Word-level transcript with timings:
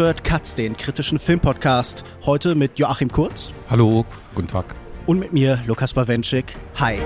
Hört 0.00 0.24
Katz, 0.24 0.54
den 0.54 0.78
kritischen 0.78 1.18
Filmpodcast. 1.18 2.04
Heute 2.24 2.54
mit 2.54 2.78
Joachim 2.78 3.12
Kurz. 3.12 3.52
Hallo, 3.68 4.06
guten 4.34 4.48
Tag. 4.48 4.74
Und 5.04 5.18
mit 5.18 5.34
mir, 5.34 5.62
Lukas 5.66 5.92
Bawenschik. 5.92 6.56
Hi. 6.76 6.96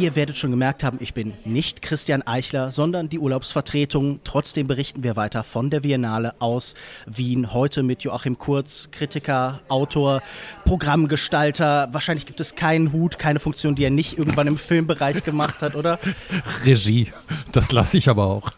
Ihr 0.00 0.16
werdet 0.16 0.38
schon 0.38 0.50
gemerkt 0.50 0.82
haben, 0.82 0.96
ich 1.02 1.12
bin 1.12 1.34
nicht 1.44 1.82
Christian 1.82 2.22
Eichler, 2.22 2.70
sondern 2.70 3.10
die 3.10 3.18
Urlaubsvertretung. 3.18 4.20
Trotzdem 4.24 4.66
berichten 4.66 5.02
wir 5.02 5.14
weiter 5.14 5.44
von 5.44 5.68
der 5.68 5.80
Biennale 5.80 6.32
aus 6.38 6.74
Wien. 7.04 7.52
Heute 7.52 7.82
mit 7.82 8.02
Joachim 8.02 8.38
Kurz, 8.38 8.88
Kritiker, 8.92 9.60
Autor, 9.68 10.22
Programmgestalter. 10.64 11.90
Wahrscheinlich 11.92 12.24
gibt 12.24 12.40
es 12.40 12.54
keinen 12.54 12.94
Hut, 12.94 13.18
keine 13.18 13.40
Funktion, 13.40 13.74
die 13.74 13.84
er 13.84 13.90
nicht 13.90 14.16
irgendwann 14.16 14.46
im 14.46 14.56
Filmbereich 14.56 15.22
gemacht 15.22 15.60
hat, 15.60 15.74
oder? 15.74 15.98
Regie, 16.64 17.12
das 17.52 17.70
lasse 17.70 17.98
ich 17.98 18.08
aber 18.08 18.24
auch. 18.24 18.52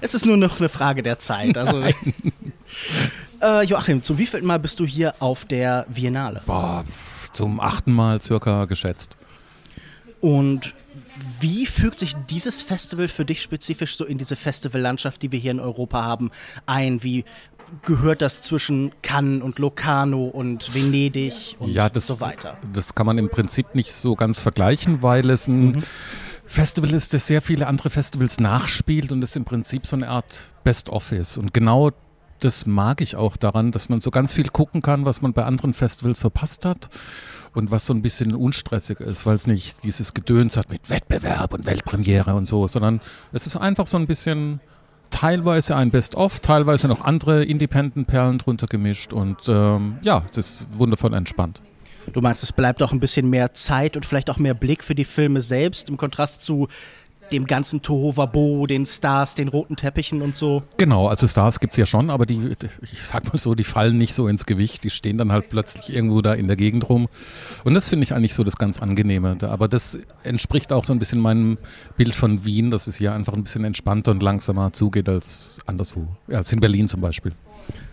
Es 0.00 0.14
ist 0.14 0.26
nur 0.26 0.36
noch 0.36 0.58
eine 0.58 0.68
Frage 0.68 1.04
der 1.04 1.20
Zeit. 1.20 1.56
Also, 1.56 1.80
äh, 3.40 3.64
Joachim, 3.66 4.02
zum 4.02 4.18
wievielten 4.18 4.48
Mal 4.48 4.58
bist 4.58 4.80
du 4.80 4.84
hier 4.84 5.14
auf 5.20 5.44
der 5.44 5.86
Biennale? 5.88 6.42
Boah, 6.44 6.84
zum 7.30 7.60
achten 7.60 7.92
Mal 7.92 8.20
circa 8.20 8.64
geschätzt. 8.64 9.16
Und 10.20 10.74
wie 11.40 11.66
fügt 11.66 12.00
sich 12.00 12.14
dieses 12.30 12.62
Festival 12.62 13.08
für 13.08 13.24
dich 13.24 13.42
spezifisch 13.42 13.96
so 13.96 14.04
in 14.04 14.18
diese 14.18 14.36
Festivallandschaft, 14.36 15.22
die 15.22 15.32
wir 15.32 15.38
hier 15.38 15.52
in 15.52 15.60
Europa 15.60 16.02
haben, 16.02 16.30
ein? 16.66 17.02
Wie 17.02 17.24
gehört 17.84 18.22
das 18.22 18.42
zwischen 18.42 18.92
Cannes 19.02 19.42
und 19.42 19.58
Locarno 19.58 20.24
und 20.26 20.74
Venedig 20.74 21.56
und 21.58 21.70
ja, 21.70 21.88
das, 21.88 22.06
so 22.06 22.20
weiter? 22.20 22.56
Das 22.72 22.94
kann 22.94 23.06
man 23.06 23.18
im 23.18 23.28
Prinzip 23.28 23.74
nicht 23.74 23.92
so 23.92 24.14
ganz 24.16 24.40
vergleichen, 24.40 25.02
weil 25.02 25.28
es 25.30 25.48
ein 25.48 25.72
mhm. 25.72 25.82
Festival 26.46 26.94
ist, 26.94 27.12
das 27.12 27.26
sehr 27.26 27.42
viele 27.42 27.66
andere 27.66 27.90
Festivals 27.90 28.40
nachspielt 28.40 29.12
und 29.12 29.22
es 29.22 29.36
im 29.36 29.44
Prinzip 29.44 29.86
so 29.86 29.96
eine 29.96 30.08
Art 30.08 30.52
Best-of 30.64 31.12
ist. 31.12 31.36
Und 31.36 31.52
genau 31.52 31.90
das 32.40 32.66
mag 32.66 33.00
ich 33.00 33.16
auch 33.16 33.36
daran, 33.36 33.72
dass 33.72 33.88
man 33.88 34.00
so 34.00 34.10
ganz 34.10 34.32
viel 34.32 34.48
gucken 34.48 34.82
kann, 34.82 35.04
was 35.04 35.22
man 35.22 35.32
bei 35.32 35.44
anderen 35.44 35.74
Festivals 35.74 36.18
verpasst 36.18 36.64
hat 36.64 36.88
und 37.54 37.70
was 37.70 37.86
so 37.86 37.94
ein 37.94 38.02
bisschen 38.02 38.34
unstressig 38.34 39.00
ist, 39.00 39.26
weil 39.26 39.34
es 39.34 39.46
nicht 39.46 39.82
dieses 39.84 40.14
Gedöns 40.14 40.56
hat 40.56 40.70
mit 40.70 40.90
Wettbewerb 40.90 41.54
und 41.54 41.66
Weltpremiere 41.66 42.34
und 42.34 42.46
so, 42.46 42.68
sondern 42.68 43.00
es 43.32 43.46
ist 43.46 43.56
einfach 43.56 43.86
so 43.86 43.96
ein 43.96 44.06
bisschen 44.06 44.60
teilweise 45.10 45.74
ein 45.74 45.90
Best-of, 45.90 46.40
teilweise 46.40 46.88
noch 46.88 47.00
andere 47.00 47.44
Independent-Perlen 47.44 48.38
drunter 48.38 48.66
gemischt 48.66 49.12
und 49.12 49.48
ähm, 49.48 49.98
ja, 50.02 50.22
es 50.28 50.36
ist 50.36 50.68
wundervoll 50.76 51.14
entspannt. 51.14 51.62
Du 52.12 52.20
meinst, 52.20 52.42
es 52.42 52.52
bleibt 52.52 52.82
auch 52.82 52.92
ein 52.92 53.00
bisschen 53.00 53.28
mehr 53.28 53.52
Zeit 53.52 53.96
und 53.96 54.06
vielleicht 54.06 54.30
auch 54.30 54.38
mehr 54.38 54.54
Blick 54.54 54.82
für 54.82 54.94
die 54.94 55.04
Filme 55.04 55.42
selbst 55.42 55.88
im 55.88 55.96
Kontrast 55.96 56.42
zu 56.42 56.68
dem 57.32 57.46
ganzen 57.46 57.82
Tohuwabo, 57.82 58.66
den 58.66 58.86
Stars, 58.86 59.34
den 59.34 59.48
roten 59.48 59.76
Teppichen 59.76 60.22
und 60.22 60.36
so. 60.36 60.62
Genau, 60.76 61.08
also 61.08 61.26
Stars 61.26 61.60
gibt 61.60 61.72
es 61.72 61.76
ja 61.76 61.86
schon, 61.86 62.10
aber 62.10 62.26
die, 62.26 62.56
ich 62.82 63.02
sag 63.02 63.26
mal 63.32 63.38
so, 63.38 63.54
die 63.54 63.64
fallen 63.64 63.98
nicht 63.98 64.14
so 64.14 64.28
ins 64.28 64.46
Gewicht, 64.46 64.84
die 64.84 64.90
stehen 64.90 65.18
dann 65.18 65.32
halt 65.32 65.48
plötzlich 65.48 65.90
irgendwo 65.90 66.20
da 66.22 66.34
in 66.34 66.46
der 66.46 66.56
Gegend 66.56 66.88
rum. 66.88 67.08
Und 67.64 67.74
das 67.74 67.88
finde 67.88 68.04
ich 68.04 68.14
eigentlich 68.14 68.34
so 68.34 68.44
das 68.44 68.56
ganz 68.56 68.80
Angenehme. 68.80 69.36
Aber 69.42 69.68
das 69.68 69.98
entspricht 70.22 70.72
auch 70.72 70.84
so 70.84 70.92
ein 70.92 70.98
bisschen 70.98 71.20
meinem 71.20 71.58
Bild 71.96 72.14
von 72.14 72.44
Wien, 72.44 72.70
dass 72.70 72.86
es 72.86 72.96
hier 72.96 73.12
einfach 73.12 73.34
ein 73.34 73.44
bisschen 73.44 73.64
entspannter 73.64 74.10
und 74.10 74.22
langsamer 74.22 74.72
zugeht 74.72 75.08
als 75.08 75.58
anderswo, 75.66 76.08
als 76.28 76.52
in 76.52 76.60
Berlin 76.60 76.88
zum 76.88 77.00
Beispiel. 77.00 77.32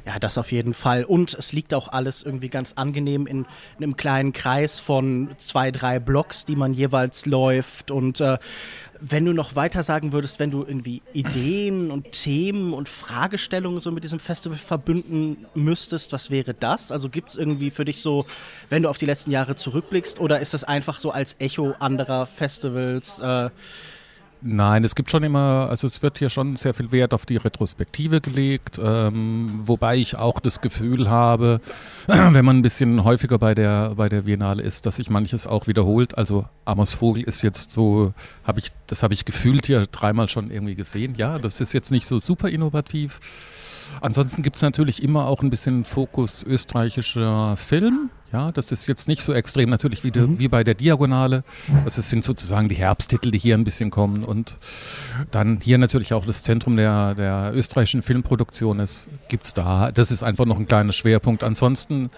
Ja, 0.05 0.19
das 0.19 0.37
auf 0.37 0.51
jeden 0.51 0.75
Fall. 0.75 1.03
Und 1.03 1.33
es 1.33 1.51
liegt 1.51 1.73
auch 1.73 1.87
alles 1.87 2.21
irgendwie 2.21 2.49
ganz 2.49 2.73
angenehm 2.73 3.25
in, 3.25 3.39
in 3.77 3.83
einem 3.83 3.97
kleinen 3.97 4.33
Kreis 4.33 4.79
von 4.79 5.29
zwei, 5.37 5.71
drei 5.71 5.99
Blocks, 5.99 6.45
die 6.45 6.55
man 6.55 6.75
jeweils 6.75 7.25
läuft. 7.25 7.89
Und 7.89 8.21
äh, 8.21 8.37
wenn 8.99 9.25
du 9.25 9.33
noch 9.33 9.55
weiter 9.55 9.83
sagen 9.83 10.13
würdest, 10.13 10.39
wenn 10.39 10.51
du 10.51 10.63
irgendwie 10.63 11.01
Ideen 11.13 11.91
und 11.91 12.11
Themen 12.11 12.73
und 12.73 12.89
Fragestellungen 12.89 13.79
so 13.79 13.91
mit 13.91 14.03
diesem 14.03 14.19
Festival 14.19 14.57
verbünden 14.57 15.45
müsstest, 15.53 16.11
was 16.13 16.29
wäre 16.29 16.53
das? 16.53 16.91
Also 16.91 17.09
gibt 17.09 17.29
es 17.29 17.35
irgendwie 17.35 17.71
für 17.71 17.85
dich 17.85 18.01
so, 18.01 18.25
wenn 18.69 18.83
du 18.83 18.89
auf 18.89 18.97
die 18.97 19.05
letzten 19.05 19.31
Jahre 19.31 19.55
zurückblickst, 19.55 20.19
oder 20.19 20.39
ist 20.39 20.53
das 20.53 20.63
einfach 20.63 20.99
so 20.99 21.11
als 21.11 21.35
Echo 21.39 21.73
anderer 21.79 22.25
Festivals? 22.25 23.19
Äh, 23.19 23.49
Nein, 24.47 24.83
es 24.83 24.93
gibt 24.93 25.09
schon 25.09 25.23
immer, 25.23 25.67
also 25.71 25.87
es 25.87 26.03
wird 26.03 26.19
hier 26.19 26.29
schon 26.29 26.55
sehr 26.55 26.75
viel 26.75 26.91
Wert 26.91 27.15
auf 27.15 27.25
die 27.25 27.37
Retrospektive 27.37 28.21
gelegt, 28.21 28.79
ähm, 28.79 29.61
wobei 29.63 29.97
ich 29.97 30.17
auch 30.17 30.39
das 30.39 30.61
Gefühl 30.61 31.09
habe, 31.09 31.61
wenn 32.07 32.45
man 32.45 32.57
ein 32.57 32.61
bisschen 32.61 33.03
häufiger 33.03 33.39
bei 33.39 33.55
der, 33.55 33.95
bei 33.95 34.07
der 34.07 34.21
Biennale 34.21 34.61
ist, 34.61 34.85
dass 34.85 34.97
sich 34.97 35.09
manches 35.09 35.47
auch 35.47 35.65
wiederholt. 35.65 36.15
Also 36.15 36.45
Amos 36.63 36.93
Vogel 36.93 37.23
ist 37.23 37.41
jetzt 37.41 37.71
so, 37.71 38.13
habe 38.43 38.59
ich, 38.59 38.67
das 38.85 39.01
habe 39.01 39.15
ich 39.15 39.25
gefühlt 39.25 39.65
hier 39.65 39.87
dreimal 39.87 40.29
schon 40.29 40.51
irgendwie 40.51 40.75
gesehen. 40.75 41.15
Ja, 41.17 41.39
das 41.39 41.59
ist 41.59 41.73
jetzt 41.73 41.89
nicht 41.89 42.05
so 42.05 42.19
super 42.19 42.47
innovativ. 42.47 43.19
Ansonsten 44.01 44.41
gibt 44.41 44.57
es 44.57 44.61
natürlich 44.61 45.01
immer 45.03 45.25
auch 45.25 45.41
ein 45.41 45.49
bisschen 45.49 45.83
Fokus 45.83 46.43
österreichischer 46.43 47.55
Film. 47.57 48.09
Ja, 48.31 48.51
das 48.51 48.71
ist 48.71 48.87
jetzt 48.87 49.07
nicht 49.07 49.21
so 49.21 49.33
extrem 49.33 49.69
natürlich 49.69 50.03
wie, 50.03 50.11
mhm. 50.19 50.39
wie 50.39 50.47
bei 50.47 50.63
der 50.63 50.73
Diagonale. 50.73 51.43
Es 51.85 51.95
sind 51.95 52.23
sozusagen 52.23 52.67
die 52.67 52.75
Herbsttitel, 52.75 53.31
die 53.31 53.37
hier 53.37 53.55
ein 53.55 53.63
bisschen 53.63 53.91
kommen. 53.91 54.25
Und 54.25 54.57
dann 55.31 55.59
hier 55.63 55.77
natürlich 55.77 56.13
auch 56.13 56.25
das 56.25 56.43
Zentrum 56.43 56.75
der, 56.75 57.15
der 57.15 57.51
österreichischen 57.55 58.01
Filmproduktion 58.01 58.79
ist, 58.79 59.09
gibt 59.29 59.45
es 59.45 59.53
da. 59.53 59.91
Das 59.91 60.11
ist 60.11 60.23
einfach 60.23 60.45
noch 60.45 60.59
ein 60.59 60.67
kleiner 60.67 60.91
Schwerpunkt. 60.91 61.43
Ansonsten 61.43 62.09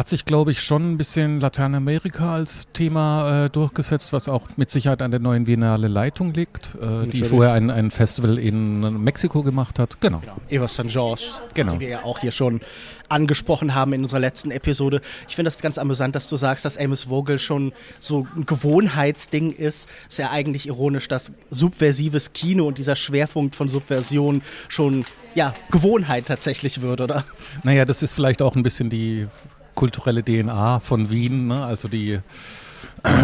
hat 0.00 0.08
sich, 0.08 0.24
glaube 0.24 0.50
ich, 0.50 0.62
schon 0.62 0.92
ein 0.92 0.96
bisschen 0.96 1.40
Lateinamerika 1.40 2.32
als 2.32 2.68
Thema 2.72 3.44
äh, 3.44 3.50
durchgesetzt, 3.50 4.14
was 4.14 4.30
auch 4.30 4.48
mit 4.56 4.70
Sicherheit 4.70 5.02
an 5.02 5.10
der 5.10 5.20
neuen 5.20 5.44
Biennale 5.44 5.88
Leitung 5.88 6.32
liegt, 6.32 6.74
äh, 6.80 7.06
die 7.06 7.22
vorher 7.22 7.52
ein, 7.52 7.68
ein 7.68 7.90
Festival 7.90 8.38
in 8.38 9.04
Mexiko 9.04 9.42
gemacht 9.42 9.78
hat. 9.78 10.00
Genau. 10.00 10.20
genau. 10.20 10.36
Eva 10.48 10.68
St. 10.68 10.86
George, 10.86 11.24
genau. 11.52 11.74
die 11.74 11.80
wir 11.80 11.88
ja 11.90 12.04
auch 12.04 12.18
hier 12.18 12.30
schon 12.30 12.62
angesprochen 13.10 13.74
haben 13.74 13.92
in 13.92 14.02
unserer 14.02 14.20
letzten 14.20 14.50
Episode. 14.52 15.02
Ich 15.28 15.34
finde 15.34 15.48
das 15.48 15.58
ganz 15.58 15.76
amüsant, 15.76 16.14
dass 16.14 16.28
du 16.28 16.38
sagst, 16.38 16.64
dass 16.64 16.78
Amos 16.78 17.02
Vogel 17.02 17.38
schon 17.38 17.74
so 17.98 18.26
ein 18.34 18.46
Gewohnheitsding 18.46 19.52
ist. 19.52 19.86
Ist 20.08 20.18
ja 20.18 20.30
eigentlich 20.30 20.66
ironisch, 20.66 21.08
dass 21.08 21.30
subversives 21.50 22.32
Kino 22.32 22.66
und 22.66 22.78
dieser 22.78 22.96
Schwerpunkt 22.96 23.54
von 23.54 23.68
Subversion 23.68 24.40
schon 24.68 25.04
ja, 25.34 25.52
Gewohnheit 25.70 26.26
tatsächlich 26.26 26.80
wird, 26.80 27.00
oder? 27.00 27.24
Naja, 27.62 27.84
das 27.84 28.02
ist 28.02 28.14
vielleicht 28.14 28.42
auch 28.42 28.56
ein 28.56 28.62
bisschen 28.62 28.90
die 28.90 29.28
kulturelle 29.74 30.24
DNA 30.24 30.80
von 30.80 31.10
Wien, 31.10 31.48
ne? 31.48 31.64
also 31.64 31.88
die 31.88 32.12
äh, 32.12 32.20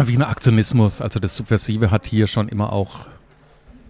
Wiener 0.05 0.29
Aktionismus, 0.29 1.01
also 1.01 1.19
das 1.19 1.35
Subversive 1.35 1.91
hat 1.91 2.07
hier 2.07 2.27
schon 2.27 2.49
immer 2.49 2.73
auch 2.73 3.05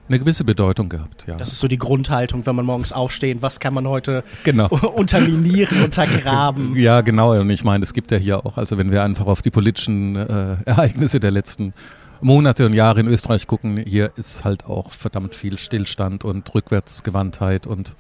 eine 0.10 0.20
gewisse 0.20 0.44
Bedeutung 0.44 0.90
gehabt. 0.90 1.26
Ja. 1.28 1.36
Das 1.36 1.50
ist 1.50 1.60
so 1.60 1.68
die 1.68 1.78
Grundhaltung, 1.78 2.46
wenn 2.46 2.56
man 2.56 2.66
morgens 2.66 2.94
aufsteht, 2.94 3.42
was 3.42 3.60
kann 3.60 3.74
man 3.74 3.88
heute 3.88 4.24
genau. 4.44 4.68
unterminieren, 4.96 5.84
untergraben. 5.84 6.76
Ja, 6.78 7.02
genau. 7.02 7.34
Und 7.34 7.50
ich 7.50 7.64
meine, 7.64 7.84
es 7.84 7.94
gibt 7.94 8.12
ja 8.12 8.18
hier 8.18 8.46
auch, 8.46 8.58
also 8.58 8.78
wenn 8.78 8.92
wir 8.92 9.04
einfach 9.04 9.26
auf 9.26 9.42
die 9.42 9.50
politischen 9.50 10.16
äh, 10.16 10.58
Ereignisse 10.66 11.20
der 11.20 11.32
letzten 11.32 11.74
Monate 12.22 12.66
und 12.66 12.74
Jahre 12.74 13.00
in 13.02 13.08
Österreich 13.08 13.48
gucken, 13.48 13.78
hier 13.78 14.12
ist 14.16 14.44
halt 14.44 14.66
auch 14.66 14.92
verdammt 14.92 15.36
viel 15.36 15.58
Stillstand 15.58 16.24
und 16.24 16.54
Rückwärtsgewandtheit 16.54 17.68
und 17.68 17.96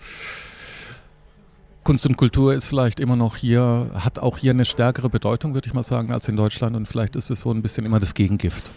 Kunst 1.88 2.06
und 2.06 2.18
Kultur 2.18 2.54
ist 2.54 2.68
vielleicht 2.68 3.00
immer 3.00 3.16
noch 3.16 3.38
hier, 3.38 3.92
hat 3.94 4.20
auch 4.20 4.38
hier 4.38 4.52
eine 4.52 4.66
stärkere 4.66 5.10
Bedeutung, 5.10 5.54
würde 5.54 5.70
ich 5.70 5.74
mal 5.74 5.86
sagen, 5.86 6.12
als 6.12 6.28
in 6.28 6.36
Deutschland. 6.36 6.76
Und 6.76 6.86
vielleicht 6.86 7.16
ist 7.16 7.30
es 7.30 7.40
so 7.40 7.52
ein 7.54 7.62
bisschen 7.62 7.86
immer 7.86 8.02
das 8.02 8.14
Gegengift. 8.14 8.74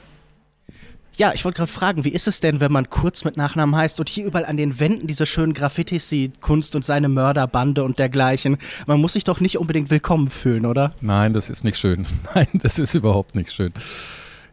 Ja, 1.14 1.32
ich 1.35 1.44
wollte 1.44 1.56
gerade 1.56 1.73
fragen, 1.73 2.05
wie 2.05 2.11
ist 2.11 2.29
es 2.29 2.38
denn, 2.38 2.61
wenn 2.61 2.70
man 2.70 2.88
kurz 2.88 3.25
mit 3.25 3.37
Nachnamen 3.37 3.75
heißt 3.75 3.99
und 3.99 4.08
hier 4.08 4.26
überall 4.26 4.44
an 4.44 4.56
den 4.56 4.79
Wänden 4.79 5.08
diese 5.08 5.26
schönen 5.26 5.55
Graffitis 5.55 6.08
sieht, 6.08 6.40
Kunst 6.40 6.76
und 6.76 6.85
seine 6.85 7.08
Mörderbande 7.08 7.82
und 7.82 7.99
dergleichen? 7.99 8.58
Man 8.87 9.00
muss 9.00 9.14
sich 9.14 9.25
doch 9.25 9.40
nicht 9.40 9.58
unbedingt 9.58 9.90
willkommen 9.90 10.31
fühlen, 10.31 10.64
oder? 10.64 10.93
Nein, 11.00 11.32
das 11.32 11.50
ist 11.50 11.64
nicht 11.64 11.79
schön. 11.79 12.06
Nein, 12.37 12.46
das 12.52 12.79
ist 12.79 12.94
überhaupt 12.94 13.35
nicht 13.35 13.52
schön. 13.52 13.73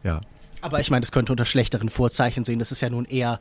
Ja. 0.02 0.20
Aber 0.62 0.80
ich 0.80 0.90
meine, 0.90 1.02
das 1.02 1.12
könnte 1.12 1.32
unter 1.32 1.44
schlechteren 1.44 1.90
Vorzeichen 1.90 2.42
sehen. 2.42 2.58
Das 2.58 2.72
ist 2.72 2.80
ja 2.80 2.90
nun 2.90 3.04
eher 3.04 3.38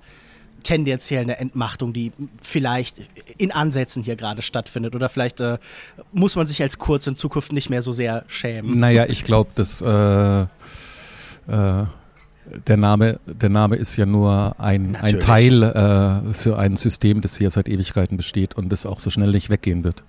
tendenziell 0.68 1.22
eine 1.22 1.38
Entmachtung, 1.40 1.94
die 1.94 2.12
vielleicht 2.42 3.02
in 3.38 3.54
Ansätzen 3.54 4.04
hier 4.04 4.18
gerade 4.18 4.42
stattfindet. 4.42 4.96
Oder 4.96 5.08
vielleicht 5.08 5.40
äh, 5.40 5.60
muss 6.12 6.36
man 6.36 6.46
sich 6.46 6.62
als 6.62 6.78
Kurz 6.78 7.08
in 7.08 7.16
Zukunft 7.16 7.54
nicht 7.54 7.70
mehr 7.70 7.82
so 7.82 7.94
sehr 7.94 8.26
schämen. 8.28 8.78
Naja, 8.78 9.06
ich 9.08 9.24
glaube, 9.24 9.50
dass 9.56 9.80
äh, 9.80 10.42
äh, 10.42 10.48
der, 11.48 12.78
Name, 12.78 13.18
der 13.26 13.48
Name 13.48 13.78
ist 13.78 13.96
ja 13.96 14.06
nur 14.06 14.56
ein, 14.60 14.98
ein 14.98 15.22
Teil 15.22 15.64
äh, 15.64 16.34
für 16.34 16.60
ein 16.60 16.76
System, 16.76 17.22
das 17.22 17.38
hier 17.38 17.50
seit 17.50 17.70
Ewigkeiten 17.70 18.18
besteht 18.18 18.56
und 18.56 18.68
das 18.68 18.86
auch 18.86 19.00
so 19.00 19.10
schnell 19.10 19.32
nicht 19.32 19.50
weggehen 19.50 19.86
wird. 19.86 20.04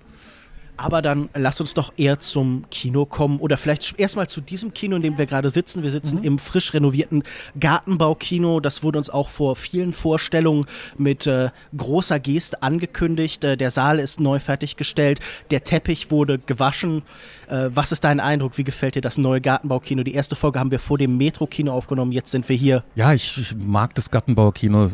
Aber 0.81 1.01
dann 1.01 1.27
lass 1.33 1.59
uns 1.59 1.73
doch 1.73 1.91
eher 1.97 2.19
zum 2.19 2.63
Kino 2.71 3.05
kommen 3.05 3.39
oder 3.39 3.57
vielleicht 3.57 3.99
erstmal 3.99 4.29
zu 4.29 4.39
diesem 4.39 4.73
Kino, 4.73 4.95
in 4.95 5.01
dem 5.01 5.17
wir 5.17 5.25
gerade 5.25 5.49
sitzen. 5.49 5.83
Wir 5.83 5.91
sitzen 5.91 6.19
mhm. 6.19 6.23
im 6.23 6.39
frisch 6.39 6.73
renovierten 6.73 7.23
Gartenbaukino. 7.59 8.61
Das 8.61 8.81
wurde 8.81 8.97
uns 8.97 9.09
auch 9.09 9.27
vor 9.27 9.57
vielen 9.57 9.91
Vorstellungen 9.91 10.67
mit 10.97 11.27
äh, 11.27 11.49
großer 11.75 12.21
Geste 12.21 12.63
angekündigt. 12.63 13.43
Äh, 13.43 13.57
der 13.57 13.71
Saal 13.71 13.99
ist 13.99 14.21
neu 14.21 14.39
fertiggestellt, 14.39 15.19
der 15.51 15.65
Teppich 15.65 16.11
wurde 16.11 16.39
gewaschen. 16.39 17.03
Äh, 17.49 17.69
was 17.73 17.91
ist 17.91 18.05
dein 18.05 18.21
Eindruck? 18.21 18.57
Wie 18.57 18.63
gefällt 18.63 18.95
dir 18.95 19.01
das 19.01 19.17
neue 19.17 19.41
Gartenbaukino? 19.41 20.03
Die 20.03 20.13
erste 20.13 20.37
Folge 20.37 20.59
haben 20.59 20.71
wir 20.71 20.79
vor 20.79 20.97
dem 20.97 21.17
Metro-Kino 21.17 21.73
aufgenommen. 21.73 22.13
Jetzt 22.13 22.31
sind 22.31 22.47
wir 22.47 22.55
hier. 22.55 22.85
Ja, 22.95 23.11
ich, 23.11 23.37
ich 23.37 23.53
mag 23.55 23.95
das 23.95 24.09
Gartenbaukino 24.11 24.87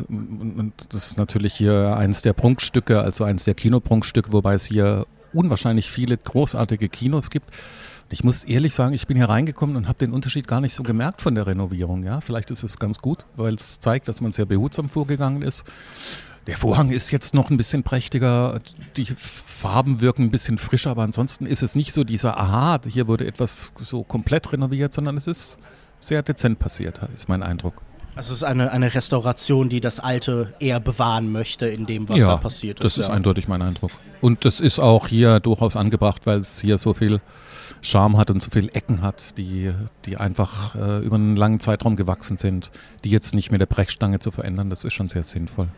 das 0.88 1.08
ist 1.08 1.18
natürlich 1.18 1.54
hier 1.54 1.96
eins 1.96 2.22
der 2.22 2.32
Prunkstücke, 2.32 3.00
also 3.00 3.24
eins 3.24 3.44
der 3.44 3.54
Kinoprunkstücke, 3.54 4.32
wobei 4.32 4.54
es 4.54 4.64
hier 4.64 5.06
unwahrscheinlich 5.32 5.90
viele 5.90 6.16
großartige 6.16 6.88
Kinos 6.88 7.30
gibt. 7.30 7.50
Ich 8.08 8.22
muss 8.22 8.44
ehrlich 8.44 8.74
sagen, 8.74 8.94
ich 8.94 9.06
bin 9.06 9.16
hier 9.16 9.28
reingekommen 9.28 9.76
und 9.76 9.88
habe 9.88 9.98
den 9.98 10.12
Unterschied 10.12 10.46
gar 10.46 10.60
nicht 10.60 10.74
so 10.74 10.82
gemerkt 10.82 11.22
von 11.22 11.34
der 11.34 11.46
Renovierung. 11.46 12.04
Ja, 12.04 12.20
vielleicht 12.20 12.50
ist 12.50 12.62
es 12.62 12.78
ganz 12.78 12.98
gut, 13.00 13.26
weil 13.36 13.54
es 13.54 13.80
zeigt, 13.80 14.08
dass 14.08 14.20
man 14.20 14.32
sehr 14.32 14.46
behutsam 14.46 14.88
vorgegangen 14.88 15.42
ist. 15.42 15.64
Der 16.46 16.56
Vorhang 16.56 16.90
ist 16.90 17.10
jetzt 17.10 17.34
noch 17.34 17.50
ein 17.50 17.56
bisschen 17.56 17.82
prächtiger, 17.82 18.60
die 18.96 19.06
Farben 19.06 20.00
wirken 20.00 20.24
ein 20.24 20.30
bisschen 20.30 20.58
frischer, 20.58 20.90
aber 20.90 21.02
ansonsten 21.02 21.44
ist 21.44 21.64
es 21.64 21.74
nicht 21.74 21.92
so 21.92 22.04
dieser 22.04 22.38
Aha, 22.38 22.78
hier 22.86 23.08
wurde 23.08 23.26
etwas 23.26 23.72
so 23.76 24.04
komplett 24.04 24.52
renoviert, 24.52 24.94
sondern 24.94 25.16
es 25.16 25.26
ist 25.26 25.58
sehr 25.98 26.22
dezent 26.22 26.60
passiert, 26.60 27.00
ist 27.12 27.28
mein 27.28 27.42
Eindruck. 27.42 27.82
Also 28.16 28.32
es 28.32 28.38
ist 28.38 28.44
eine, 28.44 28.72
eine 28.72 28.94
Restauration, 28.94 29.68
die 29.68 29.80
das 29.80 30.00
Alte 30.00 30.54
eher 30.58 30.80
bewahren 30.80 31.30
möchte 31.30 31.66
in 31.66 31.84
dem, 31.84 32.08
was 32.08 32.18
ja, 32.18 32.28
da 32.28 32.36
passiert 32.38 32.80
ist. 32.80 32.84
Das 32.84 32.98
ist 32.98 33.08
ja. 33.08 33.14
eindeutig 33.14 33.46
mein 33.46 33.60
Eindruck. 33.60 33.90
Und 34.22 34.46
das 34.46 34.58
ist 34.58 34.78
auch 34.78 35.06
hier 35.06 35.38
durchaus 35.38 35.76
angebracht, 35.76 36.22
weil 36.24 36.40
es 36.40 36.58
hier 36.60 36.78
so 36.78 36.94
viel 36.94 37.20
Charme 37.82 38.16
hat 38.16 38.30
und 38.30 38.42
so 38.42 38.50
viele 38.50 38.72
Ecken 38.72 39.02
hat, 39.02 39.36
die, 39.36 39.70
die 40.06 40.16
einfach 40.16 40.74
äh, 40.74 41.04
über 41.04 41.16
einen 41.16 41.36
langen 41.36 41.60
Zeitraum 41.60 41.94
gewachsen 41.94 42.38
sind, 42.38 42.70
die 43.04 43.10
jetzt 43.10 43.34
nicht 43.34 43.52
mit 43.52 43.60
der 43.60 43.66
Brechstange 43.66 44.18
zu 44.18 44.30
verändern. 44.30 44.70
Das 44.70 44.84
ist 44.84 44.94
schon 44.94 45.10
sehr 45.10 45.22
sinnvoll. 45.22 45.68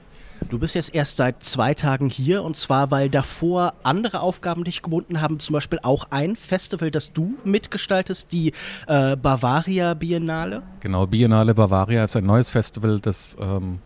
Du 0.48 0.58
bist 0.58 0.74
jetzt 0.74 0.94
erst 0.94 1.16
seit 1.16 1.42
zwei 1.42 1.74
Tagen 1.74 2.08
hier 2.08 2.42
und 2.42 2.56
zwar, 2.56 2.90
weil 2.90 3.10
davor 3.10 3.74
andere 3.82 4.20
Aufgaben 4.20 4.64
dich 4.64 4.82
gebunden 4.82 5.20
haben, 5.20 5.38
zum 5.40 5.54
Beispiel 5.54 5.78
auch 5.82 6.06
ein 6.10 6.36
Festival, 6.36 6.90
das 6.90 7.12
du 7.12 7.34
mitgestaltest, 7.44 8.32
die 8.32 8.52
äh, 8.86 9.16
Bavaria 9.16 9.94
Biennale. 9.94 10.62
Genau, 10.80 11.06
Biennale 11.06 11.54
Bavaria 11.54 12.04
ist 12.04 12.16
ein 12.16 12.24
neues 12.24 12.50
Festival, 12.50 13.00
das 13.00 13.36
ähm, 13.40 13.80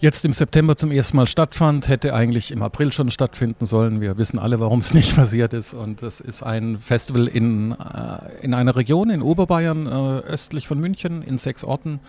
jetzt 0.00 0.24
im 0.24 0.32
September 0.32 0.76
zum 0.76 0.90
ersten 0.90 1.16
Mal 1.16 1.26
stattfand, 1.26 1.88
hätte 1.88 2.14
eigentlich 2.14 2.50
im 2.50 2.62
April 2.62 2.92
schon 2.92 3.10
stattfinden 3.10 3.64
sollen. 3.64 4.00
Wir 4.00 4.18
wissen 4.18 4.38
alle, 4.38 4.60
warum 4.60 4.80
es 4.80 4.92
nicht 4.94 5.16
passiert 5.16 5.54
ist. 5.54 5.72
Und 5.72 6.02
das 6.02 6.20
ist 6.20 6.42
ein 6.42 6.78
Festival 6.78 7.26
in, 7.26 7.72
äh, 7.72 8.42
in 8.42 8.54
einer 8.54 8.76
Region 8.76 9.08
in 9.08 9.22
Oberbayern, 9.22 9.86
äh, 9.86 9.90
östlich 10.26 10.68
von 10.68 10.78
München, 10.78 11.22
in 11.22 11.38
sechs 11.38 11.64
Orten 11.64 12.00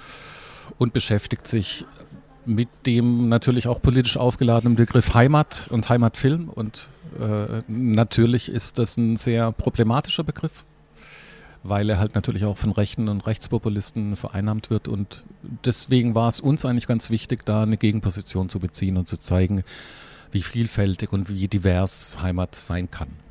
und 0.77 0.93
beschäftigt 0.93 1.47
sich 1.47 1.85
mit 2.45 2.69
dem 2.85 3.29
natürlich 3.29 3.67
auch 3.67 3.81
politisch 3.81 4.17
aufgeladenen 4.17 4.75
Begriff 4.75 5.13
Heimat 5.13 5.67
und 5.71 5.89
Heimatfilm. 5.89 6.49
Und 6.49 6.89
äh, 7.19 7.61
natürlich 7.67 8.49
ist 8.49 8.79
das 8.79 8.97
ein 8.97 9.17
sehr 9.17 9.51
problematischer 9.51 10.23
Begriff, 10.23 10.65
weil 11.63 11.89
er 11.89 11.99
halt 11.99 12.15
natürlich 12.15 12.45
auch 12.45 12.57
von 12.57 12.71
Rechten 12.71 13.09
und 13.09 13.25
Rechtspopulisten 13.25 14.15
vereinnahmt 14.15 14.69
wird. 14.69 14.87
Und 14.87 15.23
deswegen 15.65 16.15
war 16.15 16.29
es 16.29 16.39
uns 16.39 16.65
eigentlich 16.65 16.87
ganz 16.87 17.09
wichtig, 17.09 17.45
da 17.45 17.63
eine 17.63 17.77
Gegenposition 17.77 18.49
zu 18.49 18.59
beziehen 18.59 18.97
und 18.97 19.07
zu 19.07 19.17
zeigen, 19.17 19.63
wie 20.31 20.41
vielfältig 20.41 21.13
und 21.13 21.29
wie 21.29 21.47
divers 21.47 22.21
Heimat 22.21 22.55
sein 22.55 22.91
kann. 22.91 23.24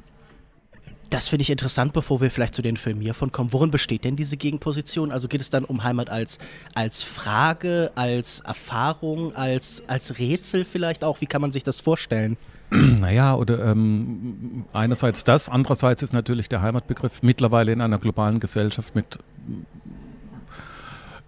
Das 1.14 1.28
finde 1.28 1.42
ich 1.42 1.50
interessant, 1.50 1.92
bevor 1.92 2.20
wir 2.20 2.28
vielleicht 2.28 2.56
zu 2.56 2.62
den 2.62 2.76
Filmen 2.76 3.00
hiervon 3.00 3.30
kommen. 3.30 3.52
Worin 3.52 3.70
besteht 3.70 4.02
denn 4.02 4.16
diese 4.16 4.36
Gegenposition? 4.36 5.12
Also 5.12 5.28
geht 5.28 5.40
es 5.40 5.48
dann 5.48 5.64
um 5.64 5.84
Heimat 5.84 6.10
als, 6.10 6.40
als 6.74 7.04
Frage, 7.04 7.92
als 7.94 8.40
Erfahrung, 8.40 9.32
als, 9.36 9.84
als 9.86 10.18
Rätsel 10.18 10.64
vielleicht 10.64 11.04
auch? 11.04 11.20
Wie 11.20 11.26
kann 11.26 11.40
man 11.40 11.52
sich 11.52 11.62
das 11.62 11.80
vorstellen? 11.80 12.36
Naja, 12.74 13.36
oder 13.36 13.64
ähm, 13.64 14.64
einerseits 14.72 15.22
das, 15.22 15.48
andererseits 15.48 16.02
ist 16.02 16.14
natürlich 16.14 16.48
der 16.48 16.62
Heimatbegriff 16.62 17.22
mittlerweile 17.22 17.70
in 17.70 17.80
einer 17.80 17.98
globalen 17.98 18.40
Gesellschaft 18.40 18.96
mit 18.96 19.20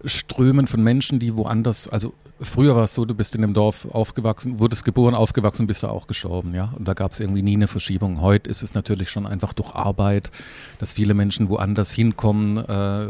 Strömen 0.05 0.67
von 0.67 0.83
Menschen, 0.83 1.19
die 1.19 1.35
woanders, 1.35 1.87
also 1.87 2.13
früher 2.39 2.75
war 2.75 2.83
es 2.83 2.93
so, 2.93 3.05
du 3.05 3.15
bist 3.15 3.35
in 3.35 3.43
einem 3.43 3.53
Dorf 3.53 3.87
aufgewachsen, 3.91 4.59
wurdest 4.59 4.85
geboren, 4.85 5.15
aufgewachsen, 5.15 5.67
bist 5.67 5.83
da 5.83 5.89
auch 5.89 6.07
gestorben, 6.07 6.53
ja. 6.53 6.73
Und 6.77 6.87
da 6.87 6.93
gab 6.93 7.11
es 7.11 7.19
irgendwie 7.19 7.41
nie 7.41 7.55
eine 7.55 7.67
Verschiebung. 7.67 8.21
Heute 8.21 8.49
ist 8.49 8.63
es 8.63 8.73
natürlich 8.73 9.09
schon 9.09 9.25
einfach 9.25 9.53
durch 9.53 9.73
Arbeit, 9.73 10.31
dass 10.79 10.93
viele 10.93 11.13
Menschen 11.13 11.49
woanders 11.49 11.91
hinkommen, 11.91 12.57
äh, 12.57 13.07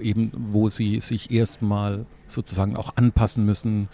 eben 0.00 0.32
wo 0.34 0.70
sie 0.70 1.00
sich 1.00 1.30
erstmal 1.30 2.06
sozusagen 2.26 2.76
auch 2.76 2.96
anpassen 2.96 3.44
müssen 3.44 3.88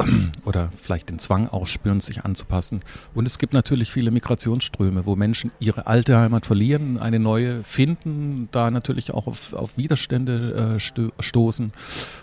oder 0.44 0.70
vielleicht 0.80 1.10
den 1.10 1.18
Zwang 1.18 1.48
ausspüren, 1.48 2.00
sich 2.00 2.24
anzupassen. 2.24 2.82
Und 3.14 3.26
es 3.26 3.38
gibt 3.38 3.52
natürlich 3.52 3.90
viele 3.90 4.10
Migrationsströme, 4.10 5.06
wo 5.06 5.16
Menschen 5.16 5.50
ihre 5.58 5.86
alte 5.86 6.18
Heimat 6.18 6.46
verlieren, 6.46 6.98
eine 6.98 7.18
neue 7.18 7.62
finden, 7.64 8.48
da 8.52 8.70
natürlich 8.70 9.12
auch 9.12 9.26
auf, 9.26 9.52
auf 9.52 9.76
Widerstände 9.76 10.74
äh, 10.76 10.80
sto 10.80 11.10
stoßen. 11.18 11.72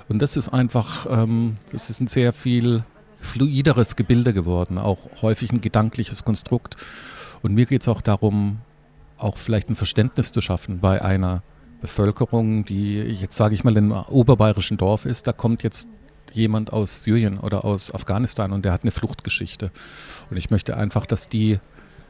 Und 0.08 0.22
das 0.22 0.38
ist 0.38 0.50
einfach, 0.50 1.08
ähm, 1.10 1.56
das 1.72 1.90
ist 1.90 2.02
ein 2.02 2.08
sehr 2.08 2.34
viel 2.34 2.84
fluideres 3.20 3.96
Gebilde 3.96 4.34
geworden, 4.34 4.78
auch 4.78 5.10
häufig 5.22 5.52
ein 5.52 5.62
gedankliches 5.62 6.24
Konstrukt. 6.24 6.78
Und 7.42 7.54
mir 7.54 7.66
geht 7.66 7.82
es 7.82 7.88
auch 7.88 8.02
darum, 8.02 8.60
auch 9.18 9.38
vielleicht 9.38 9.70
ein 9.70 9.76
Verständnis 9.76 10.32
zu 10.32 10.42
schaffen 10.42 10.80
bei 10.80 11.02
einer 11.02 11.44
Bevölkerung, 11.82 12.66
die 12.66 12.96
jetzt 12.98 13.36
sage 13.36 13.54
ich 13.54 13.64
mal 13.64 13.76
in 13.78 13.92
einem 13.92 14.04
oberbayerischen 14.10 14.78
Dorf 14.78 15.06
ist, 15.06 15.28
da 15.28 15.34
kommt 15.34 15.64
jetzt 15.64 15.88
jemand 16.34 16.74
aus 16.74 17.04
Syrien 17.04 17.40
oder 17.40 17.66
aus 17.66 17.94
Afghanistan 17.94 18.52
und 18.52 18.66
der 18.66 18.74
hat 18.74 18.84
eine 18.84 18.92
Fluchtgeschichte. 18.92 19.72
Und 20.30 20.38
ich 20.38 20.50
möchte 20.50 20.78
einfach, 20.78 21.06
dass 21.06 21.28
die 21.28 21.60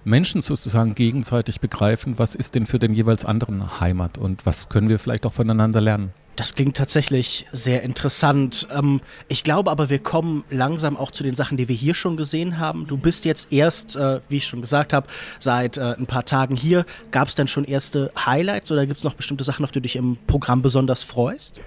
Menschen 0.04 0.42
sozusagen 0.42 0.96
gegenseitig 0.96 1.60
begreifen, 1.60 2.18
was 2.18 2.34
ist 2.34 2.56
denn 2.56 2.66
für 2.66 2.80
den 2.80 2.94
jeweils 2.94 3.26
anderen 3.26 3.80
Heimat 3.80 4.18
und 4.18 4.46
was 4.46 4.70
können 4.70 4.90
wir 4.90 5.00
vielleicht 5.00 5.26
auch 5.26 5.34
voneinander 5.34 5.82
lernen. 5.82 6.14
Das 6.38 6.54
klingt 6.54 6.78
tatsächlich 6.78 7.48
sehr 7.52 7.82
interessant. 7.82 8.68
Ähm, 8.72 9.02
ich 9.28 9.44
glaube 9.44 9.72
aber, 9.72 9.90
wir 9.90 9.98
kommen 9.98 10.46
langsam 10.52 10.96
auch 10.96 11.10
zu 11.10 11.24
den 11.24 11.34
Sachen, 11.34 11.58
die 11.58 11.68
wir 11.68 11.76
hier 11.76 11.96
schon 11.96 12.16
gesehen 12.16 12.60
haben. 12.60 12.86
Du 12.86 12.96
bist 12.96 13.26
jetzt 13.26 13.52
erst, 13.52 13.96
äh, 13.96 14.22
wie 14.30 14.38
ich 14.38 14.46
schon 14.46 14.62
gesagt 14.62 14.94
habe, 14.94 15.08
seit 15.40 15.78
äh, 15.78 15.96
ein 15.98 16.06
paar 16.06 16.26
Tagen 16.26 16.56
hier. 16.56 16.86
Gab 17.10 17.28
es 17.28 17.34
denn 17.34 17.48
schon 17.48 17.66
erste 17.66 18.12
Highlights 18.16 18.72
oder 18.72 18.86
gibt 18.86 19.00
es 19.00 19.04
noch 19.04 19.16
bestimmte 19.16 19.44
Sachen, 19.44 19.66
auf 19.66 19.72
die 19.72 19.80
du 19.80 19.82
dich 19.82 19.96
im 19.96 20.20
Programm 20.28 20.62
besonders 20.62 21.04
freust? 21.04 21.60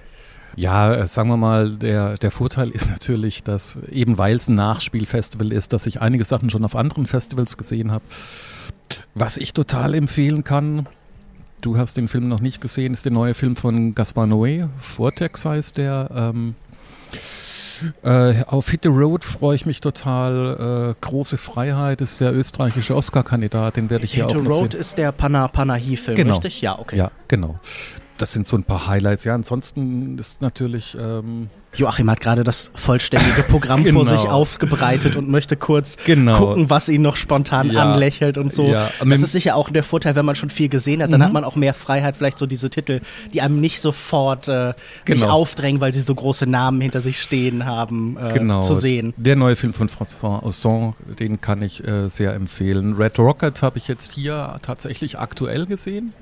Ja, 0.55 0.93
äh, 0.93 1.07
sagen 1.07 1.29
wir 1.29 1.37
mal, 1.37 1.71
der, 1.71 2.17
der 2.17 2.31
Vorteil 2.31 2.69
ist 2.69 2.89
natürlich, 2.89 3.43
dass 3.43 3.77
eben 3.89 4.17
weil 4.17 4.35
es 4.35 4.47
ein 4.47 4.55
Nachspielfestival 4.55 5.51
ist, 5.51 5.73
dass 5.73 5.85
ich 5.85 6.01
einige 6.01 6.25
Sachen 6.25 6.49
schon 6.49 6.65
auf 6.65 6.75
anderen 6.75 7.05
Festivals 7.05 7.57
gesehen 7.57 7.91
habe. 7.91 8.03
Was 9.13 9.37
ich 9.37 9.53
total 9.53 9.93
empfehlen 9.93 10.43
kann, 10.43 10.87
du 11.61 11.77
hast 11.77 11.95
den 11.97 12.07
Film 12.07 12.27
noch 12.27 12.41
nicht 12.41 12.59
gesehen, 12.61 12.93
ist 12.93 13.05
der 13.05 13.11
neue 13.11 13.33
Film 13.33 13.55
von 13.55 13.95
Gaspar 13.95 14.25
Noé, 14.25 14.67
Vortex 14.77 15.45
heißt 15.45 15.77
der. 15.77 16.09
Ähm, 16.13 16.55
äh, 18.03 18.43
auf 18.45 18.69
Hit 18.69 18.81
the 18.83 18.89
Road 18.89 19.23
freue 19.23 19.55
ich 19.55 19.65
mich 19.65 19.81
total. 19.81 20.91
Äh, 20.91 20.95
Große 21.01 21.37
Freiheit 21.37 22.01
ist 22.01 22.19
der 22.19 22.33
österreichische 22.33 22.95
Oscar-Kandidat, 22.95 23.77
den 23.77 23.89
werde 23.89 24.05
ich 24.05 24.13
Hit 24.13 24.25
hier 24.25 24.27
auch 24.27 24.43
noch 24.43 24.43
sehen. 24.43 24.47
Hit 24.51 24.55
the 24.55 24.61
Road 24.61 24.73
ist 24.75 24.97
der 24.97 25.11
Pana 25.11 25.47
Panahi-Film, 25.47 26.15
genau. 26.15 26.33
richtig? 26.33 26.61
Ja, 26.61 26.77
okay. 26.77 26.97
Ja, 26.97 27.11
genau 27.27 27.59
das 28.21 28.33
sind 28.33 28.47
so 28.47 28.55
ein 28.55 28.63
paar 28.63 28.87
Highlights. 28.87 29.23
Ja, 29.23 29.33
ansonsten 29.35 30.17
ist 30.17 30.41
natürlich. 30.41 30.95
Ähm 30.99 31.49
Joachim 31.73 32.09
hat 32.09 32.19
gerade 32.19 32.43
das 32.43 32.71
vollständige 32.75 33.43
Programm 33.43 33.83
genau. 33.83 34.03
vor 34.03 34.17
sich 34.17 34.27
aufgebreitet 34.27 35.15
und 35.15 35.29
möchte 35.29 35.55
kurz 35.55 35.97
genau. 36.03 36.37
gucken, 36.37 36.69
was 36.69 36.89
ihn 36.89 37.01
noch 37.01 37.15
spontan 37.15 37.71
ja. 37.71 37.81
anlächelt 37.81 38.37
und 38.37 38.53
so. 38.53 38.67
Ja. 38.67 38.89
Das 39.05 39.21
ist 39.21 39.31
sicher 39.31 39.55
auch 39.55 39.69
der 39.69 39.83
Vorteil, 39.83 40.15
wenn 40.15 40.25
man 40.25 40.35
schon 40.35 40.49
viel 40.49 40.69
gesehen 40.69 41.01
hat, 41.01 41.11
dann 41.11 41.21
mhm. 41.21 41.25
hat 41.25 41.33
man 41.33 41.43
auch 41.43 41.55
mehr 41.55 41.73
Freiheit, 41.73 42.17
vielleicht 42.17 42.37
so 42.37 42.45
diese 42.45 42.69
Titel, 42.69 42.99
die 43.33 43.41
einem 43.41 43.61
nicht 43.61 43.79
sofort 43.79 44.47
äh, 44.47 44.73
genau. 45.05 45.19
sich 45.19 45.29
aufdrängen, 45.29 45.79
weil 45.79 45.93
sie 45.93 46.01
so 46.01 46.13
große 46.13 46.45
Namen 46.45 46.81
hinter 46.81 46.99
sich 46.99 47.21
stehen 47.21 47.65
haben, 47.65 48.17
äh, 48.17 48.33
genau. 48.33 48.61
zu 48.61 48.75
sehen. 48.75 49.13
Der 49.17 49.35
neue 49.35 49.55
Film 49.55 49.73
von 49.73 49.87
François 49.87 50.43
Ozon, 50.43 50.93
den 51.19 51.39
kann 51.39 51.61
ich 51.61 51.87
äh, 51.87 52.09
sehr 52.09 52.33
empfehlen. 52.33 52.95
Red 52.95 53.17
Rocket 53.17 53.61
habe 53.61 53.77
ich 53.77 53.87
jetzt 53.87 54.11
hier 54.13 54.59
tatsächlich 54.61 55.19
aktuell 55.19 55.65
gesehen. 55.65 56.13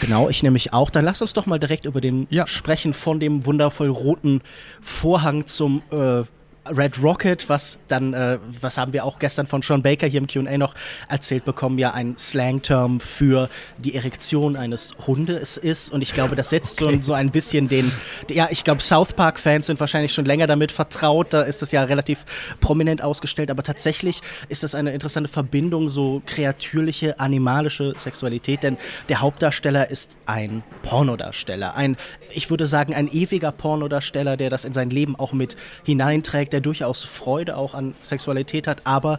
Genau, 0.00 0.28
ich 0.28 0.42
nämlich 0.42 0.72
auch. 0.72 0.90
Dann 0.90 1.04
lass 1.04 1.20
uns 1.20 1.32
doch 1.32 1.46
mal 1.46 1.58
direkt 1.58 1.84
über 1.84 2.00
den 2.00 2.26
ja. 2.30 2.46
sprechen 2.46 2.94
von 2.94 3.18
dem 3.18 3.46
wundervoll 3.46 3.88
roten 3.88 4.40
Vorhang 4.84 5.46
zum 5.46 5.82
äh, 5.90 6.24
Red 6.70 7.02
Rocket, 7.02 7.48
was 7.48 7.78
dann, 7.88 8.14
äh, 8.14 8.38
was 8.60 8.78
haben 8.78 8.92
wir 8.92 9.04
auch 9.04 9.18
gestern 9.18 9.46
von 9.46 9.60
Sean 9.60 9.82
Baker 9.82 10.06
hier 10.06 10.20
im 10.20 10.26
QA 10.26 10.56
noch 10.56 10.74
erzählt 11.08 11.44
bekommen, 11.44 11.78
ja 11.78 11.92
ein 11.92 12.16
Slang-Term 12.16 13.00
für 13.00 13.50
die 13.78 13.94
Erektion 13.94 14.56
eines 14.56 14.94
Hundes 15.06 15.58
ist. 15.58 15.92
Und 15.92 16.00
ich 16.00 16.14
glaube, 16.14 16.36
das 16.36 16.50
setzt 16.50 16.82
okay. 16.82 16.96
so, 16.96 17.02
so 17.02 17.12
ein 17.12 17.30
bisschen 17.30 17.68
den, 17.68 17.92
ja, 18.30 18.48
ich 18.50 18.64
glaube, 18.64 18.80
South 18.80 19.12
Park-Fans 19.12 19.66
sind 19.66 19.78
wahrscheinlich 19.78 20.14
schon 20.14 20.24
länger 20.24 20.46
damit 20.46 20.72
vertraut. 20.72 21.32
Da 21.32 21.42
ist 21.42 21.60
das 21.60 21.70
ja 21.70 21.84
relativ 21.84 22.24
prominent 22.60 23.02
ausgestellt. 23.02 23.50
Aber 23.50 23.62
tatsächlich 23.62 24.20
ist 24.48 24.62
das 24.62 24.74
eine 24.74 24.92
interessante 24.92 25.28
Verbindung, 25.28 25.90
so 25.90 26.22
kreatürliche, 26.24 27.20
animalische 27.20 27.92
Sexualität. 27.98 28.62
Denn 28.62 28.78
der 29.10 29.20
Hauptdarsteller 29.20 29.90
ist 29.90 30.16
ein 30.24 30.62
Pornodarsteller. 30.82 31.76
Ein, 31.76 31.98
ich 32.30 32.48
würde 32.48 32.66
sagen, 32.66 32.94
ein 32.94 33.08
ewiger 33.08 33.52
Pornodarsteller, 33.52 34.38
der 34.38 34.48
das 34.48 34.64
in 34.64 34.72
sein 34.72 34.88
Leben 34.88 35.14
auch 35.16 35.34
mit 35.34 35.56
hineinträgt 35.84 36.53
der 36.54 36.60
durchaus 36.60 37.02
Freude 37.02 37.56
auch 37.56 37.74
an 37.74 37.94
Sexualität 38.00 38.66
hat, 38.66 38.82
aber 38.84 39.18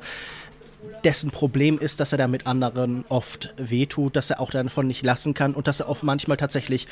dessen 1.04 1.30
Problem 1.30 1.78
ist, 1.78 2.00
dass 2.00 2.12
er 2.12 2.18
damit 2.18 2.48
anderen 2.48 3.06
oft 3.10 3.54
wehtut, 3.58 4.16
dass 4.16 4.30
er 4.30 4.40
auch 4.40 4.50
davon 4.50 4.88
nicht 4.88 5.04
lassen 5.04 5.34
kann 5.34 5.54
und 5.54 5.68
dass 5.68 5.80
er 5.80 5.90
oft 5.90 6.04
manchmal 6.04 6.38
tatsächlich 6.38 6.88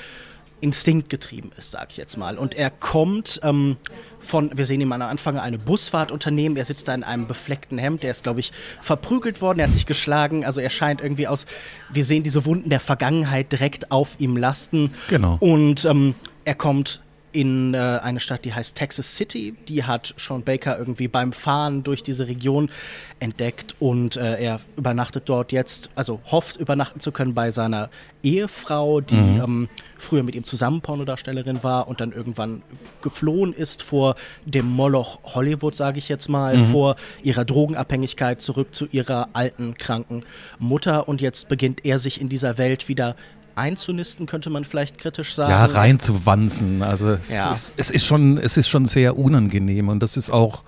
instinktgetrieben 0.62 1.52
ist, 1.58 1.72
sag 1.72 1.92
ich 1.92 1.98
jetzt 1.98 2.18
mal. 2.18 2.38
Und 2.38 2.56
er 2.56 2.70
kommt 2.70 3.42
ähm, 3.44 3.76
von, 4.20 4.50
wir 4.56 4.66
sehen 4.66 4.80
ihn 4.80 4.94
am 4.94 5.02
Anfang 5.02 5.38
eine 5.38 5.58
Busfahrt 5.60 6.10
unternehmen, 6.12 6.56
er 6.56 6.64
sitzt 6.64 6.88
da 6.88 6.94
in 6.94 7.04
einem 7.04 7.28
befleckten 7.28 7.78
Hemd, 7.78 8.04
der 8.04 8.12
ist, 8.12 8.24
glaube 8.24 8.40
ich, 8.40 8.54
verprügelt 8.82 9.42
worden, 9.42 9.60
er 9.60 9.68
hat 9.68 9.74
sich 9.74 9.86
geschlagen, 9.86 10.46
also 10.46 10.62
er 10.62 10.70
scheint 10.70 11.02
irgendwie 11.02 11.28
aus, 11.28 11.46
wir 11.92 12.06
sehen 12.06 12.24
diese 12.24 12.46
Wunden 12.46 12.70
der 12.70 12.80
Vergangenheit 12.80 13.52
direkt 13.52 13.92
auf 13.92 14.16
ihm 14.20 14.38
lasten. 14.38 14.94
Genau. 15.10 15.38
Und 15.42 15.84
ähm, 15.84 16.16
er 16.46 16.56
kommt 16.56 17.02
in 17.34 17.74
äh, 17.74 17.78
eine 17.78 18.20
Stadt, 18.20 18.46
die 18.46 18.54
heißt 18.54 18.76
Texas 18.76 19.16
City. 19.16 19.56
Die 19.68 19.84
hat 19.84 20.14
Sean 20.18 20.44
Baker 20.44 20.78
irgendwie 20.80 21.08
beim 21.08 21.34
Fahren 21.34 21.84
durch 21.84 22.04
diese 22.04 22.28
Region 22.28 22.70
entdeckt 23.20 23.76
und 23.80 24.16
äh, 24.16 24.42
er 24.42 24.62
übernachtet 24.78 25.24
dort 25.28 25.52
jetzt, 25.52 25.90
also 25.96 26.22
hofft 26.26 26.58
übernachten 26.58 27.00
zu 27.00 27.12
können 27.12 27.34
bei 27.34 27.52
seiner 27.52 27.90
Ehefrau, 28.22 29.02
die 29.02 29.16
mhm. 29.16 29.42
ähm, 29.42 29.70
früher 29.98 30.24
mit 30.24 30.36
ihm 30.36 30.44
zusammen 30.44 30.82
Pornodarstellerin 30.82 31.64
war 31.64 31.88
und 31.88 32.02
dann 32.02 32.12
irgendwann 32.12 32.62
geflohen 33.02 33.54
ist 33.54 33.82
vor 33.82 34.16
dem 34.46 34.68
Moloch 34.68 35.20
Hollywood, 35.24 35.76
sage 35.76 36.00
ich 36.00 36.10
jetzt 36.10 36.30
mal, 36.30 36.58
mhm. 36.58 36.66
vor 36.68 36.96
ihrer 37.24 37.46
Drogenabhängigkeit 37.46 38.42
zurück 38.42 38.76
zu 38.76 38.88
ihrer 38.92 39.30
alten, 39.34 39.78
kranken 39.78 40.24
Mutter 40.60 41.08
und 41.08 41.22
jetzt 41.22 41.48
beginnt 41.48 41.86
er 41.86 42.00
sich 42.00 42.22
in 42.22 42.30
dieser 42.30 42.58
Welt 42.58 42.88
wieder 42.88 43.16
einzunisten, 43.56 44.26
könnte 44.26 44.50
man 44.50 44.66
vielleicht 44.66 44.98
kritisch 44.98 45.36
sagen. 45.36 45.52
Ja, 45.52 45.66
reinzuwanzen. 45.66 46.82
Also 46.82 47.10
es, 47.10 47.32
ja. 47.32 47.52
Ist, 47.52 47.74
es, 47.78 47.90
ist 47.90 48.06
schon, 48.06 48.38
es 48.38 48.58
ist 48.58 48.70
schon 48.70 48.86
sehr 48.86 49.18
unangenehm 49.18 49.90
und 49.90 50.02
das 50.02 50.18
ist 50.18 50.30
auch, 50.30 50.64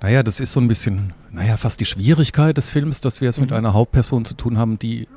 naja, 0.00 0.22
das 0.22 0.40
ist 0.40 0.52
so 0.52 0.60
ein 0.60 0.68
bisschen, 0.68 1.12
naja, 1.30 1.56
fast 1.56 1.80
die 1.80 1.84
Schwierigkeit 1.84 2.56
des 2.56 2.70
Films, 2.70 3.00
dass 3.00 3.20
wir 3.20 3.30
es 3.30 3.38
mhm. 3.38 3.44
mit 3.44 3.52
einer 3.52 3.74
Hauptperson 3.74 4.24
zu 4.24 4.34
tun 4.34 4.58
haben, 4.58 4.78
die 4.78 5.08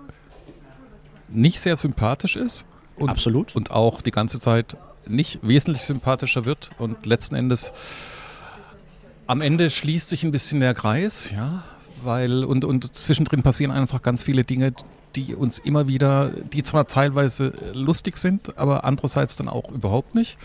nicht 1.29 1.59
sehr 1.59 1.77
sympathisch 1.77 2.35
ist. 2.35 2.65
Und, 2.95 3.09
Absolut. 3.09 3.55
Und 3.55 3.71
auch 3.71 4.01
die 4.01 4.11
ganze 4.11 4.39
Zeit 4.39 4.77
nicht 5.07 5.39
wesentlich 5.41 5.83
sympathischer 5.83 6.45
wird 6.45 6.69
und 6.77 7.05
letzten 7.05 7.35
Endes 7.35 7.71
am 9.29 9.41
Ende 9.41 9.69
schließt 9.69 10.09
sich 10.09 10.23
ein 10.23 10.31
bisschen 10.31 10.59
der 10.59 10.73
Kreis, 10.73 11.31
ja, 11.31 11.63
weil 12.03 12.43
und, 12.43 12.65
und 12.65 12.95
zwischendrin 12.95 13.43
passieren 13.43 13.71
einfach 13.71 14.01
ganz 14.01 14.23
viele 14.23 14.43
Dinge, 14.43 14.73
die 15.15 15.35
uns 15.35 15.59
immer 15.59 15.87
wieder, 15.87 16.29
die 16.29 16.63
zwar 16.63 16.87
teilweise 16.87 17.53
lustig 17.73 18.17
sind, 18.17 18.57
aber 18.57 18.83
andererseits 18.83 19.35
dann 19.35 19.49
auch 19.49 19.71
überhaupt 19.71 20.15
nicht. 20.15 20.37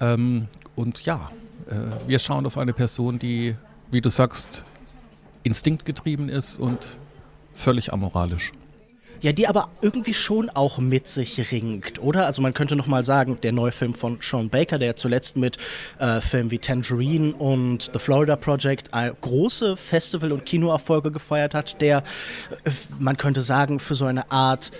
Ähm, 0.00 0.48
und 0.76 1.04
ja, 1.04 1.30
äh, 1.68 1.74
wir 2.06 2.18
schauen 2.18 2.46
auf 2.46 2.58
eine 2.58 2.72
Person, 2.72 3.18
die, 3.18 3.56
wie 3.90 4.00
du 4.00 4.10
sagst, 4.10 4.64
instinktgetrieben 5.42 6.28
ist 6.28 6.58
und 6.58 6.98
völlig 7.54 7.92
amoralisch. 7.92 8.52
Ja, 9.20 9.32
die 9.32 9.48
aber 9.48 9.68
irgendwie 9.80 10.14
schon 10.14 10.48
auch 10.48 10.78
mit 10.78 11.08
sich 11.08 11.50
ringt, 11.50 12.00
oder? 12.00 12.26
Also 12.26 12.40
man 12.40 12.54
könnte 12.54 12.76
nochmal 12.76 13.02
sagen, 13.02 13.38
der 13.42 13.50
neue 13.50 13.72
Film 13.72 13.94
von 13.94 14.18
Sean 14.20 14.48
Baker, 14.48 14.78
der 14.78 14.94
zuletzt 14.94 15.36
mit 15.36 15.56
äh, 15.98 16.20
Filmen 16.20 16.52
wie 16.52 16.58
Tangerine 16.58 17.34
und 17.34 17.90
The 17.92 17.98
Florida 17.98 18.36
Project 18.36 18.90
äh, 18.92 19.10
große 19.20 19.76
Festival- 19.76 20.30
und 20.30 20.46
Kinoerfolge 20.46 21.10
gefeiert 21.10 21.52
hat, 21.52 21.80
der, 21.80 22.04
äh, 22.64 22.70
man 23.00 23.16
könnte 23.16 23.42
sagen, 23.42 23.80
für 23.80 23.96
so 23.96 24.04
eine 24.04 24.30
Art 24.30 24.70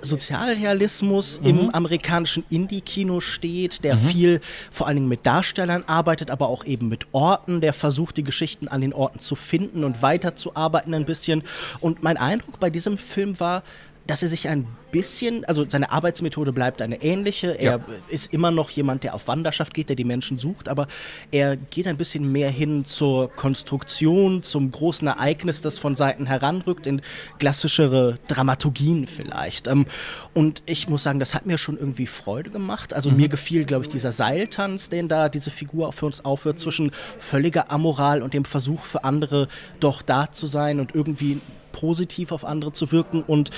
Sozialrealismus 0.00 1.40
mhm. 1.40 1.46
im 1.46 1.74
amerikanischen 1.74 2.44
Indie-Kino 2.50 3.20
steht, 3.20 3.84
der 3.84 3.96
mhm. 3.96 4.00
viel 4.00 4.40
vor 4.70 4.86
allen 4.86 4.96
Dingen 4.96 5.08
mit 5.08 5.26
Darstellern 5.26 5.84
arbeitet, 5.86 6.30
aber 6.30 6.48
auch 6.48 6.64
eben 6.64 6.88
mit 6.88 7.06
Orten, 7.12 7.60
der 7.60 7.72
versucht, 7.72 8.16
die 8.16 8.24
Geschichten 8.24 8.68
an 8.68 8.80
den 8.80 8.92
Orten 8.92 9.18
zu 9.18 9.34
finden 9.34 9.84
und 9.84 10.02
weiterzuarbeiten 10.02 10.94
ein 10.94 11.04
bisschen. 11.04 11.42
Und 11.80 12.02
mein 12.02 12.16
Eindruck 12.16 12.60
bei 12.60 12.70
diesem 12.70 12.98
Film 12.98 13.38
war, 13.40 13.62
dass 14.08 14.22
er 14.22 14.30
sich 14.30 14.48
ein 14.48 14.66
bisschen, 14.90 15.44
also 15.44 15.66
seine 15.68 15.92
Arbeitsmethode 15.92 16.54
bleibt 16.54 16.80
eine 16.80 17.02
ähnliche. 17.02 17.50
Er 17.50 17.72
ja. 17.72 17.80
ist 18.08 18.32
immer 18.32 18.50
noch 18.50 18.70
jemand, 18.70 19.04
der 19.04 19.14
auf 19.14 19.28
Wanderschaft 19.28 19.74
geht, 19.74 19.90
der 19.90 19.96
die 19.96 20.04
Menschen 20.04 20.38
sucht, 20.38 20.70
aber 20.70 20.86
er 21.30 21.56
geht 21.56 21.86
ein 21.86 21.98
bisschen 21.98 22.32
mehr 22.32 22.50
hin 22.50 22.86
zur 22.86 23.30
Konstruktion, 23.30 24.42
zum 24.42 24.70
großen 24.70 25.06
Ereignis, 25.06 25.60
das 25.60 25.78
von 25.78 25.94
Seiten 25.94 26.24
heranrückt, 26.24 26.86
in 26.86 27.02
klassischere 27.38 28.18
Dramaturgien 28.28 29.06
vielleicht. 29.06 29.66
Ähm, 29.66 29.84
und 30.32 30.62
ich 30.64 30.88
muss 30.88 31.02
sagen, 31.02 31.20
das 31.20 31.34
hat 31.34 31.44
mir 31.44 31.58
schon 31.58 31.76
irgendwie 31.76 32.06
Freude 32.06 32.48
gemacht. 32.48 32.94
Also 32.94 33.10
mhm. 33.10 33.16
mir 33.16 33.28
gefiel, 33.28 33.66
glaube 33.66 33.84
ich, 33.84 33.88
dieser 33.90 34.12
Seiltanz, 34.12 34.88
den 34.88 35.08
da 35.08 35.28
diese 35.28 35.50
Figur 35.50 35.92
für 35.92 36.06
uns 36.06 36.24
aufhört, 36.24 36.58
zwischen 36.58 36.92
völliger 37.18 37.70
Amoral 37.70 38.22
und 38.22 38.32
dem 38.32 38.46
Versuch 38.46 38.86
für 38.86 39.04
andere 39.04 39.48
doch 39.80 40.00
da 40.00 40.32
zu 40.32 40.46
sein 40.46 40.80
und 40.80 40.94
irgendwie 40.94 41.42
positiv 41.78 42.32
auf 42.32 42.44
andere 42.44 42.72
zu 42.72 42.90
wirken. 42.92 43.22
Und 43.22 43.50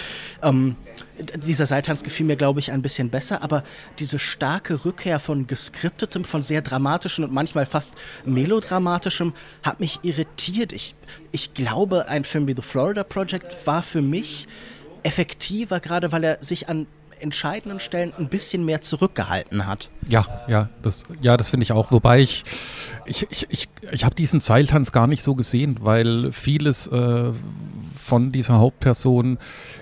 ähm, 0.43 0.77
dieser 1.37 1.67
Seiltanz 1.67 2.03
gefiel 2.03 2.27
mir, 2.27 2.37
glaube 2.37 2.61
ich, 2.61 2.71
ein 2.73 2.83
bisschen 2.83 3.11
besser, 3.11 3.43
aber 3.43 3.63
diese 3.99 4.19
starke 4.19 4.85
Rückkehr 4.85 5.19
von 5.19 5.47
geskriptetem, 5.47 6.25
von 6.25 6.43
sehr 6.43 6.63
dramatischem 6.63 7.25
und 7.25 7.33
manchmal 7.33 7.67
fast 7.67 7.97
melodramatischem 8.25 9.33
hat 9.63 9.81
mich 9.81 10.01
irritiert. 10.03 10.73
Ich, 10.73 10.95
ich 11.33 11.55
glaube, 11.55 12.09
ein 12.09 12.25
Film 12.25 12.47
wie 12.47 12.55
The 12.55 12.63
Florida 12.63 13.05
Project 13.05 13.67
war 13.67 13.83
für 13.83 14.03
mich 14.03 14.47
effektiver, 15.03 15.81
gerade 15.81 16.13
weil 16.13 16.25
er 16.25 16.43
sich 16.43 16.69
an 16.69 16.87
entscheidenden 17.21 17.81
Stellen 17.81 18.13
ein 18.19 18.29
bisschen 18.29 18.65
mehr 18.65 18.81
zurückgehalten 18.81 19.67
hat. 19.67 19.91
Ja, 20.09 20.25
ja, 20.49 20.69
das, 20.83 21.05
ja, 21.21 21.37
das 21.37 21.51
finde 21.51 21.65
ich 21.65 21.73
auch. 21.73 21.93
Wobei 21.93 22.21
ich, 22.21 22.45
ich, 23.05 23.27
ich, 23.31 23.47
ich, 23.51 23.69
ich 23.93 24.05
habe 24.05 24.15
diesen 24.15 24.41
Seiltanz 24.41 24.93
gar 24.93 25.07
nicht 25.07 25.23
so 25.23 25.35
gesehen, 25.35 25.79
weil 25.81 26.33
vieles 26.33 26.87
äh, 26.87 27.33
von 28.01 28.33
dieser 28.33 28.59
Hauptperson 28.59 29.39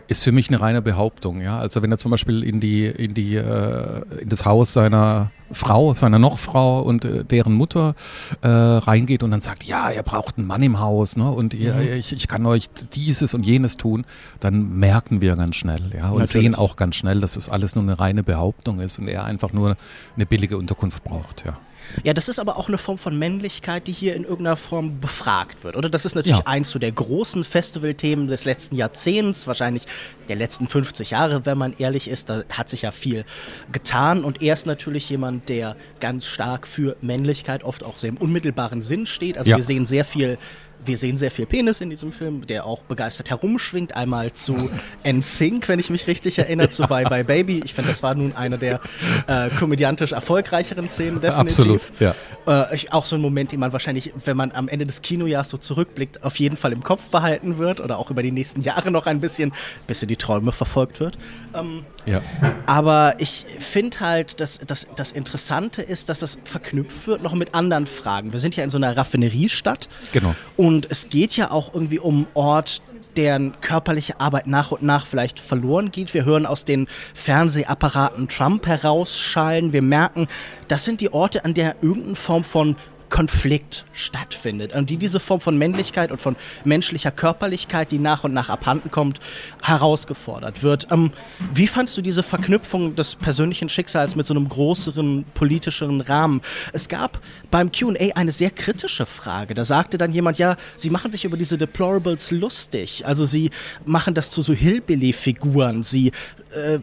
ist 0.08 0.25
für 0.25 0.32
mich 0.32 0.48
eine 0.48 0.60
reine 0.60 0.82
Behauptung. 0.82 1.40
Ja? 1.40 1.58
Also 1.58 1.82
wenn 1.82 1.90
er 1.90 1.98
zum 1.98 2.10
Beispiel 2.10 2.42
in 2.42 2.60
die, 2.60 2.87
in 2.87 3.14
die, 3.14 3.37
äh, 3.37 4.02
in 4.20 4.28
das 4.28 4.44
Haus 4.44 4.72
seiner 4.72 5.30
Frau, 5.50 5.94
seiner 5.94 6.18
Nochfrau 6.18 6.82
und 6.82 7.04
äh, 7.04 7.25
deren 7.25 7.54
Mutter 7.54 7.94
äh, 8.42 8.48
reingeht 8.48 9.22
und 9.22 9.30
dann 9.30 9.40
sagt, 9.40 9.64
ja, 9.64 9.90
ihr 9.90 10.02
braucht 10.02 10.37
einen 10.37 10.46
Mann 10.46 10.62
im 10.62 10.78
Haus, 10.78 11.16
ne? 11.16 11.30
Und 11.30 11.54
ihr, 11.54 11.75
mhm. 11.75 11.92
ich, 11.98 12.12
ich 12.12 12.28
kann 12.28 12.44
euch 12.44 12.68
dieses 12.94 13.32
und 13.32 13.46
jenes 13.46 13.76
tun, 13.76 14.04
dann 14.40 14.78
merken 14.78 15.20
wir 15.22 15.37
ganz 15.37 15.56
schnell, 15.56 15.90
ja, 15.94 16.10
und 16.10 16.18
Natürlich. 16.18 16.44
sehen 16.44 16.54
auch 16.54 16.76
ganz 16.76 16.96
schnell, 16.96 17.20
dass 17.20 17.37
es 17.37 17.48
alles 17.48 17.75
nur 17.75 17.84
eine 17.84 17.98
reine 17.98 18.22
Behauptung 18.22 18.80
ist 18.80 18.98
und 18.98 19.08
er 19.08 19.25
einfach 19.25 19.52
nur 19.52 19.76
eine 20.16 20.26
billige 20.26 20.58
Unterkunft 20.58 21.02
braucht, 21.02 21.44
ja. 21.46 21.58
Ja, 22.04 22.14
das 22.14 22.28
ist 22.28 22.38
aber 22.38 22.57
auch 22.57 22.68
eine 22.68 22.78
Form 22.78 22.99
von 22.99 23.18
Männlichkeit, 23.18 23.87
die 23.87 23.92
hier 23.92 24.14
in 24.14 24.25
irgendeiner 24.25 24.57
Form 24.57 25.00
befragt 25.00 25.64
wird, 25.64 25.76
oder? 25.76 25.88
Das 25.88 26.04
ist 26.04 26.14
natürlich 26.14 26.38
ja. 26.38 26.47
eins 26.47 26.71
zu 26.71 26.78
der 26.78 26.92
großen 26.92 27.45
Festivalthemen 27.45 28.28
des 28.28 28.45
letzten 28.45 28.76
Jahrzehnts, 28.76 29.47
wahrscheinlich 29.47 29.85
der 30.28 30.37
letzten 30.37 30.68
50 30.68 31.11
Jahre, 31.11 31.47
wenn 31.47 31.59
man 31.59 31.75
ehrlich 31.78 32.09
ist. 32.09 32.30
Da 32.30 32.42
hat 32.50 32.68
sich 32.68 32.83
ja 32.83 32.92
viel 32.92 33.25
getan 33.73 34.25
und 34.25 34.42
er 34.42 34.54
ist 34.54 34.66
natürlich 34.66 35.09
jemand, 35.11 35.49
der 35.49 35.76
ganz 36.00 36.26
stark 36.26 36.66
für 36.66 36.97
Männlichkeit 37.00 37.64
oft 37.64 37.85
auch 37.85 37.99
sehr 37.99 38.11
im 38.11 38.16
unmittelbaren 38.16 38.83
Sinn 38.83 39.07
steht. 39.07 39.38
Also 39.38 39.50
ja. 39.50 39.57
wir 39.57 39.64
sehen 39.64 39.85
sehr 39.85 40.04
viel 40.04 40.38
wir 40.85 40.97
sehen 40.97 41.16
sehr 41.16 41.30
viel 41.30 41.47
Penis 41.47 41.80
in 41.80 41.90
diesem 41.90 42.12
Film, 42.12 42.47
der 42.47 42.64
auch 42.64 42.82
begeistert 42.82 43.30
herumschwingt. 43.30 43.97
Einmal 43.97 44.32
zu 44.32 44.70
NSYNC, 45.06 45.68
wenn 45.68 45.78
ich 45.78 45.90
mich 45.90 46.06
richtig 46.06 46.38
erinnere, 46.38 46.70
zu 46.70 46.87
Bye 46.87 47.04
Bye 47.04 47.25
Baby. 47.25 47.62
Ich 47.64 47.75
finde, 47.75 47.90
das 47.90 48.02
war 48.02 48.14
nun 48.14 48.35
eine 48.35 48.58
der 48.58 48.80
äh, 49.26 49.50
komödiantisch 49.50 50.12
erfolgreicheren 50.12 50.88
Szenen, 50.88 51.20
definitiv. 51.20 51.58
Absolut, 51.58 51.82
ja. 52.00 52.14
Äh, 52.47 52.75
ich, 52.75 52.92
auch 52.92 53.04
so 53.04 53.16
ein 53.16 53.20
Moment, 53.20 53.52
den 53.52 53.61
man 53.61 53.73
wahrscheinlich, 53.73 54.12
wenn 54.25 54.37
man 54.37 54.52
am 54.52 54.68
Ende 54.68 54.87
des 54.87 55.02
Kinojahrs 55.02 55.50
so 55.50 55.56
zurückblickt, 55.56 56.25
auf 56.25 56.37
jeden 56.37 56.56
Fall 56.56 56.73
im 56.73 56.82
Kopf 56.82 57.08
behalten 57.08 57.58
wird 57.58 57.80
oder 57.80 57.99
auch 57.99 58.11
über 58.11 58.23
die 58.23 58.32
nächsten 58.32 58.62
Jahre 58.62 58.90
noch 58.90 59.06
ein 59.06 59.20
bisschen, 59.20 59.52
bis 59.87 60.02
in 60.02 60.08
die 60.08 60.16
Träume 60.16 60.52
verfolgt 60.52 61.00
wird. 61.00 61.18
Ähm, 61.54 61.85
ja. 62.06 62.23
Aber 62.66 63.14
ich 63.18 63.44
finde 63.58 64.00
halt, 64.00 64.40
dass, 64.40 64.58
dass 64.58 64.87
das 64.97 65.12
Interessante 65.12 65.82
ist, 65.82 66.08
dass 66.08 66.20
das 66.20 66.38
verknüpft 66.44 67.06
wird 67.06 67.23
noch 67.23 67.35
mit 67.35 67.54
anderen 67.54 67.87
Fragen. 67.87 68.32
Wir 68.32 68.40
sind 68.40 68.56
ja 68.56 68.64
in 68.64 68.70
so 68.70 68.78
einer 68.78 68.97
Raffineriestadt. 68.97 69.88
Genau. 70.12 70.35
Und 70.56 70.67
es 70.90 71.08
geht 71.08 71.37
ja 71.37 71.50
auch 71.50 71.75
irgendwie 71.75 71.98
um 71.98 72.26
Ort, 72.34 72.82
deren 73.16 73.60
körperliche 73.60 74.20
Arbeit 74.20 74.46
nach 74.46 74.70
und 74.70 74.82
nach 74.82 75.06
vielleicht 75.06 75.40
verloren 75.40 75.90
geht. 75.90 76.14
Wir 76.14 76.25
hören 76.25 76.46
aus 76.46 76.64
den 76.64 76.87
Fernsehapparaten 77.14 78.28
Trump 78.28 78.66
herausschallen. 78.66 79.72
Wir 79.72 79.82
merken, 79.82 80.28
das 80.68 80.84
sind 80.84 81.00
die 81.00 81.12
Orte, 81.12 81.44
an 81.44 81.54
der 81.54 81.76
irgendeine 81.82 82.16
Form 82.16 82.44
von 82.44 82.76
Konflikt 83.08 83.87
stattfindet 83.92 84.75
und 84.75 84.90
die 84.90 84.96
diese 84.96 85.20
Form 85.20 85.40
von 85.40 85.56
Männlichkeit 85.56 86.10
und 86.10 86.20
von 86.20 86.37
menschlicher 86.64 87.10
Körperlichkeit, 87.10 87.90
die 87.90 87.98
nach 87.98 88.25
und 88.25 88.32
nach 88.32 88.48
abhanden 88.48 88.90
kommt, 88.90 89.20
herausgefordert 89.62 90.62
wird. 90.62 90.88
Ähm, 90.90 91.10
wie 91.52 91.66
fandst 91.66 91.96
du 91.96 92.02
diese 92.02 92.22
Verknüpfung 92.22 92.96
des 92.96 93.14
persönlichen 93.16 93.68
Schicksals 93.68 94.14
mit 94.14 94.26
so 94.26 94.34
einem 94.34 94.48
größeren 94.48 95.25
politischeren 95.34 96.00
Rahmen? 96.00 96.42
Es 96.72 96.88
gab 96.88 97.20
beim 97.50 97.72
QA 97.72 98.14
eine 98.14 98.32
sehr 98.32 98.50
kritische 98.50 99.06
Frage. 99.06 99.54
Da 99.54 99.64
sagte 99.64 99.98
dann 99.98 100.12
jemand, 100.12 100.38
ja, 100.38 100.56
sie 100.76 100.90
machen 100.90 101.10
sich 101.10 101.24
über 101.24 101.36
diese 101.36 101.58
Deplorables 101.58 102.30
lustig. 102.30 103.06
Also 103.06 103.24
sie 103.24 103.50
machen 103.84 104.14
das 104.14 104.30
zu 104.30 104.42
so 104.42 104.52
Hillbilly-Figuren. 104.52 105.82
Sie 105.82 106.12
äh, 106.54 106.78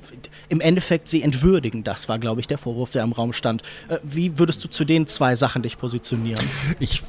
im 0.49 0.61
Endeffekt 0.61 1.07
sie 1.07 1.21
entwürdigen. 1.21 1.83
Das 1.83 2.09
war, 2.09 2.19
glaube 2.19 2.41
ich, 2.41 2.47
der 2.47 2.57
Vorwurf, 2.57 2.91
der 2.91 3.03
im 3.03 3.11
Raum 3.11 3.33
stand. 3.33 3.61
Äh, 3.87 3.99
wie 4.03 4.37
würdest 4.37 4.63
du 4.63 4.69
zu 4.69 4.85
den 4.85 5.07
zwei 5.07 5.35
Sachen 5.35 5.61
dich 5.61 5.77
positionieren? 5.77 6.43
Ich 6.79 7.03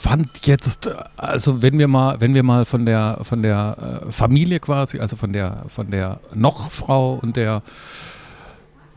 fand 0.00 0.46
jetzt, 0.46 0.88
also 1.16 1.62
wenn 1.62 1.78
wir 1.78 1.86
mal, 1.86 2.20
wenn 2.20 2.34
wir 2.34 2.42
mal 2.42 2.64
von 2.64 2.86
der 2.86 3.20
von 3.22 3.42
der 3.42 4.02
äh, 4.08 4.12
Familie 4.12 4.58
quasi, 4.58 4.98
also 4.98 5.16
von 5.16 5.32
der 5.32 5.66
von 5.68 5.90
der 5.90 6.20
Nochfrau 6.34 7.18
und 7.20 7.36
der 7.36 7.62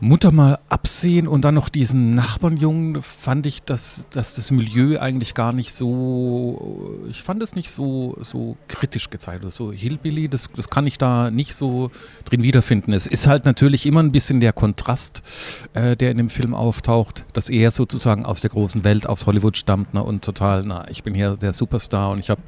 Mutter 0.04 0.32
mal 0.32 0.58
absehen 0.68 1.26
und 1.26 1.44
dann 1.44 1.54
noch 1.54 1.68
diesen 1.68 2.14
Nachbarnjungen, 2.14 3.00
fand 3.02 3.46
ich, 3.46 3.62
dass, 3.62 4.06
dass 4.10 4.34
das 4.34 4.50
Milieu 4.50 5.00
eigentlich 5.00 5.34
gar 5.34 5.52
nicht 5.52 5.72
so, 5.72 7.00
ich 7.08 7.22
fand 7.22 7.42
es 7.42 7.54
nicht 7.54 7.70
so, 7.70 8.16
so 8.20 8.56
kritisch 8.68 9.08
gezeigt. 9.08 9.44
So 9.50 9.72
Hillbilly, 9.72 10.28
das, 10.28 10.48
das 10.54 10.68
kann 10.68 10.86
ich 10.86 10.98
da 10.98 11.30
nicht 11.30 11.54
so 11.54 11.90
drin 12.26 12.42
wiederfinden. 12.42 12.92
Es 12.92 13.06
ist 13.06 13.26
halt 13.26 13.46
natürlich 13.46 13.86
immer 13.86 14.02
ein 14.02 14.12
bisschen 14.12 14.40
der 14.40 14.52
Kontrast, 14.52 15.22
äh, 15.72 15.96
der 15.96 16.10
in 16.10 16.18
dem 16.18 16.28
Film 16.28 16.54
auftaucht, 16.54 17.24
dass 17.32 17.48
er 17.48 17.70
sozusagen 17.70 18.26
aus 18.26 18.42
der 18.42 18.50
großen 18.50 18.84
Welt, 18.84 19.06
aus 19.06 19.24
Hollywood 19.26 19.56
stammt 19.56 19.94
ne, 19.94 20.02
und 20.02 20.22
total, 20.22 20.64
na, 20.66 20.86
ich 20.90 21.02
bin 21.02 21.14
hier 21.14 21.36
der 21.36 21.54
Superstar 21.54 22.10
und 22.10 22.18
ich 22.18 22.28
habe 22.28 22.42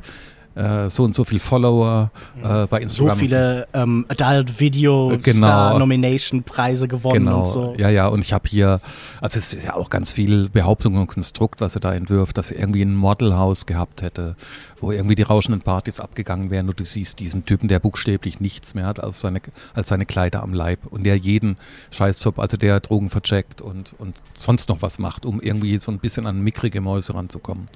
äh, 0.56 0.90
so 0.90 1.04
und 1.04 1.14
so 1.14 1.24
viel 1.24 1.38
Follower 1.38 2.10
äh, 2.42 2.66
bei 2.66 2.80
Instagram. 2.80 3.14
So 3.14 3.18
viele 3.20 3.66
ähm, 3.74 4.04
Adult 4.08 4.58
Video 4.58 5.16
Genau. 5.22 5.46
Star 5.46 5.78
Nomination 5.78 6.42
Preise 6.42 6.88
gewonnen 6.88 7.26
Genau, 7.26 7.40
und 7.40 7.46
so. 7.46 7.74
ja, 7.76 7.88
ja, 7.90 8.08
und 8.08 8.20
ich 8.22 8.32
habe 8.32 8.48
hier, 8.48 8.80
also 9.20 9.38
es 9.38 9.52
ist 9.52 9.64
ja 9.66 9.74
auch 9.74 9.90
ganz 9.90 10.12
viel 10.12 10.48
Behauptung 10.48 10.96
und 10.96 11.06
Konstrukt, 11.06 11.60
was 11.60 11.74
er 11.74 11.80
da 11.80 11.94
entwirft, 11.94 12.38
dass 12.38 12.50
er 12.50 12.58
irgendwie 12.58 12.82
ein 12.82 12.94
Modelhaus 12.94 13.66
gehabt 13.66 14.02
hätte, 14.02 14.34
wo 14.80 14.92
irgendwie 14.92 15.14
die 15.14 15.22
rauschenden 15.22 15.62
Partys 15.62 16.00
abgegangen 16.00 16.50
wären 16.50 16.68
und 16.68 16.80
du 16.80 16.84
siehst 16.84 17.18
diesen 17.18 17.44
Typen, 17.44 17.68
der 17.68 17.78
buchstäblich 17.78 18.40
nichts 18.40 18.74
mehr 18.74 18.86
hat 18.86 18.98
als 18.98 19.20
seine, 19.20 19.40
als 19.74 19.88
seine 19.88 20.06
Kleider 20.06 20.42
am 20.42 20.54
Leib 20.54 20.80
und 20.90 21.04
der 21.04 21.16
jeden 21.16 21.56
Scheißjob, 21.90 22.38
also 22.38 22.56
der 22.56 22.80
Drogen 22.80 23.10
vercheckt 23.10 23.60
und, 23.60 23.94
und 23.98 24.22
sonst 24.34 24.68
noch 24.70 24.80
was 24.82 24.98
macht, 24.98 25.26
um 25.26 25.40
irgendwie 25.40 25.76
so 25.78 25.92
ein 25.92 25.98
bisschen 25.98 26.26
an 26.26 26.40
mickrige 26.40 26.80
Mäuse 26.80 27.14
ranzukommen. 27.14 27.68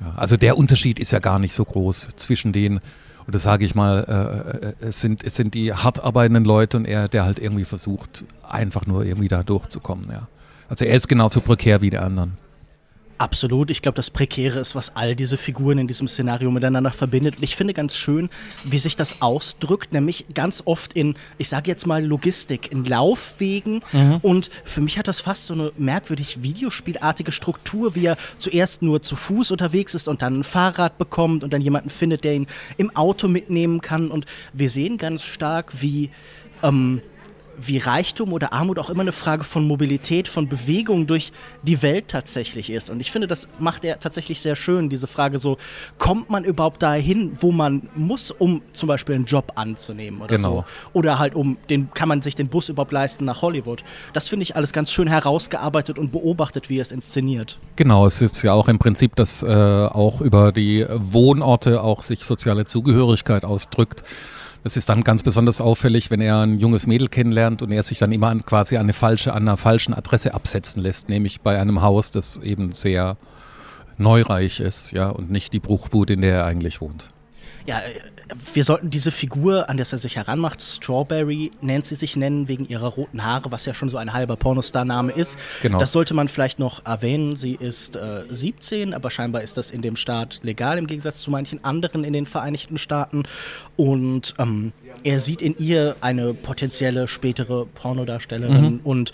Ja, 0.00 0.14
also 0.16 0.36
der 0.36 0.56
Unterschied 0.56 0.98
ist 0.98 1.10
ja 1.10 1.18
gar 1.18 1.38
nicht 1.38 1.54
so 1.54 1.64
groß 1.64 2.08
zwischen 2.16 2.52
denen, 2.52 2.80
und 3.28 3.34
das 3.34 3.42
sage 3.42 3.66
ich 3.66 3.74
mal, 3.74 4.04
äh, 4.08 4.68
äh, 4.68 4.88
es, 4.88 5.02
sind, 5.02 5.22
es 5.22 5.36
sind 5.36 5.52
die 5.52 5.74
hart 5.74 6.02
arbeitenden 6.02 6.46
Leute 6.46 6.78
und 6.78 6.86
er, 6.86 7.08
der 7.08 7.26
halt 7.26 7.38
irgendwie 7.38 7.66
versucht, 7.66 8.24
einfach 8.48 8.86
nur 8.86 9.04
irgendwie 9.04 9.28
da 9.28 9.42
durchzukommen. 9.42 10.06
Ja. 10.10 10.28
Also 10.70 10.86
er 10.86 10.94
ist 10.94 11.08
genauso 11.08 11.42
prekär 11.42 11.82
wie 11.82 11.90
die 11.90 11.98
anderen. 11.98 12.38
Absolut. 13.18 13.70
Ich 13.70 13.82
glaube, 13.82 13.96
das 13.96 14.10
Prekäre 14.10 14.60
ist, 14.60 14.76
was 14.76 14.94
all 14.94 15.16
diese 15.16 15.36
Figuren 15.36 15.78
in 15.78 15.88
diesem 15.88 16.06
Szenario 16.06 16.52
miteinander 16.52 16.92
verbindet. 16.92 17.36
Und 17.36 17.42
ich 17.42 17.56
finde 17.56 17.74
ganz 17.74 17.96
schön, 17.96 18.30
wie 18.64 18.78
sich 18.78 18.94
das 18.94 19.20
ausdrückt, 19.20 19.92
nämlich 19.92 20.26
ganz 20.34 20.62
oft 20.64 20.92
in, 20.92 21.16
ich 21.36 21.48
sage 21.48 21.68
jetzt 21.68 21.86
mal 21.86 22.04
Logistik, 22.04 22.70
in 22.70 22.84
Laufwegen. 22.84 23.82
Und 24.22 24.50
für 24.64 24.80
mich 24.80 24.98
hat 24.98 25.08
das 25.08 25.20
fast 25.20 25.46
so 25.46 25.54
eine 25.54 25.72
merkwürdig 25.76 26.42
videospielartige 26.42 27.32
Struktur, 27.32 27.96
wie 27.96 28.06
er 28.06 28.16
zuerst 28.36 28.82
nur 28.82 29.02
zu 29.02 29.16
Fuß 29.16 29.50
unterwegs 29.50 29.94
ist 29.94 30.06
und 30.06 30.22
dann 30.22 30.40
ein 30.40 30.44
Fahrrad 30.44 30.96
bekommt 30.96 31.42
und 31.42 31.52
dann 31.52 31.60
jemanden 31.60 31.90
findet, 31.90 32.22
der 32.22 32.34
ihn 32.34 32.46
im 32.76 32.94
Auto 32.94 33.26
mitnehmen 33.26 33.80
kann. 33.80 34.12
Und 34.12 34.26
wir 34.52 34.70
sehen 34.70 34.96
ganz 34.96 35.24
stark, 35.24 35.82
wie 35.82 36.10
ähm, 36.62 37.02
wie 37.60 37.78
Reichtum 37.78 38.32
oder 38.32 38.52
Armut 38.52 38.78
auch 38.78 38.90
immer 38.90 39.02
eine 39.02 39.12
Frage 39.12 39.44
von 39.44 39.66
Mobilität, 39.66 40.28
von 40.28 40.48
Bewegung 40.48 41.06
durch 41.06 41.32
die 41.62 41.82
Welt 41.82 42.08
tatsächlich 42.08 42.70
ist. 42.70 42.90
Und 42.90 43.00
ich 43.00 43.10
finde, 43.10 43.26
das 43.26 43.48
macht 43.58 43.84
er 43.84 43.98
tatsächlich 43.98 44.40
sehr 44.40 44.56
schön, 44.56 44.88
diese 44.88 45.06
Frage 45.06 45.38
so, 45.38 45.58
kommt 45.98 46.30
man 46.30 46.44
überhaupt 46.44 46.82
dahin, 46.82 47.32
wo 47.40 47.52
man 47.52 47.88
muss, 47.94 48.30
um 48.30 48.62
zum 48.72 48.86
Beispiel 48.86 49.16
einen 49.16 49.24
Job 49.24 49.52
anzunehmen 49.56 50.20
oder 50.20 50.36
Genau. 50.36 50.64
so. 50.92 50.98
Oder 50.98 51.18
halt 51.18 51.34
um, 51.34 51.56
den, 51.68 51.90
kann 51.92 52.08
man 52.08 52.22
sich 52.22 52.34
den 52.34 52.48
Bus 52.48 52.68
überhaupt 52.68 52.92
leisten 52.92 53.24
nach 53.24 53.42
Hollywood. 53.42 53.82
Das 54.12 54.28
finde 54.28 54.44
ich 54.44 54.56
alles 54.56 54.72
ganz 54.72 54.92
schön 54.92 55.08
herausgearbeitet 55.08 55.98
und 55.98 56.12
beobachtet, 56.12 56.68
wie 56.70 56.78
er 56.78 56.82
es 56.82 56.92
inszeniert. 56.92 57.58
Genau, 57.76 58.06
es 58.06 58.22
ist 58.22 58.42
ja 58.42 58.52
auch 58.52 58.68
im 58.68 58.78
Prinzip, 58.78 59.16
dass 59.16 59.42
äh, 59.42 59.46
auch 59.46 60.20
über 60.20 60.52
die 60.52 60.86
Wohnorte 60.88 61.82
auch 61.82 62.02
sich 62.02 62.24
soziale 62.24 62.66
Zugehörigkeit 62.66 63.44
ausdrückt. 63.44 64.02
Das 64.64 64.76
ist 64.76 64.88
dann 64.88 65.04
ganz 65.04 65.22
besonders 65.22 65.60
auffällig, 65.60 66.10
wenn 66.10 66.20
er 66.20 66.40
ein 66.40 66.58
junges 66.58 66.86
Mädel 66.86 67.08
kennenlernt 67.08 67.62
und 67.62 67.70
er 67.70 67.82
sich 67.82 67.98
dann 67.98 68.12
immer 68.12 68.28
an, 68.28 68.44
quasi 68.44 68.76
eine 68.76 68.92
falsche, 68.92 69.32
an 69.32 69.42
einer 69.42 69.56
falschen 69.56 69.94
Adresse 69.94 70.34
absetzen 70.34 70.82
lässt, 70.82 71.08
nämlich 71.08 71.40
bei 71.40 71.60
einem 71.60 71.80
Haus, 71.82 72.10
das 72.10 72.38
eben 72.38 72.72
sehr 72.72 73.16
neureich 73.98 74.60
ist, 74.60 74.92
ja, 74.92 75.08
und 75.08 75.30
nicht 75.30 75.52
die 75.52 75.60
Bruchbude, 75.60 76.14
in 76.14 76.22
der 76.22 76.38
er 76.38 76.44
eigentlich 76.44 76.80
wohnt. 76.80 77.08
Ja, 77.68 77.80
äh, 77.80 78.00
wir 78.54 78.64
sollten 78.64 78.88
diese 78.88 79.10
Figur, 79.10 79.68
an 79.68 79.76
der 79.76 79.86
er 79.90 79.98
sich 79.98 80.16
heranmacht, 80.16 80.62
Strawberry 80.62 81.50
nennt 81.60 81.84
sie 81.84 81.96
sich 81.96 82.16
nennen, 82.16 82.48
wegen 82.48 82.66
ihrer 82.66 82.86
roten 82.86 83.26
Haare, 83.26 83.52
was 83.52 83.66
ja 83.66 83.74
schon 83.74 83.90
so 83.90 83.98
ein 83.98 84.14
halber 84.14 84.36
Pornostar-Name 84.36 85.12
ist. 85.12 85.36
Genau. 85.60 85.78
Das 85.78 85.92
sollte 85.92 86.14
man 86.14 86.28
vielleicht 86.28 86.58
noch 86.58 86.86
erwähnen. 86.86 87.36
Sie 87.36 87.54
ist 87.54 87.96
äh, 87.96 88.24
17, 88.30 88.94
aber 88.94 89.10
scheinbar 89.10 89.42
ist 89.42 89.58
das 89.58 89.70
in 89.70 89.82
dem 89.82 89.96
Staat 89.96 90.40
legal, 90.42 90.78
im 90.78 90.86
Gegensatz 90.86 91.20
zu 91.20 91.30
manchen 91.30 91.62
anderen 91.62 92.04
in 92.04 92.14
den 92.14 92.24
Vereinigten 92.24 92.78
Staaten. 92.78 93.24
Und 93.76 94.34
ähm, 94.38 94.72
er 95.04 95.20
sieht 95.20 95.42
in 95.42 95.54
ihr 95.58 95.94
eine 96.00 96.32
potenzielle 96.32 97.06
spätere 97.06 97.66
Pornodarstellerin 97.66 98.80
und 98.82 99.12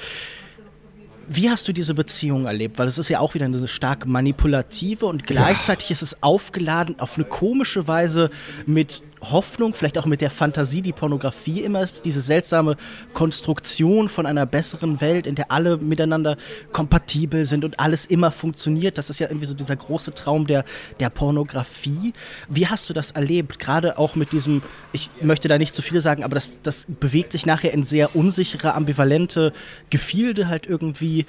wie 1.29 1.51
hast 1.51 1.67
du 1.69 1.73
diese 1.73 1.95
Beziehung 1.95 2.47
erlebt? 2.47 2.79
Weil 2.79 2.89
es 2.89 2.99
ist 2.99 3.09
ja 3.09 3.21
auch 3.21 3.35
wieder 3.35 3.47
eine 3.47 3.69
stark 3.69 4.07
manipulative 4.07 5.07
und 5.07 5.27
gleichzeitig 5.27 5.91
ist 5.91 6.03
es 6.03 6.23
aufgeladen 6.23 6.99
auf 6.99 7.17
eine 7.17 7.25
komische 7.25 7.87
Weise 7.87 8.31
mit 8.67 9.03
Hoffnung, 9.21 9.75
vielleicht 9.75 9.99
auch 9.99 10.07
mit 10.07 10.21
der 10.21 10.31
Fantasie, 10.31 10.83
die 10.83 10.93
Pornografie 10.93 11.61
immer 11.61 11.83
ist. 11.83 12.05
Diese 12.05 12.21
seltsame 12.21 12.77
Konstruktion 13.13 14.09
von 14.09 14.27
einer 14.27 14.47
besseren 14.47 15.01
Welt, 15.01 15.27
in 15.27 15.35
der 15.35 15.51
alle 15.51 15.77
miteinander 15.77 16.37
kompatibel 16.73 17.47
sind 17.47 17.65
und 17.65 17.81
alles 17.81 18.07
immer 18.07 18.31
funktioniert. 18.31 18.99
Das 18.99 19.11
ist 19.11 19.19
ja 19.19 19.29
irgendwie 19.29 19.47
so 19.47 19.55
dieser 19.55 19.77
große 19.77 20.15
Traum 20.15 20.47
der, 20.47 20.65
der 21.01 21.11
Pornografie. 21.11 22.13
Wie 22.49 22.67
hast 22.67 22.89
du 22.89 22.93
das 22.93 23.13
erlebt? 23.13 23.59
Gerade 23.59 23.99
auch 23.99 24.15
mit 24.15 24.33
diesem, 24.33 24.63
ich 24.93 25.11
möchte 25.21 25.49
da 25.49 25.59
nicht 25.59 25.75
zu 25.75 25.83
viel 25.83 26.01
sagen, 26.01 26.25
aber 26.25 26.35
das, 26.35 26.57
das 26.63 26.87
bewegt 26.89 27.33
sich 27.33 27.47
nachher 27.47 27.73
in 27.73 27.83
sehr 27.83 28.15
unsichere, 28.17 28.75
ambivalente 28.75 29.53
Gefilde 29.91 30.49
halt 30.49 30.67
irgendwie 30.67 31.13
äh, 31.20 31.24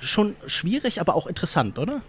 schon 0.00 0.34
schwierig, 0.46 1.00
aber 1.00 1.14
auch 1.14 1.26
interessant, 1.26 1.78
oder? 1.78 2.00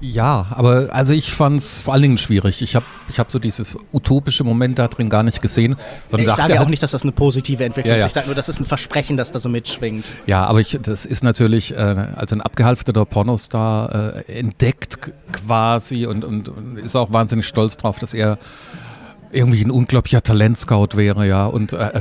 Ja, 0.00 0.46
aber 0.50 0.88
also 0.92 1.12
ich 1.12 1.32
fand 1.32 1.58
es 1.60 1.80
vor 1.82 1.92
allen 1.94 2.02
Dingen 2.02 2.18
schwierig. 2.18 2.62
Ich 2.62 2.74
habe 2.76 2.86
ich 3.08 3.18
hab 3.18 3.30
so 3.30 3.38
dieses 3.38 3.76
utopische 3.92 4.44
Moment 4.44 4.78
da 4.78 4.88
drin 4.88 5.10
gar 5.10 5.22
nicht 5.22 5.40
gesehen. 5.42 5.76
Sondern 6.08 6.28
Ich 6.28 6.34
sage 6.34 6.50
ja 6.50 6.56
auch 6.56 6.60
halt- 6.60 6.70
nicht, 6.70 6.82
dass 6.82 6.92
das 6.92 7.02
eine 7.02 7.12
positive 7.12 7.64
Entwicklung 7.64 7.90
Ja, 7.90 7.96
ist. 7.96 8.02
ja. 8.02 8.06
Ich 8.06 8.12
sage 8.12 8.26
nur, 8.26 8.34
das 8.34 8.48
ist 8.48 8.60
ein 8.60 8.64
Versprechen, 8.64 9.16
das 9.16 9.32
da 9.32 9.38
so 9.38 9.48
mitschwingt. 9.48 10.04
Ja, 10.26 10.44
aber 10.46 10.60
ich, 10.60 10.78
das 10.82 11.04
ist 11.06 11.22
natürlich, 11.24 11.72
äh, 11.72 11.76
also 11.76 12.36
ein 12.36 12.40
abgehalfterter 12.40 13.04
Pornostar 13.04 14.14
äh, 14.28 14.38
entdeckt 14.38 15.10
quasi 15.32 16.06
und, 16.06 16.24
und, 16.24 16.48
und 16.48 16.76
ist 16.78 16.96
auch 16.96 17.12
wahnsinnig 17.12 17.46
stolz 17.46 17.76
drauf, 17.76 17.98
dass 17.98 18.14
er 18.14 18.38
irgendwie 19.30 19.62
ein 19.62 19.70
unglaublicher 19.70 20.22
Talentscout 20.22 20.88
wäre, 20.96 21.26
ja, 21.28 21.44
und, 21.44 21.74
äh, 21.74 22.00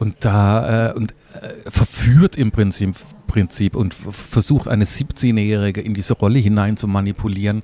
und 0.00 0.16
da 0.24 0.90
äh, 0.90 0.92
und 0.94 1.12
äh, 1.40 1.70
verführt 1.70 2.34
im 2.36 2.50
Prinzip, 2.50 2.96
Prinzip 3.26 3.76
und 3.76 3.94
versucht 3.94 4.68
eine 4.68 4.84
17-Jährige 4.84 5.80
in 5.80 5.94
diese 5.94 6.14
Rolle 6.14 6.38
hinein 6.38 6.76
zu 6.76 6.86
manipulieren. 6.86 7.62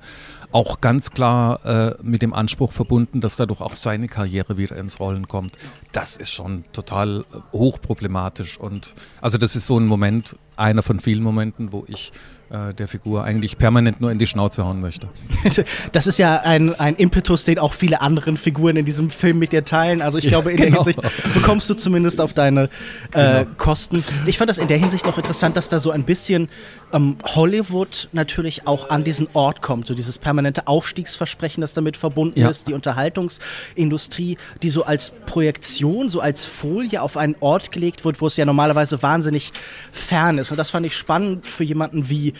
Auch 0.51 0.81
ganz 0.81 1.11
klar 1.11 1.65
äh, 1.65 1.95
mit 2.03 2.21
dem 2.21 2.33
Anspruch 2.33 2.73
verbunden, 2.73 3.21
dass 3.21 3.37
dadurch 3.37 3.61
auch 3.61 3.73
seine 3.73 4.07
Karriere 4.07 4.57
wieder 4.57 4.75
ins 4.75 4.99
Rollen 4.99 5.29
kommt. 5.29 5.57
Das 5.93 6.17
ist 6.17 6.31
schon 6.31 6.65
total 6.73 7.21
äh, 7.21 7.37
hochproblematisch. 7.53 8.59
Und 8.59 8.93
also 9.21 9.37
das 9.37 9.55
ist 9.55 9.67
so 9.67 9.79
ein 9.79 9.85
Moment, 9.85 10.35
einer 10.57 10.83
von 10.83 10.99
vielen 10.99 11.23
Momenten, 11.23 11.71
wo 11.71 11.85
ich 11.87 12.11
äh, 12.51 12.73
der 12.73 12.87
Figur 12.87 13.23
eigentlich 13.23 13.57
permanent 13.57 14.01
nur 14.01 14.11
in 14.11 14.19
die 14.19 14.27
Schnauze 14.27 14.65
hauen 14.65 14.81
möchte. 14.81 15.07
Das 15.91 16.07
ist 16.07 16.19
ja 16.19 16.41
ein, 16.41 16.77
ein 16.79 16.95
Impetus, 16.95 17.45
den 17.45 17.59
auch 17.59 17.73
viele 17.73 18.01
anderen 18.01 18.37
Figuren 18.37 18.75
in 18.77 18.85
diesem 18.85 19.09
Film 19.09 19.39
mit 19.39 19.51
dir 19.53 19.63
teilen. 19.65 20.01
Also 20.01 20.17
ich 20.19 20.25
Ja, 20.25 20.29
glaube, 20.31 20.51
in 20.51 20.57
genau. 20.57 20.83
der 20.83 20.93
Hinsicht 20.93 21.33
bekommst 21.33 21.69
du 21.69 21.73
zumindest 21.73 22.21
auf 22.21 22.33
deine 22.33 22.69
äh, 23.13 23.45
Kosten. 23.57 24.03
Ich 24.25 24.37
fand 24.37 24.49
das 24.49 24.57
in 24.57 24.67
der 24.67 24.77
Hinsicht 24.77 25.05
noch 25.05 25.17
interessant, 25.17 25.55
dass 25.57 25.69
da 25.69 25.79
so 25.79 25.91
ein 25.91 26.03
bisschen 26.03 26.47
ähm, 26.93 27.17
Hollywood 27.23 28.09
natürlich 28.11 28.67
auch 28.67 28.89
an 28.89 29.03
diesen 29.03 29.27
Ort 29.33 29.61
kommt. 29.61 29.87
So 29.87 29.93
dieses 29.93 30.17
permanente 30.17 30.67
Aufstiegsversprechen, 30.67 31.61
das 31.61 31.73
damit 31.73 31.97
verbunden 31.97 32.39
Ja. 32.39 32.49
ist. 32.49 32.67
Die 32.67 32.73
Unterhaltungsindustrie, 32.73 34.37
die 34.63 34.69
so 34.69 34.83
als 34.83 35.11
Projektion, 35.25 36.09
so 36.09 36.19
als 36.19 36.45
Folie 36.45 37.01
auf 37.01 37.17
einen 37.17 37.35
Ort 37.39 37.71
gelegt 37.71 38.05
wird, 38.05 38.21
wo 38.21 38.27
es 38.27 38.37
ja 38.37 38.45
normalerweise 38.45 39.01
wahnsinnig 39.01 39.51
fern 39.91 40.37
ist. 40.37 40.51
Und 40.51 40.57
das 40.57 40.69
fand 40.69 40.85
ich 40.85 40.95
spannend 40.95 41.47
für 41.47 41.63
jemanden 41.63 42.09
wie 42.09 42.33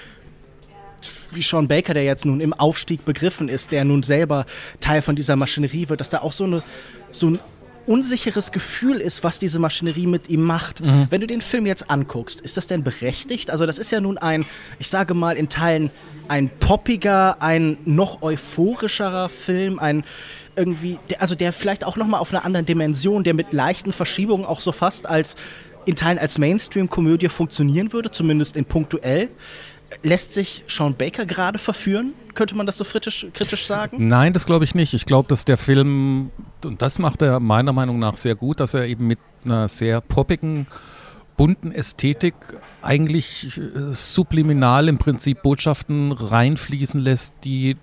wie 1.34 1.42
Sean 1.42 1.68
Baker, 1.68 1.94
der 1.94 2.04
jetzt 2.04 2.26
nun 2.26 2.42
im 2.42 2.54
Aufstieg 2.54 3.06
begriffen 3.06 3.50
ist, 3.50 3.72
der 3.72 3.84
nun 3.86 4.04
selber 4.04 4.46
Teil 4.80 5.02
von 5.02 5.16
dieser 5.16 5.36
Maschinerie 5.36 5.90
wird, 5.90 6.00
dass 6.00 6.10
da 6.10 6.20
auch 6.20 6.34
so 6.34 6.46
eine 6.46 6.64
so 7.12 7.30
ein 7.30 7.40
unsicheres 7.88 8.52
Gefühl 8.52 8.98
ist, 8.98 9.24
was 9.24 9.40
diese 9.40 9.60
Maschinerie 9.60 10.08
mit 10.08 10.30
ihm 10.30 10.44
macht. 10.44 10.82
Mhm. 10.82 11.08
Wenn 11.10 11.22
du 11.22 11.28
den 11.28 11.42
Film 11.42 11.66
jetzt 11.66 11.90
anguckst, 11.90 12.42
ist 12.42 12.58
das 12.58 12.68
denn 12.68 12.84
berechtigt? 12.84 13.50
Also 13.50 13.66
das 13.66 13.80
ist 13.80 13.92
ja 13.92 14.00
nun 14.00 14.18
ein, 14.18 14.46
ich 14.80 14.88
sage 14.88 15.14
mal 15.14 15.36
in 15.36 15.50
Teilen 15.50 15.90
ein 16.28 16.50
poppiger, 16.60 17.42
ein 17.42 17.78
noch 17.86 18.22
euphorischerer 18.22 19.30
Film, 19.30 19.80
ein 19.80 20.04
irgendwie, 20.56 21.00
der, 21.10 21.22
also 21.22 21.36
der 21.36 21.54
vielleicht 21.54 21.84
auch 21.84 21.98
noch 21.98 22.08
mal 22.08 22.20
auf 22.20 22.32
einer 22.32 22.46
anderen 22.46 22.66
Dimension, 22.66 23.24
der 23.24 23.34
mit 23.34 23.54
leichten 23.54 23.94
Verschiebungen 23.94 24.46
auch 24.46 24.62
so 24.62 24.72
fast 24.72 25.08
als 25.08 25.36
in 25.86 25.96
Teilen 25.96 26.20
als 26.20 26.38
Mainstream-Komödie 26.38 27.30
funktionieren 27.30 27.92
würde, 27.92 28.12
zumindest 28.12 28.56
in 28.56 28.66
punktuell. 28.66 29.30
Lässt 30.04 30.34
sich 30.34 30.64
Sean 30.68 30.96
Baker 30.96 31.26
gerade 31.26 31.60
verführen? 31.60 32.14
Könnte 32.34 32.56
man 32.56 32.66
das 32.66 32.78
so 32.78 32.86
kritisch, 32.86 33.28
kritisch 33.34 33.66
sagen? 33.66 34.08
Nein, 34.08 34.34
das 34.34 34.46
glaube 34.46 34.64
ich 34.64 34.74
nicht. 34.74 34.94
Ich 34.94 35.06
glaube, 35.06 35.28
dass 35.28 35.46
der 35.46 35.58
Film, 35.58 36.32
und 36.64 36.82
das 36.82 36.98
macht 36.98 37.22
er 37.22 37.40
meiner 37.40 37.74
Meinung 37.74 38.00
nach 38.00 38.16
sehr 38.16 38.36
gut, 38.36 38.60
dass 38.60 38.74
er 38.74 38.88
eben 38.88 39.08
mit 39.08 39.20
einer 39.44 39.68
sehr 39.68 40.02
poppigen, 40.02 40.68
bunten 41.38 41.72
Ästhetik 41.72 42.36
eigentlich 42.82 43.58
äh, 43.58 43.94
subliminal 43.94 44.88
im 44.88 44.98
Prinzip 44.98 45.42
Botschaften 45.42 46.12
reinfließen 46.12 47.02
lässt, 47.02 47.34
die 47.44 47.78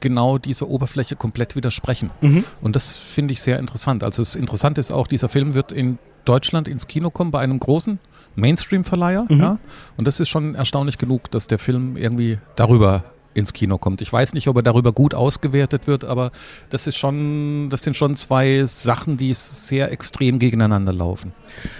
genau 0.00 0.38
dieser 0.38 0.68
Oberfläche 0.68 1.16
komplett 1.16 1.56
widersprechen. 1.56 2.10
Mhm. 2.20 2.44
Und 2.60 2.76
das 2.76 2.94
finde 2.94 3.32
ich 3.32 3.40
sehr 3.40 3.58
interessant. 3.58 4.02
Also 4.02 4.22
das 4.22 4.34
Interessante 4.34 4.80
ist 4.80 4.90
auch, 4.90 5.06
dieser 5.06 5.28
Film 5.28 5.54
wird 5.54 5.72
in 5.72 5.98
Deutschland 6.24 6.68
ins 6.68 6.86
Kino 6.86 7.10
kommen 7.10 7.30
bei 7.30 7.40
einem 7.40 7.58
großen 7.58 7.98
Mainstream-Verleiher. 8.34 9.26
Mhm. 9.28 9.40
Ja? 9.40 9.58
Und 9.96 10.06
das 10.06 10.20
ist 10.20 10.28
schon 10.28 10.54
erstaunlich 10.54 10.98
genug, 10.98 11.30
dass 11.30 11.46
der 11.46 11.58
Film 11.58 11.96
irgendwie 11.96 12.38
darüber 12.56 13.04
ins 13.34 13.52
Kino 13.52 13.78
kommt. 13.78 14.00
Ich 14.02 14.12
weiß 14.12 14.34
nicht, 14.34 14.48
ob 14.48 14.56
er 14.56 14.62
darüber 14.62 14.92
gut 14.92 15.14
ausgewertet 15.14 15.86
wird, 15.86 16.04
aber 16.04 16.32
das 16.70 16.86
ist 16.86 16.96
schon, 16.96 17.70
das 17.70 17.82
sind 17.82 17.96
schon 17.96 18.16
zwei 18.16 18.64
Sachen, 18.66 19.16
die 19.16 19.32
sehr 19.34 19.90
extrem 19.90 20.38
gegeneinander 20.38 20.92
laufen. 20.92 21.32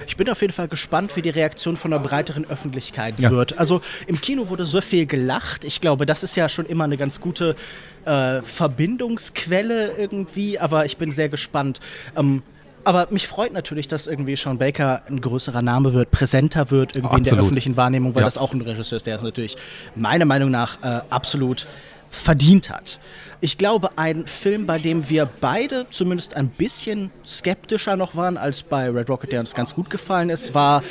Ich 0.06 0.16
bin 0.16 0.28
auf 0.30 0.40
jeden 0.40 0.52
Fall 0.52 0.68
gespannt, 0.68 1.16
wie 1.16 1.22
die 1.22 1.30
Reaktion 1.30 1.76
von 1.76 1.90
der 1.90 1.98
breiteren 1.98 2.44
Öffentlichkeit 2.46 3.18
ja. 3.18 3.30
wird. 3.30 3.58
Also 3.58 3.80
im 4.06 4.20
Kino 4.20 4.48
wurde 4.48 4.64
so 4.64 4.80
viel 4.80 5.06
gelacht. 5.06 5.64
Ich 5.64 5.80
glaube, 5.80 6.06
das 6.06 6.22
ist 6.22 6.36
ja 6.36 6.48
schon 6.48 6.66
immer 6.66 6.84
eine 6.84 6.96
ganz 6.96 7.20
gute 7.20 7.56
äh, 8.04 8.42
Verbindungsquelle 8.42 9.92
irgendwie, 9.96 10.58
aber 10.58 10.86
ich 10.86 10.96
bin 10.96 11.12
sehr 11.12 11.28
gespannt. 11.28 11.80
Ähm, 12.16 12.42
aber 12.84 13.08
mich 13.10 13.28
freut 13.28 13.52
natürlich, 13.52 13.88
dass 13.88 14.06
irgendwie 14.06 14.36
Sean 14.36 14.58
Baker 14.58 15.02
ein 15.08 15.20
größerer 15.20 15.62
Name 15.62 15.92
wird, 15.92 16.10
präsenter 16.10 16.70
wird 16.70 16.96
irgendwie 16.96 17.16
absolut. 17.16 17.26
in 17.26 17.34
der 17.34 17.42
öffentlichen 17.42 17.76
Wahrnehmung, 17.76 18.14
weil 18.14 18.22
ja. 18.22 18.26
das 18.26 18.38
auch 18.38 18.52
ein 18.52 18.60
Regisseur 18.60 18.96
ist, 18.96 19.06
der 19.06 19.16
es 19.16 19.22
natürlich 19.22 19.56
meiner 19.94 20.24
Meinung 20.24 20.50
nach 20.50 20.82
äh, 20.82 21.00
absolut 21.10 21.66
verdient 22.10 22.70
hat. 22.70 23.00
Ich 23.40 23.58
glaube, 23.58 23.90
ein 23.96 24.26
Film, 24.26 24.66
bei 24.66 24.78
dem 24.78 25.08
wir 25.10 25.28
beide 25.40 25.86
zumindest 25.90 26.36
ein 26.36 26.48
bisschen 26.48 27.10
skeptischer 27.26 27.96
noch 27.96 28.14
waren 28.14 28.36
als 28.36 28.62
bei 28.62 28.88
Red 28.88 29.10
Rocket, 29.10 29.32
der 29.32 29.40
uns 29.40 29.54
ganz 29.54 29.74
gut 29.74 29.90
gefallen 29.90 30.30
ist, 30.30 30.54
war 30.54 30.84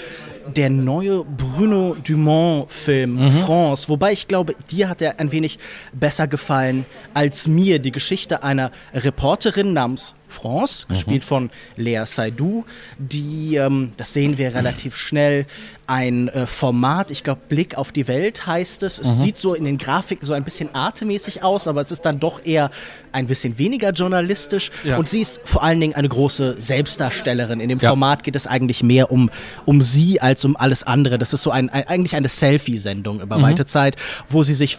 der 0.55 0.69
neue 0.69 1.23
Bruno 1.23 1.95
Dumont-Film 1.95 3.15
mhm. 3.15 3.31
France. 3.31 3.89
Wobei 3.89 4.13
ich 4.13 4.27
glaube, 4.27 4.55
dir 4.69 4.89
hat 4.89 5.01
er 5.01 5.19
ein 5.19 5.31
wenig 5.31 5.59
besser 5.93 6.27
gefallen 6.27 6.85
als 7.13 7.47
mir. 7.47 7.79
Die 7.79 7.91
Geschichte 7.91 8.43
einer 8.43 8.71
Reporterin 8.93 9.73
namens 9.73 10.15
France, 10.27 10.85
mhm. 10.87 10.93
gespielt 10.93 11.25
von 11.25 11.49
Lea 11.75 12.03
Seydoux, 12.05 12.63
die, 12.97 13.55
ähm, 13.55 13.91
das 13.97 14.13
sehen 14.13 14.37
wir 14.37 14.55
relativ 14.55 14.95
schnell, 14.95 15.45
ein 15.91 16.29
äh, 16.29 16.47
Format, 16.47 17.11
ich 17.11 17.21
glaube 17.21 17.41
Blick 17.49 17.75
auf 17.75 17.91
die 17.91 18.07
Welt 18.07 18.47
heißt 18.47 18.81
es. 18.83 18.97
Es 18.97 19.17
mhm. 19.17 19.21
sieht 19.23 19.37
so 19.37 19.53
in 19.53 19.65
den 19.65 19.77
Grafiken 19.77 20.25
so 20.25 20.31
ein 20.31 20.45
bisschen 20.45 20.73
artemäßig 20.73 21.43
aus, 21.43 21.67
aber 21.67 21.81
es 21.81 21.91
ist 21.91 22.05
dann 22.05 22.17
doch 22.17 22.45
eher 22.45 22.71
ein 23.11 23.27
bisschen 23.27 23.57
weniger 23.59 23.91
journalistisch. 23.91 24.71
Ja. 24.85 24.95
Und 24.97 25.09
sie 25.09 25.19
ist 25.19 25.41
vor 25.43 25.63
allen 25.63 25.81
Dingen 25.81 25.93
eine 25.93 26.07
große 26.07 26.61
Selbstdarstellerin. 26.61 27.59
In 27.59 27.67
dem 27.67 27.79
ja. 27.79 27.89
Format 27.89 28.23
geht 28.23 28.37
es 28.37 28.47
eigentlich 28.47 28.83
mehr 28.83 29.11
um, 29.11 29.29
um 29.65 29.81
sie 29.81 30.21
als 30.31 30.45
um 30.45 30.55
alles 30.55 30.83
andere. 30.83 31.17
Das 31.17 31.33
ist 31.33 31.43
so 31.43 31.51
ein, 31.51 31.69
ein 31.69 31.87
eigentlich 31.87 32.15
eine 32.15 32.29
Selfie-Sendung 32.29 33.21
über 33.21 33.37
mhm. 33.37 33.43
weite 33.43 33.65
Zeit, 33.65 33.95
wo 34.29 34.43
sie 34.43 34.53
sich 34.53 34.77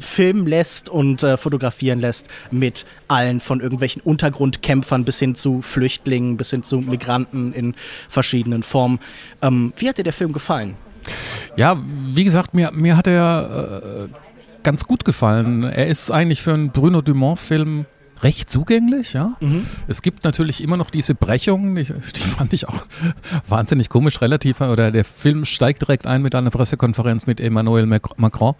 filmen 0.00 0.46
lässt 0.46 0.88
und 0.88 1.22
äh, 1.22 1.36
fotografieren 1.36 2.00
lässt 2.00 2.28
mit 2.50 2.86
allen 3.08 3.40
von 3.40 3.60
irgendwelchen 3.60 4.00
Untergrundkämpfern 4.02 5.04
bis 5.04 5.18
hin 5.18 5.34
zu 5.34 5.62
Flüchtlingen, 5.62 6.36
bis 6.36 6.50
hin 6.50 6.62
zu 6.62 6.78
Migranten 6.78 7.52
in 7.52 7.74
verschiedenen 8.08 8.62
Formen. 8.62 8.98
Ähm, 9.42 9.72
wie 9.76 9.88
hat 9.88 9.98
dir 9.98 10.04
der 10.04 10.12
Film 10.12 10.32
gefallen? 10.32 10.44
gefallen? 10.44 10.76
Ja, 11.56 11.76
wie 12.14 12.24
gesagt, 12.24 12.54
mir, 12.54 12.70
mir 12.72 12.96
hat 12.96 13.06
er 13.06 14.08
äh, 14.08 14.08
ganz 14.62 14.84
gut 14.84 15.04
gefallen. 15.04 15.64
Er 15.64 15.86
ist 15.86 16.10
eigentlich 16.10 16.42
für 16.42 16.54
einen 16.54 16.70
Bruno 16.70 17.00
Dumont-Film 17.00 17.86
recht 18.22 18.50
zugänglich, 18.50 19.12
ja. 19.12 19.36
Mhm. 19.40 19.66
Es 19.86 20.02
gibt 20.02 20.24
natürlich 20.24 20.62
immer 20.62 20.76
noch 20.76 20.90
diese 20.90 21.14
Brechungen, 21.14 21.74
die, 21.74 21.84
die, 21.84 22.20
fand 22.20 22.52
ich 22.52 22.68
auch 22.68 22.86
wahnsinnig 23.48 23.88
komisch, 23.88 24.20
relativ, 24.20 24.60
oder 24.60 24.90
der 24.90 25.04
Film 25.04 25.44
steigt 25.44 25.82
direkt 25.82 26.06
ein 26.06 26.22
mit 26.22 26.34
einer 26.34 26.50
Pressekonferenz 26.50 27.26
mit 27.26 27.40
Emmanuel 27.40 27.86
Macron, 27.86 28.54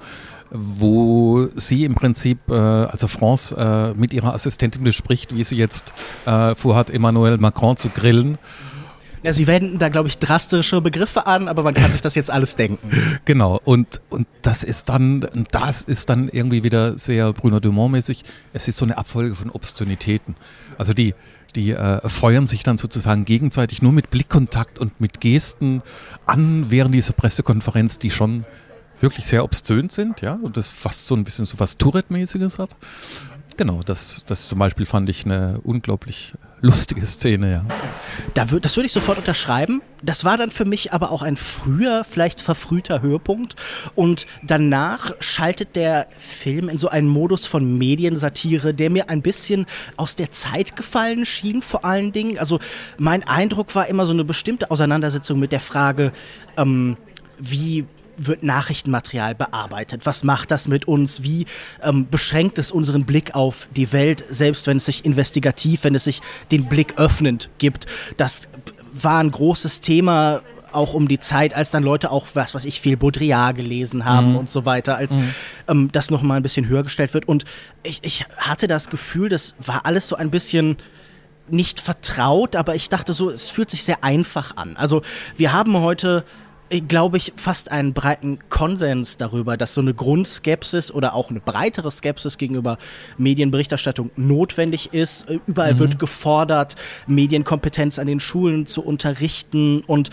wo 0.50 1.48
sie 1.56 1.84
im 1.84 1.94
Prinzip, 1.94 2.38
äh, 2.48 2.54
also 2.54 3.08
France, 3.08 3.56
äh, 3.56 3.98
mit 3.98 4.12
ihrer 4.12 4.34
Assistentin 4.34 4.84
bespricht, 4.84 5.34
wie 5.34 5.44
sie 5.44 5.56
jetzt 5.56 5.92
äh, 6.26 6.54
vorhat, 6.54 6.90
Emmanuel 6.90 7.38
Macron 7.38 7.76
zu 7.76 7.88
grillen. 7.88 8.38
Ja, 9.24 9.32
sie 9.32 9.46
wenden 9.46 9.78
da, 9.78 9.88
glaube 9.88 10.08
ich, 10.08 10.18
drastische 10.18 10.82
Begriffe 10.82 11.26
an, 11.26 11.48
aber 11.48 11.62
man 11.62 11.72
kann 11.72 11.90
sich 11.90 12.02
das 12.02 12.14
jetzt 12.14 12.30
alles 12.30 12.56
denken. 12.56 12.90
Genau, 13.24 13.58
und, 13.64 14.02
und 14.10 14.26
das 14.42 14.62
ist 14.64 14.90
dann, 14.90 15.26
das 15.50 15.80
ist 15.80 16.10
dann 16.10 16.28
irgendwie 16.28 16.62
wieder 16.62 16.98
sehr 16.98 17.32
Bruno 17.32 17.58
Dumont-mäßig. 17.58 18.22
Es 18.52 18.68
ist 18.68 18.76
so 18.76 18.84
eine 18.84 18.98
Abfolge 18.98 19.34
von 19.34 19.48
Obszönitäten. 19.48 20.36
Also 20.76 20.92
die, 20.92 21.14
die 21.56 21.70
äh, 21.70 22.06
feuern 22.06 22.46
sich 22.46 22.64
dann 22.64 22.76
sozusagen 22.76 23.24
gegenseitig 23.24 23.80
nur 23.80 23.92
mit 23.92 24.10
Blickkontakt 24.10 24.78
und 24.78 25.00
mit 25.00 25.20
Gesten 25.22 25.80
an 26.26 26.70
während 26.70 26.94
dieser 26.94 27.14
Pressekonferenz, 27.14 27.98
die 27.98 28.10
schon 28.10 28.44
wirklich 29.00 29.26
sehr 29.26 29.42
obszön 29.42 29.88
sind, 29.88 30.20
ja, 30.20 30.34
und 30.34 30.58
das 30.58 30.68
fast 30.68 31.06
so 31.06 31.14
ein 31.14 31.24
bisschen 31.24 31.46
so 31.46 31.58
was 31.58 31.78
Tourette-mäßiges 31.78 32.58
hat. 32.58 32.76
Genau, 33.56 33.80
das, 33.82 34.24
das 34.26 34.48
zum 34.48 34.58
Beispiel 34.58 34.84
fand 34.84 35.08
ich 35.08 35.24
eine 35.24 35.60
unglaublich 35.62 36.34
lustige 36.64 37.04
Szene, 37.04 37.52
ja. 37.52 37.64
Da 38.32 38.50
würd, 38.50 38.64
das 38.64 38.76
würde 38.76 38.86
ich 38.86 38.92
sofort 38.92 39.18
unterschreiben. 39.18 39.82
Das 40.02 40.24
war 40.24 40.36
dann 40.36 40.50
für 40.50 40.64
mich 40.64 40.92
aber 40.92 41.12
auch 41.12 41.22
ein 41.22 41.36
früher, 41.36 42.04
vielleicht 42.04 42.40
verfrühter 42.40 43.02
Höhepunkt. 43.02 43.54
Und 43.94 44.26
danach 44.42 45.12
schaltet 45.20 45.76
der 45.76 46.08
Film 46.18 46.68
in 46.68 46.78
so 46.78 46.88
einen 46.88 47.08
Modus 47.08 47.46
von 47.46 47.78
Mediensatire, 47.78 48.72
der 48.72 48.90
mir 48.90 49.10
ein 49.10 49.22
bisschen 49.22 49.66
aus 49.96 50.16
der 50.16 50.30
Zeit 50.30 50.74
gefallen 50.74 51.26
schien, 51.26 51.60
vor 51.60 51.84
allen 51.84 52.12
Dingen. 52.12 52.38
Also 52.38 52.58
mein 52.96 53.22
Eindruck 53.24 53.74
war 53.74 53.86
immer 53.88 54.06
so 54.06 54.12
eine 54.12 54.24
bestimmte 54.24 54.70
Auseinandersetzung 54.70 55.38
mit 55.38 55.52
der 55.52 55.60
Frage, 55.60 56.12
ähm, 56.56 56.96
wie 57.38 57.84
wird 58.16 58.42
Nachrichtenmaterial 58.42 59.34
bearbeitet? 59.34 60.06
Was 60.06 60.24
macht 60.24 60.50
das 60.50 60.68
mit 60.68 60.86
uns? 60.86 61.22
Wie 61.22 61.46
ähm, 61.82 62.08
beschränkt 62.10 62.58
es 62.58 62.70
unseren 62.70 63.04
Blick 63.04 63.34
auf 63.34 63.68
die 63.74 63.92
Welt, 63.92 64.24
selbst 64.28 64.66
wenn 64.66 64.78
es 64.78 64.86
sich 64.86 65.04
investigativ, 65.04 65.84
wenn 65.84 65.94
es 65.94 66.04
sich 66.04 66.20
den 66.50 66.68
Blick 66.68 66.98
öffnend 66.98 67.50
gibt? 67.58 67.86
Das 68.16 68.48
war 68.92 69.20
ein 69.20 69.30
großes 69.30 69.80
Thema 69.80 70.42
auch 70.74 70.92
um 70.92 71.08
die 71.08 71.18
Zeit, 71.18 71.54
als 71.54 71.70
dann 71.70 71.82
Leute 71.82 72.10
auch, 72.10 72.26
was 72.34 72.54
weiß 72.54 72.64
ich, 72.64 72.80
viel 72.80 72.96
Baudrillard 72.96 73.56
gelesen 73.56 74.04
haben 74.04 74.30
mhm. 74.30 74.38
und 74.38 74.50
so 74.50 74.64
weiter, 74.64 74.96
als 74.96 75.16
mhm. 75.16 75.34
ähm, 75.68 75.88
das 75.92 76.10
nochmal 76.10 76.38
ein 76.38 76.42
bisschen 76.42 76.66
höher 76.66 76.82
gestellt 76.82 77.14
wird. 77.14 77.28
Und 77.28 77.44
ich, 77.82 78.00
ich 78.02 78.26
hatte 78.36 78.66
das 78.66 78.90
Gefühl, 78.90 79.28
das 79.28 79.54
war 79.64 79.86
alles 79.86 80.08
so 80.08 80.16
ein 80.16 80.30
bisschen 80.30 80.76
nicht 81.48 81.80
vertraut, 81.80 82.56
aber 82.56 82.74
ich 82.74 82.88
dachte 82.88 83.12
so, 83.12 83.30
es 83.30 83.50
fühlt 83.50 83.70
sich 83.70 83.84
sehr 83.84 84.02
einfach 84.02 84.56
an. 84.56 84.76
Also 84.76 85.02
wir 85.36 85.52
haben 85.52 85.78
heute 85.78 86.24
glaube 86.70 87.18
ich, 87.18 87.32
fast 87.36 87.70
einen 87.70 87.92
breiten 87.92 88.38
Konsens 88.48 89.16
darüber, 89.16 89.56
dass 89.56 89.74
so 89.74 89.80
eine 89.80 89.94
Grundskepsis 89.94 90.90
oder 90.90 91.14
auch 91.14 91.30
eine 91.30 91.40
breitere 91.40 91.90
Skepsis 91.90 92.38
gegenüber 92.38 92.78
Medienberichterstattung 93.18 94.10
notwendig 94.16 94.92
ist. 94.92 95.30
Äh, 95.30 95.40
überall 95.46 95.74
mhm. 95.74 95.78
wird 95.78 95.98
gefordert, 95.98 96.76
Medienkompetenz 97.06 97.98
an 97.98 98.06
den 98.06 98.20
Schulen 98.20 98.66
zu 98.66 98.82
unterrichten 98.82 99.82
und 99.86 100.10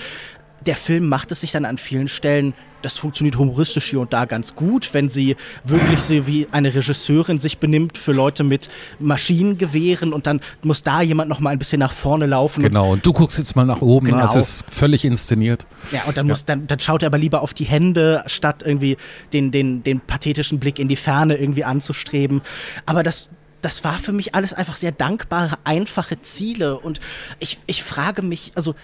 der 0.66 0.76
Film 0.76 1.08
macht 1.10 1.32
es 1.32 1.42
sich 1.42 1.52
dann 1.52 1.66
an 1.66 1.78
vielen 1.78 2.08
Stellen, 2.08 2.54
das 2.82 2.98
funktioniert 2.98 3.38
humoristisch 3.38 3.90
hier 3.92 4.00
und 4.00 4.14
da 4.14 4.26
ganz 4.26 4.56
gut, 4.56 4.94
wenn 4.94 5.10
sie 5.10 5.36
wirklich 5.64 6.00
so 6.00 6.26
wie 6.28 6.48
eine 6.52 6.74
Regisseurin 6.74 7.38
sich 7.38 7.60
benimmt 7.60 7.98
für 7.98 8.12
Leute 8.12 8.44
mit 8.44 8.70
Maschinengewehren 9.00 10.14
und 10.14 10.28
dann 10.28 10.42
muss 10.64 10.82
da 10.84 11.02
jemand 11.02 11.30
noch 11.30 11.40
mal 11.40 11.52
ein 11.52 11.60
bisschen 11.60 11.80
nach 11.80 11.92
vorne 11.92 12.26
laufen. 12.26 12.64
Genau, 12.64 12.94
und, 12.94 13.06
du 13.06 13.14
guckst 13.14 13.38
jetzt 13.38 13.56
mal 13.56 13.66
nach 13.66 13.82
oben, 13.82 14.08
genau. 14.08 14.24
also 14.24 14.40
es 14.40 14.58
ist 14.58 14.72
völlig 14.72 15.06
inszeniert. 15.06 15.66
Ja, 15.92 16.04
und 16.06 16.18
dann, 16.18 16.28
muss, 16.28 16.46
Dann, 16.46 16.68
dann 16.68 16.80
schaut 16.80 17.04
er 17.04 17.08
aber 17.08 17.18
lieber 17.18 17.42
auf 17.42 17.54
die 17.54 17.66
Hände, 17.66 18.24
statt 18.26 18.64
irgendwie 18.66 18.98
den, 19.34 19.52
den, 19.52 19.84
den 19.84 20.00
pathetischen 20.00 20.60
Blick 20.60 20.80
in 20.80 20.88
die 20.88 20.96
Ferne 20.96 21.38
irgendwie 21.38 21.64
anzustreben. 21.64 22.42
Aber 22.86 23.04
das, 23.04 23.30
das 23.62 23.84
war 23.84 23.94
für 23.94 24.12
mich 24.12 24.36
alles 24.36 24.54
einfach 24.54 24.78
sehr 24.78 24.92
dankbare, 24.92 25.56
einfache 25.64 26.22
Ziele. 26.22 26.80
Und 26.80 27.00
ich, 27.40 27.60
ich 27.68 27.84
frage 27.84 28.22
mich, 28.22 28.52
also 28.56 28.76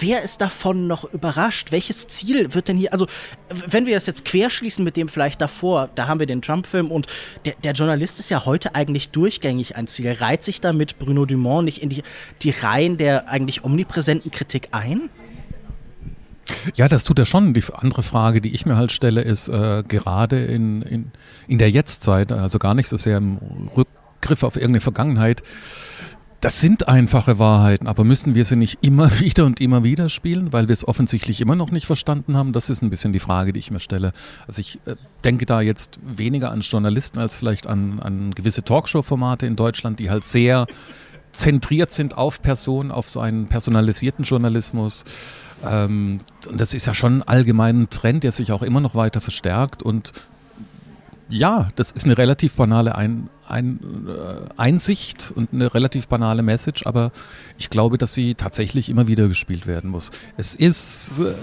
wer 0.00 0.22
ist 0.22 0.40
davon 0.40 0.86
noch 0.86 1.04
überrascht? 1.12 1.72
Welches 1.72 2.06
Ziel 2.06 2.54
wird 2.54 2.68
denn 2.68 2.76
hier, 2.76 2.92
also 2.92 3.06
wenn 3.68 3.86
wir 3.86 3.94
das 3.94 4.06
jetzt 4.06 4.24
querschließen 4.24 4.84
mit 4.84 4.96
dem 4.96 5.08
vielleicht 5.08 5.40
davor, 5.40 5.88
da 5.94 6.06
haben 6.06 6.20
wir 6.20 6.26
den 6.26 6.42
Trump-Film 6.42 6.90
und 6.90 7.06
der, 7.44 7.54
der, 7.62 7.72
Journalist 7.72 8.20
ist 8.20 8.30
ja 8.30 8.44
heute 8.44 8.74
eigentlich 8.74 9.10
durchgängig 9.10 9.76
ein 9.76 9.86
Ziel. 9.86 10.10
Reiht 10.12 10.44
sich 10.44 10.60
damit 10.60 10.98
Bruno 10.98 11.24
Dumont 11.24 11.64
nicht 11.64 11.82
in 11.82 11.88
die, 11.88 12.02
die 12.42 12.50
Reihen 12.50 12.96
der 12.96 13.28
eigentlich 13.28 13.64
omnipräsenten 13.64 14.30
Kritik 14.30 14.68
ein? 14.72 15.08
Ja, 16.74 16.88
das 16.88 17.04
tut 17.04 17.18
er 17.18 17.26
schon. 17.26 17.54
Die 17.54 17.62
andere 17.72 18.02
Frage, 18.02 18.40
die 18.40 18.54
ich 18.54 18.66
mir 18.66 18.76
halt 18.76 18.92
stelle, 18.92 19.22
ist 19.22 19.48
äh, 19.48 19.82
gerade 19.86 20.44
in, 20.44 20.82
in, 20.82 21.10
in 21.48 21.58
der 21.58 21.70
Jetztzeit, 21.70 22.30
also 22.32 22.58
gar 22.58 22.74
nicht 22.74 22.88
so 22.88 22.96
sehr 22.96 23.18
im 23.18 23.38
Rückgriff 23.76 24.42
auf 24.42 24.56
irgendeine 24.56 24.80
Vergangenheit, 24.80 25.42
das 26.46 26.60
sind 26.60 26.86
einfache 26.86 27.40
Wahrheiten, 27.40 27.88
aber 27.88 28.04
müssen 28.04 28.36
wir 28.36 28.44
sie 28.44 28.54
nicht 28.54 28.78
immer 28.80 29.10
wieder 29.18 29.44
und 29.46 29.60
immer 29.60 29.82
wieder 29.82 30.08
spielen, 30.08 30.52
weil 30.52 30.68
wir 30.68 30.74
es 30.74 30.86
offensichtlich 30.86 31.40
immer 31.40 31.56
noch 31.56 31.72
nicht 31.72 31.86
verstanden 31.86 32.36
haben? 32.36 32.52
Das 32.52 32.70
ist 32.70 32.82
ein 32.82 32.88
bisschen 32.90 33.12
die 33.12 33.18
Frage, 33.18 33.52
die 33.52 33.58
ich 33.58 33.72
mir 33.72 33.80
stelle. 33.80 34.12
Also 34.46 34.60
ich 34.60 34.78
äh, 34.86 34.94
denke 35.24 35.44
da 35.44 35.60
jetzt 35.60 35.98
weniger 36.06 36.52
an 36.52 36.60
Journalisten 36.60 37.18
als 37.18 37.36
vielleicht 37.36 37.66
an, 37.66 37.98
an 37.98 38.32
gewisse 38.32 38.62
Talkshow-Formate 38.62 39.44
in 39.44 39.56
Deutschland, 39.56 39.98
die 39.98 40.08
halt 40.08 40.22
sehr 40.22 40.68
zentriert 41.32 41.90
sind 41.90 42.16
auf 42.16 42.40
Personen, 42.40 42.92
auf 42.92 43.08
so 43.08 43.18
einen 43.18 43.48
personalisierten 43.48 44.24
Journalismus. 44.24 45.04
Ähm, 45.64 46.18
und 46.48 46.60
das 46.60 46.74
ist 46.74 46.86
ja 46.86 46.94
schon 46.94 47.22
ein 47.22 47.22
allgemeiner 47.24 47.88
Trend, 47.88 48.22
der 48.22 48.30
sich 48.30 48.52
auch 48.52 48.62
immer 48.62 48.80
noch 48.80 48.94
weiter 48.94 49.20
verstärkt 49.20 49.82
und 49.82 50.12
ja, 51.28 51.68
das 51.76 51.90
ist 51.90 52.04
eine 52.04 52.16
relativ 52.18 52.54
banale 52.54 52.94
Ein, 52.94 53.28
Ein, 53.46 53.80
äh, 54.08 54.48
Einsicht 54.56 55.32
und 55.34 55.52
eine 55.52 55.74
relativ 55.74 56.08
banale 56.08 56.42
Message, 56.42 56.86
aber 56.86 57.10
ich 57.58 57.70
glaube, 57.70 57.98
dass 57.98 58.14
sie 58.14 58.34
tatsächlich 58.34 58.88
immer 58.88 59.08
wieder 59.08 59.26
gespielt 59.28 59.66
werden 59.66 59.90
muss. 59.90 60.10
Es 60.36 60.54
ist, 60.54 61.20
äh, 61.20 61.34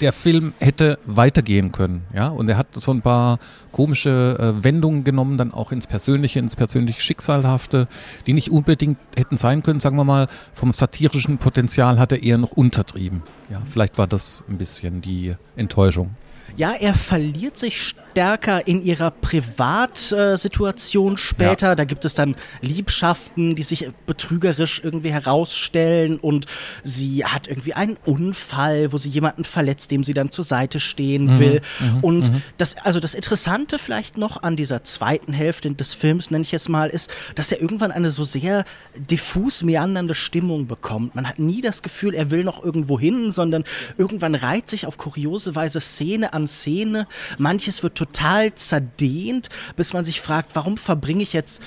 der 0.00 0.12
Film 0.12 0.52
hätte 0.58 0.98
weitergehen 1.04 1.72
können, 1.72 2.04
ja, 2.14 2.28
und 2.28 2.48
er 2.48 2.56
hat 2.56 2.68
so 2.74 2.92
ein 2.92 3.02
paar 3.02 3.38
komische 3.72 4.36
äh, 4.38 4.64
Wendungen 4.64 5.02
genommen, 5.02 5.36
dann 5.36 5.52
auch 5.52 5.72
ins 5.72 5.86
Persönliche, 5.86 6.38
ins 6.38 6.54
persönlich 6.54 7.02
Schicksalhafte, 7.02 7.88
die 8.26 8.34
nicht 8.34 8.50
unbedingt 8.50 8.98
hätten 9.16 9.36
sein 9.36 9.62
können, 9.64 9.80
sagen 9.80 9.96
wir 9.96 10.04
mal, 10.04 10.28
vom 10.52 10.72
satirischen 10.72 11.38
Potenzial 11.38 11.98
hat 11.98 12.12
er 12.12 12.22
eher 12.22 12.38
noch 12.38 12.52
untertrieben. 12.52 13.22
Ja, 13.50 13.62
vielleicht 13.68 13.98
war 13.98 14.06
das 14.06 14.44
ein 14.48 14.58
bisschen 14.58 15.00
die 15.00 15.34
Enttäuschung. 15.56 16.14
Ja, 16.56 16.72
er 16.72 16.94
verliert 16.94 17.58
sich 17.58 17.80
stärker 17.80 18.68
in 18.68 18.84
ihrer 18.84 19.10
Privatsituation 19.10 21.18
später. 21.18 21.70
Ja. 21.70 21.74
Da 21.74 21.82
gibt 21.84 22.04
es 22.04 22.14
dann 22.14 22.36
Liebschaften, 22.60 23.56
die 23.56 23.64
sich 23.64 23.88
betrügerisch 24.06 24.80
irgendwie 24.84 25.10
herausstellen 25.10 26.18
und 26.18 26.46
sie 26.84 27.24
hat 27.24 27.48
irgendwie 27.48 27.74
einen 27.74 27.96
Unfall, 28.04 28.92
wo 28.92 28.98
sie 28.98 29.08
jemanden 29.08 29.44
verletzt, 29.44 29.90
dem 29.90 30.04
sie 30.04 30.14
dann 30.14 30.30
zur 30.30 30.44
Seite 30.44 30.78
stehen 30.78 31.24
mhm. 31.24 31.38
will. 31.40 31.60
Mhm. 31.80 32.04
Und 32.04 32.32
mhm. 32.32 32.42
das, 32.56 32.76
also 32.76 33.00
das 33.00 33.14
Interessante 33.14 33.80
vielleicht 33.80 34.16
noch 34.16 34.44
an 34.44 34.54
dieser 34.54 34.84
zweiten 34.84 35.32
Hälfte 35.32 35.74
des 35.74 35.94
Films, 35.94 36.30
nenne 36.30 36.42
ich 36.42 36.54
es 36.54 36.68
mal, 36.68 36.90
ist, 36.90 37.10
dass 37.34 37.50
er 37.50 37.60
irgendwann 37.60 37.90
eine 37.90 38.12
so 38.12 38.22
sehr 38.22 38.64
diffus 38.94 39.64
meandernde 39.64 40.14
Stimmung 40.14 40.68
bekommt. 40.68 41.16
Man 41.16 41.28
hat 41.28 41.40
nie 41.40 41.62
das 41.62 41.82
Gefühl, 41.82 42.14
er 42.14 42.30
will 42.30 42.44
noch 42.44 42.62
irgendwo 42.62 43.00
hin, 43.00 43.32
sondern 43.32 43.64
irgendwann 43.98 44.36
reiht 44.36 44.70
sich 44.70 44.86
auf 44.86 44.98
kuriose 44.98 45.56
Weise 45.56 45.80
Szene 45.80 46.32
an 46.32 46.43
Szene. 46.46 47.06
Manches 47.38 47.82
wird 47.82 47.94
total 47.94 48.54
zerdehnt, 48.54 49.48
bis 49.76 49.92
man 49.92 50.04
sich 50.04 50.20
fragt, 50.20 50.54
warum 50.54 50.76
verbringe 50.76 51.22
ich 51.22 51.32
jetzt 51.32 51.62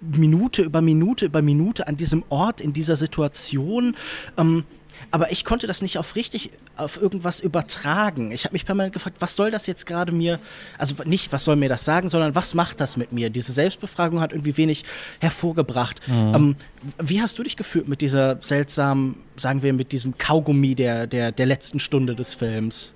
Minute 0.00 0.62
über 0.62 0.80
Minute 0.80 1.26
über 1.26 1.42
Minute 1.42 1.86
an 1.86 1.96
diesem 1.96 2.24
Ort, 2.30 2.60
in 2.60 2.72
dieser 2.72 2.96
Situation. 2.96 3.96
Ähm, 4.36 4.64
aber 5.10 5.32
ich 5.32 5.44
konnte 5.44 5.66
das 5.66 5.82
nicht 5.82 5.98
auf 5.98 6.14
richtig, 6.14 6.50
auf 6.76 7.00
irgendwas 7.00 7.40
übertragen. 7.40 8.32
Ich 8.32 8.44
habe 8.44 8.52
mich 8.52 8.66
permanent 8.66 8.92
gefragt, 8.92 9.16
was 9.20 9.34
soll 9.34 9.50
das 9.50 9.66
jetzt 9.66 9.86
gerade 9.86 10.12
mir, 10.12 10.38
also 10.78 10.94
nicht, 11.04 11.32
was 11.32 11.44
soll 11.44 11.56
mir 11.56 11.68
das 11.68 11.84
sagen, 11.84 12.10
sondern 12.10 12.34
was 12.34 12.54
macht 12.54 12.80
das 12.80 12.96
mit 12.96 13.12
mir? 13.12 13.30
Diese 13.30 13.52
Selbstbefragung 13.52 14.20
hat 14.20 14.32
irgendwie 14.32 14.56
wenig 14.56 14.84
hervorgebracht. 15.20 16.06
Mhm. 16.06 16.34
Ähm, 16.34 16.56
wie 17.02 17.22
hast 17.22 17.38
du 17.38 17.42
dich 17.42 17.56
gefühlt 17.56 17.88
mit 17.88 18.00
dieser 18.00 18.40
seltsamen, 18.42 19.16
sagen 19.36 19.62
wir, 19.62 19.72
mit 19.72 19.92
diesem 19.92 20.18
Kaugummi 20.18 20.74
der, 20.74 21.06
der, 21.06 21.32
der 21.32 21.46
letzten 21.46 21.78
Stunde 21.78 22.14
des 22.14 22.34
Films? 22.34 22.92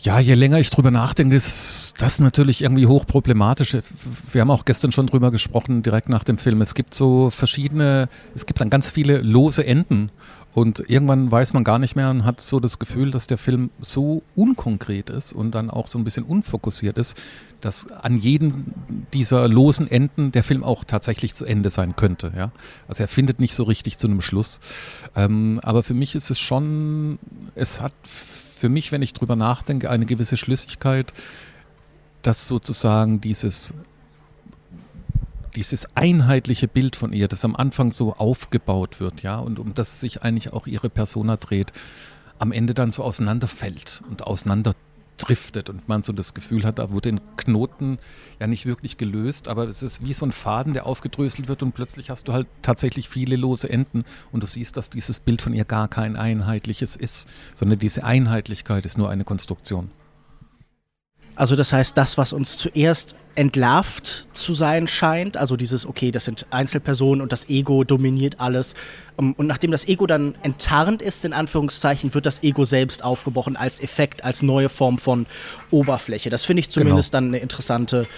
Ja, 0.00 0.20
je 0.20 0.34
länger 0.34 0.58
ich 0.58 0.70
drüber 0.70 0.90
nachdenke, 0.90 1.34
ist 1.34 1.94
das 1.98 2.20
natürlich 2.20 2.62
irgendwie 2.62 2.86
hochproblematisch. 2.86 3.76
Wir 4.30 4.40
haben 4.40 4.50
auch 4.50 4.64
gestern 4.64 4.92
schon 4.92 5.08
drüber 5.08 5.30
gesprochen, 5.30 5.82
direkt 5.82 6.08
nach 6.08 6.22
dem 6.22 6.38
Film. 6.38 6.62
Es 6.62 6.74
gibt 6.74 6.94
so 6.94 7.30
verschiedene, 7.30 8.08
es 8.34 8.46
gibt 8.46 8.60
dann 8.60 8.70
ganz 8.70 8.90
viele 8.90 9.20
lose 9.22 9.66
Enden. 9.66 10.10
Und 10.54 10.82
irgendwann 10.88 11.30
weiß 11.30 11.52
man 11.52 11.62
gar 11.62 11.78
nicht 11.78 11.94
mehr 11.94 12.10
und 12.10 12.24
hat 12.24 12.40
so 12.40 12.58
das 12.58 12.78
Gefühl, 12.78 13.10
dass 13.10 13.26
der 13.26 13.38
Film 13.38 13.70
so 13.80 14.22
unkonkret 14.34 15.10
ist 15.10 15.32
und 15.32 15.54
dann 15.54 15.70
auch 15.70 15.86
so 15.86 15.98
ein 15.98 16.04
bisschen 16.04 16.24
unfokussiert 16.24 16.96
ist, 16.96 17.16
dass 17.60 17.90
an 17.90 18.18
jedem 18.18 18.72
dieser 19.12 19.46
losen 19.46 19.90
Enden 19.90 20.32
der 20.32 20.42
Film 20.42 20.64
auch 20.64 20.84
tatsächlich 20.84 21.34
zu 21.34 21.44
Ende 21.44 21.70
sein 21.70 21.96
könnte. 21.96 22.32
Ja? 22.36 22.50
Also 22.88 23.02
er 23.02 23.08
findet 23.08 23.40
nicht 23.40 23.54
so 23.54 23.64
richtig 23.64 23.98
zu 23.98 24.06
einem 24.06 24.20
Schluss. 24.20 24.58
Ähm, 25.14 25.60
aber 25.62 25.82
für 25.82 25.94
mich 25.94 26.14
ist 26.14 26.30
es 26.30 26.38
schon, 26.38 27.18
es 27.54 27.80
hat 27.80 27.92
für 28.58 28.68
mich, 28.68 28.90
wenn 28.90 29.02
ich 29.02 29.14
drüber 29.14 29.36
nachdenke, 29.36 29.88
eine 29.88 30.04
gewisse 30.04 30.36
Schlüssigkeit, 30.36 31.12
dass 32.22 32.48
sozusagen 32.48 33.20
dieses 33.20 33.72
dieses 35.54 35.88
einheitliche 35.96 36.68
Bild 36.68 36.94
von 36.94 37.12
ihr, 37.12 37.26
das 37.26 37.44
am 37.44 37.56
Anfang 37.56 37.90
so 37.90 38.14
aufgebaut 38.14 39.00
wird, 39.00 39.22
ja, 39.22 39.38
und 39.38 39.58
um 39.58 39.74
das 39.74 39.98
sich 39.98 40.22
eigentlich 40.22 40.52
auch 40.52 40.66
ihre 40.66 40.88
Persona 40.88 41.36
dreht, 41.36 41.72
am 42.38 42.52
Ende 42.52 42.74
dann 42.74 42.90
so 42.90 43.02
auseinanderfällt 43.02 44.02
und 44.08 44.24
auseinander 44.24 44.74
driftet 45.18 45.68
und 45.68 45.88
man 45.88 46.02
so 46.02 46.12
das 46.12 46.32
Gefühl 46.32 46.64
hat, 46.64 46.78
da 46.78 46.90
wurde 46.90 47.10
ein 47.10 47.20
Knoten 47.36 47.98
ja 48.40 48.46
nicht 48.46 48.66
wirklich 48.66 48.96
gelöst, 48.96 49.48
aber 49.48 49.68
es 49.68 49.82
ist 49.82 50.04
wie 50.04 50.12
so 50.12 50.24
ein 50.24 50.32
Faden, 50.32 50.72
der 50.72 50.86
aufgedröselt 50.86 51.48
wird 51.48 51.62
und 51.62 51.72
plötzlich 51.72 52.10
hast 52.10 52.28
du 52.28 52.32
halt 52.32 52.46
tatsächlich 52.62 53.08
viele 53.08 53.36
lose 53.36 53.68
Enden 53.68 54.04
und 54.32 54.42
du 54.42 54.46
siehst, 54.46 54.76
dass 54.76 54.90
dieses 54.90 55.20
Bild 55.20 55.42
von 55.42 55.52
ihr 55.52 55.64
gar 55.64 55.88
kein 55.88 56.16
einheitliches 56.16 56.96
ist, 56.96 57.28
sondern 57.54 57.78
diese 57.78 58.04
Einheitlichkeit 58.04 58.86
ist 58.86 58.96
nur 58.96 59.10
eine 59.10 59.24
Konstruktion. 59.24 59.90
Also 61.38 61.54
das 61.54 61.72
heißt, 61.72 61.96
das, 61.96 62.18
was 62.18 62.32
uns 62.32 62.56
zuerst 62.56 63.14
entlarvt 63.36 64.26
zu 64.32 64.54
sein 64.54 64.88
scheint, 64.88 65.36
also 65.36 65.56
dieses, 65.56 65.86
okay, 65.86 66.10
das 66.10 66.24
sind 66.24 66.46
Einzelpersonen 66.50 67.22
und 67.22 67.30
das 67.30 67.48
Ego 67.48 67.84
dominiert 67.84 68.40
alles. 68.40 68.74
Ähm, 69.20 69.34
und 69.34 69.46
nachdem 69.46 69.70
das 69.70 69.86
Ego 69.86 70.08
dann 70.08 70.34
enttarnt 70.42 71.00
ist, 71.00 71.24
in 71.24 71.32
Anführungszeichen, 71.32 72.12
wird 72.12 72.26
das 72.26 72.42
Ego 72.42 72.64
selbst 72.64 73.04
aufgebrochen 73.04 73.54
als 73.54 73.80
Effekt, 73.80 74.24
als 74.24 74.42
neue 74.42 74.68
Form 74.68 74.98
von 74.98 75.26
Oberfläche. 75.70 76.28
Das 76.28 76.44
finde 76.44 76.58
ich 76.58 76.70
zumindest 76.70 77.12
genau. 77.12 77.20
dann 77.20 77.28
eine 77.28 77.38
interessante 77.38 78.08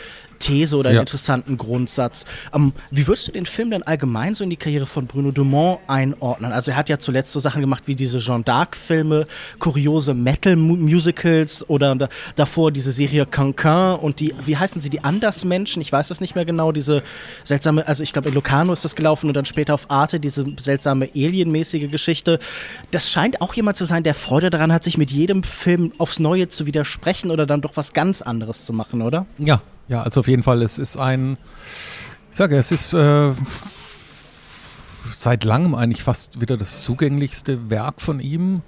These 0.40 0.76
oder 0.76 0.88
einen 0.88 0.96
ja. 0.96 1.02
interessanten 1.02 1.56
Grundsatz. 1.56 2.24
Ähm, 2.52 2.72
wie 2.90 3.06
würdest 3.06 3.28
du 3.28 3.32
den 3.32 3.46
Film 3.46 3.70
denn 3.70 3.84
allgemein 3.84 4.34
so 4.34 4.42
in 4.42 4.50
die 4.50 4.56
Karriere 4.56 4.86
von 4.86 5.06
Bruno 5.06 5.30
Dumont 5.30 5.80
einordnen? 5.86 6.52
Also 6.52 6.72
er 6.72 6.76
hat 6.76 6.88
ja 6.88 6.98
zuletzt 6.98 7.30
so 7.30 7.38
Sachen 7.38 7.60
gemacht 7.60 7.84
wie 7.86 7.94
diese 7.94 8.18
Jean 8.18 8.42
d'Arc-Filme, 8.42 9.26
kuriose 9.58 10.14
Metal-Musicals 10.14 11.68
oder 11.68 11.94
da, 11.94 12.08
davor 12.34 12.72
diese 12.72 12.90
Serie 12.90 13.26
Cancan 13.26 14.00
und 14.00 14.20
die, 14.20 14.34
wie 14.44 14.56
heißen 14.56 14.80
sie, 14.80 14.90
die 14.90 15.04
Andersmenschen? 15.04 15.80
Ich 15.82 15.92
weiß 15.92 16.08
das 16.08 16.20
nicht 16.20 16.34
mehr 16.34 16.44
genau, 16.44 16.72
diese 16.72 17.02
seltsame, 17.44 17.86
also 17.86 18.02
ich 18.02 18.12
glaube 18.12 18.28
in 18.28 18.34
Locarno 18.34 18.72
ist 18.72 18.84
das 18.84 18.96
gelaufen 18.96 19.28
und 19.28 19.34
dann 19.34 19.44
später 19.44 19.74
auf 19.74 19.90
Arte 19.90 20.18
diese 20.18 20.44
seltsame 20.58 21.10
Alien-mäßige 21.14 21.90
Geschichte. 21.90 22.38
Das 22.90 23.10
scheint 23.10 23.40
auch 23.40 23.54
jemand 23.54 23.76
zu 23.76 23.84
sein, 23.84 24.02
der 24.02 24.14
Freude 24.14 24.50
daran 24.50 24.72
hat, 24.72 24.84
sich 24.84 24.98
mit 24.98 25.10
jedem 25.10 25.42
Film 25.42 25.92
aufs 25.98 26.18
Neue 26.18 26.48
zu 26.48 26.66
widersprechen 26.66 27.30
oder 27.30 27.46
dann 27.46 27.60
doch 27.60 27.76
was 27.76 27.92
ganz 27.92 28.22
anderes 28.22 28.64
zu 28.64 28.72
machen, 28.72 29.02
oder? 29.02 29.26
Ja, 29.38 29.60
ja, 29.90 30.02
also 30.02 30.20
auf 30.20 30.28
jeden 30.28 30.44
Fall, 30.44 30.62
es 30.62 30.78
ist 30.78 30.96
ein, 30.96 31.36
ich 32.30 32.36
sage, 32.36 32.56
es 32.56 32.70
ist 32.70 32.94
äh, 32.94 33.32
seit 35.12 35.42
langem 35.42 35.74
eigentlich 35.74 36.04
fast 36.04 36.40
wieder 36.40 36.56
das 36.56 36.80
zugänglichste 36.80 37.70
Werk 37.70 38.00
von 38.00 38.20
ihm. 38.20 38.62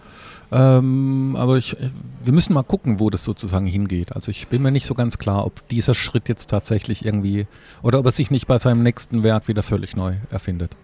Ähm, 0.50 1.36
aber 1.38 1.56
ich, 1.56 1.76
wir 2.24 2.32
müssen 2.32 2.52
mal 2.52 2.64
gucken, 2.64 2.98
wo 2.98 3.08
das 3.08 3.22
sozusagen 3.22 3.66
hingeht. 3.66 4.14
Also 4.14 4.30
ich 4.30 4.48
bin 4.48 4.62
mir 4.62 4.72
nicht 4.72 4.84
so 4.84 4.94
ganz 4.94 5.16
klar, 5.16 5.46
ob 5.46 5.66
dieser 5.68 5.94
Schritt 5.94 6.28
jetzt 6.28 6.50
tatsächlich 6.50 7.06
irgendwie 7.06 7.46
oder 7.82 8.00
ob 8.00 8.06
er 8.06 8.12
sich 8.12 8.30
nicht 8.30 8.48
bei 8.48 8.58
seinem 8.58 8.82
nächsten 8.82 9.22
Werk 9.22 9.48
wieder 9.48 9.62
völlig 9.62 9.96
neu 9.96 10.14
erfindet. 10.28 10.76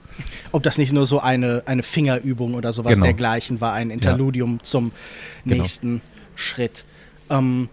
Ob 0.53 0.62
das 0.62 0.79
nicht 0.79 0.92
nur 0.92 1.05
so 1.05 1.20
eine, 1.20 1.64
eine 1.66 1.83
Fingerübung 1.83 2.55
oder 2.55 2.72
sowas 2.72 2.92
genau. 2.92 3.05
dergleichen 3.05 3.61
war, 3.61 3.74
ein 3.74 3.90
Interludium 3.90 4.53
ja. 4.55 4.62
zum 4.62 4.92
genau. 5.44 5.57
nächsten 5.62 5.88
genau. 5.88 6.03
Schritt. 6.37 6.85
Ähm, 7.29 7.68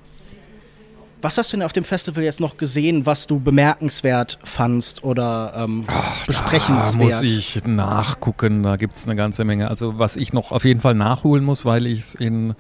was 1.26 1.40
hast 1.40 1.52
du 1.52 1.58
denn 1.58 1.66
auf 1.66 1.74
dem 1.74 1.84
Festival 1.84 2.24
jetzt 2.24 2.40
noch 2.40 2.58
gesehen, 2.58 3.08
was 3.08 3.26
du 3.26 3.40
bemerkenswert 3.40 4.38
fandst 4.44 5.04
oder 5.04 5.54
ähm, 5.58 5.86
Ach, 5.88 6.28
besprechenswert? 6.28 7.14
Da 7.14 7.18
muss 7.18 7.24
ich 7.24 7.64
nachgucken, 7.66 8.62
da 8.62 8.76
gibt 8.76 8.96
es 8.96 9.06
eine 9.06 9.16
ganze 9.16 9.44
Menge. 9.44 9.72
Also 9.72 9.98
was 9.98 10.18
ich 10.18 10.34
noch 10.34 10.52
auf 10.52 10.66
jeden 10.66 10.82
Fall 10.82 10.94
nachholen 10.94 11.44
muss, 11.44 11.66
weil 11.66 11.88
ich 11.88 12.02
es 12.02 12.14
in, 12.16 12.54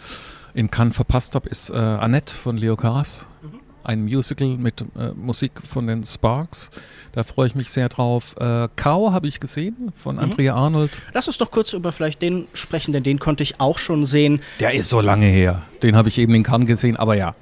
in 0.56 0.72
Cannes 0.72 0.96
verpasst 0.96 1.36
habe, 1.36 1.48
ist 1.48 1.70
äh, 1.70 1.76
Annette 1.76 2.34
von 2.34 2.58
Leo 2.58 2.76
Karas. 2.76 3.28
Mhm. 3.44 3.60
ein 3.84 4.04
Musical 4.04 4.58
mit 4.58 4.82
äh, 4.82 5.12
Musik 5.16 5.52
von 5.64 5.86
den 5.86 6.04
Sparks. 6.04 6.72
Da 7.12 7.22
freue 7.22 7.46
ich 7.46 7.54
mich 7.54 7.70
sehr 7.70 7.88
drauf. 7.88 8.36
Äh, 8.40 8.68
Cow 8.76 9.14
habe 9.14 9.28
ich 9.28 9.40
gesehen 9.40 9.92
von 9.96 10.16
mhm. 10.16 10.24
Andrea 10.24 10.56
Arnold. 10.56 10.90
Lass 11.14 11.28
uns 11.28 11.38
doch 11.38 11.52
kurz 11.52 11.72
über 11.74 11.92
vielleicht 11.92 12.20
den 12.24 12.48
sprechen, 12.54 12.94
denn 12.94 13.04
den 13.04 13.20
konnte 13.20 13.44
ich 13.44 13.62
auch 13.62 13.78
schon 13.78 14.06
sehen. 14.06 14.42
Der 14.60 14.74
ist 14.74 14.90
so 14.90 15.02
lange 15.02 15.28
her. 15.28 15.62
Den 15.84 15.96
habe 15.96 16.10
ich 16.10 16.18
eben 16.18 16.34
in 16.34 16.42
Cannes 16.42 16.66
gesehen, 16.66 16.98
aber 16.98 17.14
ja. 17.14 17.36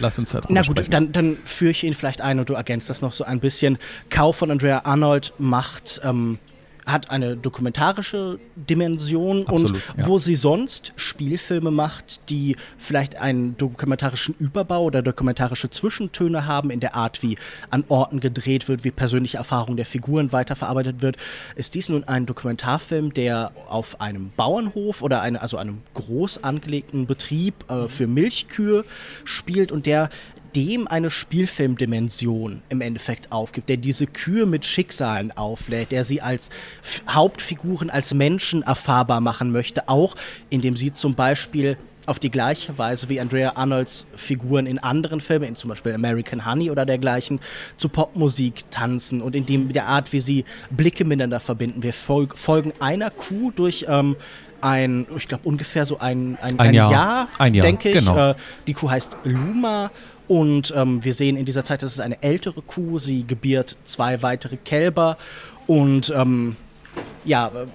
Lass 0.00 0.18
uns 0.18 0.30
da 0.30 0.40
drüber 0.40 0.54
Na 0.54 0.62
gut, 0.62 0.78
sprechen. 0.78 0.90
dann, 0.90 1.12
dann 1.12 1.36
führe 1.44 1.70
ich 1.70 1.84
ihn 1.84 1.94
vielleicht 1.94 2.20
ein 2.20 2.38
und 2.38 2.48
du 2.48 2.54
ergänzt 2.54 2.90
das 2.90 3.02
noch 3.02 3.12
so 3.12 3.24
ein 3.24 3.40
bisschen. 3.40 3.78
Cow 4.08 4.34
von 4.34 4.50
Andrea 4.50 4.82
Arnold 4.84 5.32
macht 5.38 6.00
ähm, 6.04 6.38
hat 6.86 7.10
eine 7.10 7.36
dokumentarische 7.36 8.38
Dimension 8.56 9.46
Absolut, 9.46 9.72
und 9.72 9.82
ja. 9.98 10.06
wo 10.06 10.18
sie 10.18 10.34
sonst 10.34 10.92
Spielfilme 10.96 11.70
macht, 11.70 12.28
die 12.30 12.56
vielleicht 12.78 13.16
einen 13.16 13.56
dokumentarischen 13.56 14.34
Überbau 14.38 14.84
oder 14.84 15.02
dokumentarische 15.02 15.70
Zwischentöne 15.70 16.46
haben 16.46 16.70
in 16.70 16.80
der 16.80 16.94
Art, 16.94 17.22
wie 17.22 17.38
an 17.70 17.84
Orten 17.88 18.20
gedreht 18.20 18.68
wird, 18.68 18.84
wie 18.84 18.90
persönliche 18.90 19.36
Erfahrung 19.38 19.76
der 19.76 19.86
Figuren 19.86 20.32
weiterverarbeitet 20.32 21.02
wird, 21.02 21.16
ist 21.56 21.74
dies 21.74 21.88
nun 21.88 22.04
ein 22.04 22.26
Dokumentarfilm, 22.26 23.12
der 23.12 23.52
auf 23.68 24.00
einem 24.00 24.30
Bauernhof 24.36 25.02
oder 25.02 25.20
eine, 25.20 25.40
also 25.40 25.56
einem 25.56 25.82
groß 25.94 26.44
angelegten 26.44 27.06
Betrieb 27.06 27.54
äh, 27.70 27.88
für 27.88 28.06
Milchkühe 28.06 28.84
spielt 29.24 29.72
und 29.72 29.86
der 29.86 30.10
dem 30.54 30.88
eine 30.88 31.10
Spielfilmdimension 31.10 32.62
im 32.68 32.80
Endeffekt 32.80 33.32
aufgibt, 33.32 33.68
der 33.68 33.76
diese 33.76 34.06
Kühe 34.06 34.46
mit 34.46 34.64
Schicksalen 34.64 35.32
auflädt, 35.36 35.92
der 35.92 36.04
sie 36.04 36.20
als 36.20 36.50
F 36.82 37.02
Hauptfiguren, 37.08 37.90
als 37.90 38.14
Menschen 38.14 38.62
erfahrbar 38.62 39.20
machen 39.20 39.52
möchte, 39.52 39.88
auch 39.88 40.14
indem 40.48 40.76
sie 40.76 40.92
zum 40.92 41.14
Beispiel 41.14 41.76
auf 42.06 42.18
die 42.18 42.30
gleiche 42.30 42.76
Weise 42.76 43.08
wie 43.08 43.20
Andrea 43.20 43.52
Arnolds 43.56 44.06
Figuren 44.16 44.66
in 44.66 44.78
anderen 44.78 45.20
Filmen, 45.20 45.44
in 45.44 45.54
zum 45.54 45.70
Beispiel 45.70 45.92
American 45.92 46.44
Honey 46.44 46.70
oder 46.70 46.84
dergleichen, 46.84 47.40
zu 47.76 47.88
Popmusik 47.88 48.70
tanzen 48.70 49.22
und 49.22 49.36
in 49.36 49.46
dem, 49.46 49.72
der 49.72 49.86
Art, 49.86 50.12
wie 50.12 50.20
sie 50.20 50.44
Blicke 50.70 51.04
miteinander 51.04 51.40
verbinden. 51.40 51.82
Wir 51.82 51.92
folg 51.92 52.36
folgen 52.36 52.72
einer 52.80 53.10
Kuh 53.10 53.52
durch 53.52 53.86
ähm, 53.88 54.16
ein, 54.60 55.06
ich 55.16 55.28
glaube 55.28 55.48
ungefähr 55.48 55.86
so 55.86 55.98
ein, 55.98 56.36
ein, 56.42 56.58
ein, 56.58 56.68
ein 56.68 56.74
Jahr, 56.74 56.90
Jahr, 56.90 57.28
ein 57.38 57.54
Jahr, 57.54 57.66
denke 57.66 57.90
ich. 57.90 57.94
Genau. 57.94 58.30
Äh, 58.30 58.34
die 58.66 58.74
Kuh 58.74 58.90
heißt 58.90 59.16
Luma 59.24 59.90
und 60.30 60.72
ähm, 60.76 61.02
wir 61.02 61.12
sehen 61.12 61.36
in 61.36 61.44
dieser 61.44 61.64
Zeit, 61.64 61.82
dass 61.82 61.90
es 61.90 61.98
eine 61.98 62.22
ältere 62.22 62.62
Kuh, 62.62 62.98
sie 62.98 63.26
gebiert 63.26 63.76
zwei 63.82 64.22
weitere 64.22 64.58
Kälber. 64.58 65.18
Und 65.66 66.12
ähm, 66.16 66.54
ja, 67.24 67.48
äh, 67.48 67.66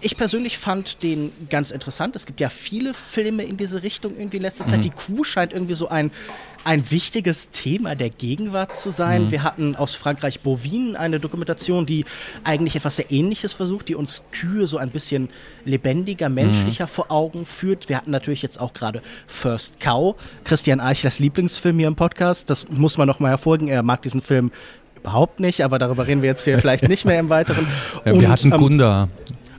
ich 0.00 0.16
persönlich 0.16 0.58
fand 0.58 1.04
den 1.04 1.30
ganz 1.48 1.70
interessant. 1.70 2.16
Es 2.16 2.26
gibt 2.26 2.40
ja 2.40 2.48
viele 2.48 2.92
Filme 2.92 3.44
in 3.44 3.56
diese 3.56 3.84
Richtung 3.84 4.16
irgendwie 4.16 4.38
in 4.38 4.42
letzter 4.42 4.66
Zeit. 4.66 4.78
Mhm. 4.78 4.82
Die 4.82 4.90
Kuh 4.90 5.22
scheint 5.22 5.52
irgendwie 5.52 5.74
so 5.74 5.90
ein 5.90 6.10
ein 6.64 6.90
wichtiges 6.90 7.50
Thema 7.50 7.94
der 7.94 8.10
Gegenwart 8.10 8.74
zu 8.74 8.90
sein. 8.90 9.24
Mhm. 9.24 9.30
Wir 9.30 9.42
hatten 9.42 9.76
aus 9.76 9.94
Frankreich 9.94 10.40
Bovin 10.40 10.96
eine 10.96 11.20
Dokumentation, 11.20 11.86
die 11.86 12.04
eigentlich 12.44 12.76
etwas 12.76 12.96
sehr 12.96 13.10
Ähnliches 13.10 13.52
versucht, 13.52 13.88
die 13.88 13.94
uns 13.94 14.22
Kühe 14.30 14.66
so 14.66 14.78
ein 14.78 14.90
bisschen 14.90 15.28
lebendiger, 15.64 16.28
menschlicher 16.28 16.84
mhm. 16.84 16.90
vor 16.90 17.10
Augen 17.10 17.46
führt. 17.46 17.88
Wir 17.88 17.96
hatten 17.96 18.10
natürlich 18.10 18.42
jetzt 18.42 18.60
auch 18.60 18.72
gerade 18.72 19.02
First 19.26 19.80
Cow, 19.80 20.14
Christian 20.44 20.80
Eichlers 20.80 21.18
Lieblingsfilm 21.18 21.78
hier 21.78 21.88
im 21.88 21.96
Podcast. 21.96 22.50
Das 22.50 22.68
muss 22.68 22.98
man 22.98 23.08
noch 23.08 23.20
mal 23.20 23.28
hervorheben. 23.28 23.68
Er 23.68 23.82
mag 23.82 24.02
diesen 24.02 24.20
Film 24.20 24.50
überhaupt 24.96 25.40
nicht, 25.40 25.64
aber 25.64 25.78
darüber 25.78 26.06
reden 26.06 26.22
wir 26.22 26.28
jetzt 26.28 26.44
hier 26.44 26.58
vielleicht 26.60 26.88
nicht 26.88 27.04
mehr 27.04 27.18
im 27.18 27.28
Weiteren. 27.28 27.66
Ja, 28.04 28.12
wir 28.12 28.14
Und, 28.14 28.28
hatten 28.28 28.52
ähm, 28.52 28.58
Gunda. 28.58 29.08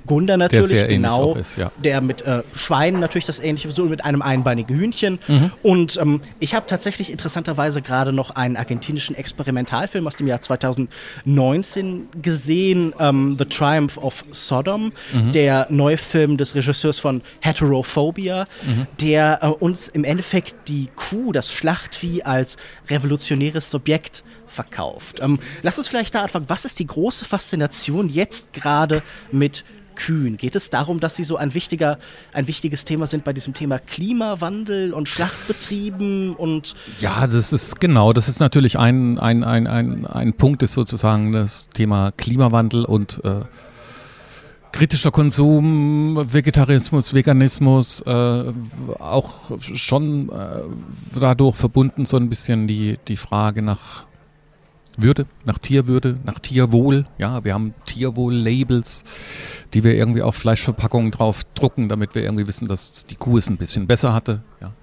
Gunda 0.05 0.37
natürlich, 0.37 0.79
der 0.79 0.87
genau. 0.87 1.35
Ist, 1.35 1.57
ja. 1.57 1.71
Der 1.83 2.01
mit 2.01 2.21
äh, 2.23 2.43
Schweinen 2.53 2.99
natürlich 2.99 3.25
das 3.25 3.39
ähnliche, 3.39 3.71
so 3.71 3.85
mit 3.85 4.03
einem 4.03 4.21
einbeinigen 4.21 4.75
Hühnchen. 4.75 5.19
Mhm. 5.27 5.51
Und 5.61 5.97
ähm, 5.97 6.21
ich 6.39 6.55
habe 6.55 6.65
tatsächlich 6.67 7.11
interessanterweise 7.11 7.81
gerade 7.81 8.11
noch 8.11 8.31
einen 8.31 8.57
argentinischen 8.57 9.15
Experimentalfilm 9.15 10.05
aus 10.07 10.15
dem 10.15 10.27
Jahr 10.27 10.41
2019 10.41 12.09
gesehen, 12.21 12.93
ähm, 12.99 13.35
The 13.37 13.45
Triumph 13.45 13.97
of 13.97 14.25
Sodom, 14.31 14.91
mhm. 15.13 15.31
der 15.31 15.67
neue 15.69 15.97
Film 15.97 16.37
des 16.37 16.55
Regisseurs 16.55 16.99
von 16.99 17.21
Heterophobia, 17.41 18.45
mhm. 18.65 18.87
der 18.99 19.39
äh, 19.41 19.47
uns 19.47 19.87
im 19.87 20.03
Endeffekt 20.03 20.55
die 20.67 20.89
Kuh, 20.95 21.31
das 21.31 21.51
Schlachtvieh 21.51 22.23
als 22.23 22.57
revolutionäres 22.89 23.69
Subjekt 23.69 24.23
verkauft. 24.47 25.19
Ähm, 25.21 25.39
lass 25.61 25.77
uns 25.77 25.87
vielleicht 25.87 26.15
da 26.15 26.23
anfangen. 26.23 26.45
Was 26.47 26.65
ist 26.65 26.79
die 26.79 26.87
große 26.87 27.25
Faszination 27.25 28.09
jetzt 28.09 28.53
gerade 28.53 29.01
mit 29.31 29.63
Kühen? 29.95 30.37
Geht 30.37 30.55
es 30.55 30.69
darum, 30.69 30.99
dass 30.99 31.15
sie 31.15 31.23
so 31.23 31.37
ein, 31.37 31.53
wichtiger, 31.53 31.97
ein 32.33 32.47
wichtiges 32.47 32.85
Thema 32.85 33.07
sind 33.07 33.23
bei 33.23 33.33
diesem 33.33 33.53
Thema 33.53 33.79
Klimawandel 33.79 34.93
und 34.93 35.09
Schlachtbetrieben 35.09 36.35
und. 36.35 36.75
Ja, 36.99 37.27
das 37.27 37.53
ist 37.53 37.79
genau, 37.79 38.13
das 38.13 38.27
ist 38.27 38.39
natürlich 38.39 38.77
ein, 38.77 39.19
ein, 39.19 39.43
ein, 39.43 39.67
ein, 39.67 40.05
ein 40.05 40.33
Punkt, 40.33 40.63
ist 40.63 40.73
sozusagen 40.73 41.31
das 41.31 41.69
Thema 41.73 42.11
Klimawandel 42.11 42.85
und 42.85 43.21
äh, 43.23 43.41
kritischer 44.73 45.11
Konsum, 45.11 46.17
Vegetarismus, 46.33 47.13
Veganismus, 47.13 48.01
äh, 48.01 48.43
auch 48.99 49.51
schon 49.61 50.29
äh, 50.29 50.63
dadurch 51.17 51.55
verbunden 51.55 52.05
so 52.05 52.17
ein 52.17 52.27
bisschen 52.27 52.67
die, 52.67 52.97
die 53.07 53.17
Frage 53.17 53.61
nach 53.61 54.05
würde, 54.97 55.25
nach 55.45 55.57
Tierwürde, 55.57 56.17
nach 56.23 56.39
Tierwohl. 56.39 57.05
Ja, 57.17 57.43
wir 57.43 57.53
haben 57.53 57.73
Tierwohl-Labels, 57.85 59.03
die 59.73 59.83
wir 59.83 59.95
irgendwie 59.95 60.21
auf 60.21 60.35
Fleischverpackungen 60.35 61.11
drauf 61.11 61.43
drucken, 61.55 61.89
damit 61.89 62.15
wir 62.15 62.23
irgendwie 62.23 62.47
wissen, 62.47 62.67
dass 62.67 63.05
die 63.05 63.15
Kuh 63.15 63.37
es 63.37 63.49
ein 63.49 63.57
bisschen 63.57 63.87
besser 63.87 64.13
hatte. 64.13 64.43
Ja. 64.61 64.73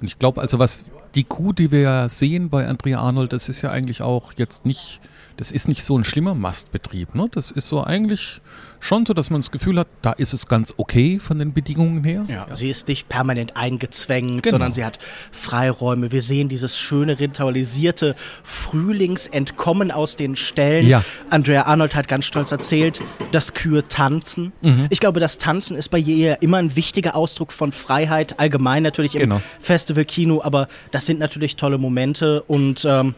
Und 0.00 0.06
ich 0.06 0.18
glaube 0.18 0.40
also, 0.40 0.58
was 0.58 0.84
die 1.14 1.24
Kuh, 1.24 1.52
die 1.52 1.70
wir 1.70 2.08
sehen 2.08 2.50
bei 2.50 2.66
Andrea 2.66 3.00
Arnold, 3.00 3.32
das 3.32 3.48
ist 3.48 3.62
ja 3.62 3.70
eigentlich 3.70 4.02
auch 4.02 4.32
jetzt 4.36 4.64
nicht, 4.64 5.00
das 5.38 5.52
ist 5.52 5.68
nicht 5.68 5.84
so 5.84 5.96
ein 5.96 6.04
schlimmer 6.04 6.34
Mastbetrieb. 6.34 7.14
Ne? 7.14 7.28
Das 7.30 7.52
ist 7.52 7.68
so 7.68 7.82
eigentlich 7.82 8.40
schon 8.80 9.06
so, 9.06 9.14
dass 9.14 9.30
man 9.30 9.40
das 9.40 9.52
Gefühl 9.52 9.78
hat, 9.78 9.86
da 10.02 10.10
ist 10.10 10.32
es 10.32 10.48
ganz 10.48 10.74
okay 10.76 11.20
von 11.20 11.38
den 11.38 11.52
Bedingungen 11.52 12.02
her. 12.02 12.24
Ja, 12.26 12.46
ja. 12.48 12.56
sie 12.56 12.68
ist 12.68 12.88
nicht 12.88 13.08
permanent 13.08 13.56
eingezwängt, 13.56 14.42
genau. 14.42 14.54
sondern 14.54 14.72
sie 14.72 14.84
hat 14.84 14.98
Freiräume. 15.30 16.10
Wir 16.10 16.22
sehen 16.22 16.48
dieses 16.48 16.76
schöne 16.76 17.20
ritualisierte 17.20 18.16
Frühlingsentkommen 18.42 19.92
aus 19.92 20.16
den 20.16 20.34
Ställen. 20.34 20.88
Ja. 20.88 21.04
Andrea 21.30 21.66
Arnold 21.66 21.94
hat 21.94 22.08
ganz 22.08 22.24
stolz 22.24 22.50
erzählt, 22.50 23.00
dass 23.30 23.54
Kühe 23.54 23.86
tanzen. 23.86 24.52
Mhm. 24.62 24.86
Ich 24.90 24.98
glaube, 24.98 25.20
das 25.20 25.38
Tanzen 25.38 25.76
ist 25.76 25.88
bei 25.90 25.98
ihr 25.98 26.42
immer 26.42 26.56
ein 26.56 26.74
wichtiger 26.74 27.14
Ausdruck 27.14 27.52
von 27.52 27.70
Freiheit, 27.70 28.40
allgemein 28.40 28.82
natürlich 28.82 29.14
im 29.14 29.20
genau. 29.20 29.42
Festivalkino, 29.60 30.42
aber 30.42 30.66
das 30.90 31.06
sind 31.06 31.20
natürlich 31.20 31.54
tolle 31.54 31.78
Momente 31.78 32.42
und 32.42 32.84
ähm, 32.84 33.14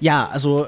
ja, 0.00 0.26
also 0.32 0.66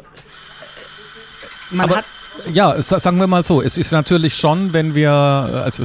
man 1.72 1.87
aber 1.87 1.96
hat 1.96 2.04
ja, 2.52 2.80
sagen 2.80 3.18
wir 3.18 3.26
mal 3.26 3.44
so, 3.44 3.62
es 3.62 3.78
ist 3.78 3.92
natürlich 3.92 4.35
schon, 4.35 4.72
wenn 4.72 4.94
wir, 4.94 5.11
also 5.11 5.85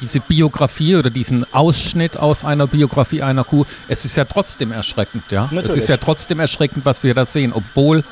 diese 0.00 0.20
Biografie 0.20 0.96
oder 0.96 1.10
diesen 1.10 1.44
Ausschnitt 1.54 2.16
aus 2.16 2.44
einer 2.44 2.66
Biografie 2.66 3.22
einer 3.22 3.44
Kuh, 3.44 3.64
es 3.88 4.04
ist 4.04 4.16
ja 4.16 4.24
trotzdem 4.24 4.72
erschreckend, 4.72 5.30
ja. 5.30 5.42
Natürlich. 5.44 5.66
Es 5.66 5.76
ist 5.76 5.88
ja 5.88 5.96
trotzdem 5.96 6.40
erschreckend, 6.40 6.84
was 6.84 7.02
wir 7.02 7.14
da 7.14 7.24
sehen, 7.26 7.52
obwohl 7.52 8.04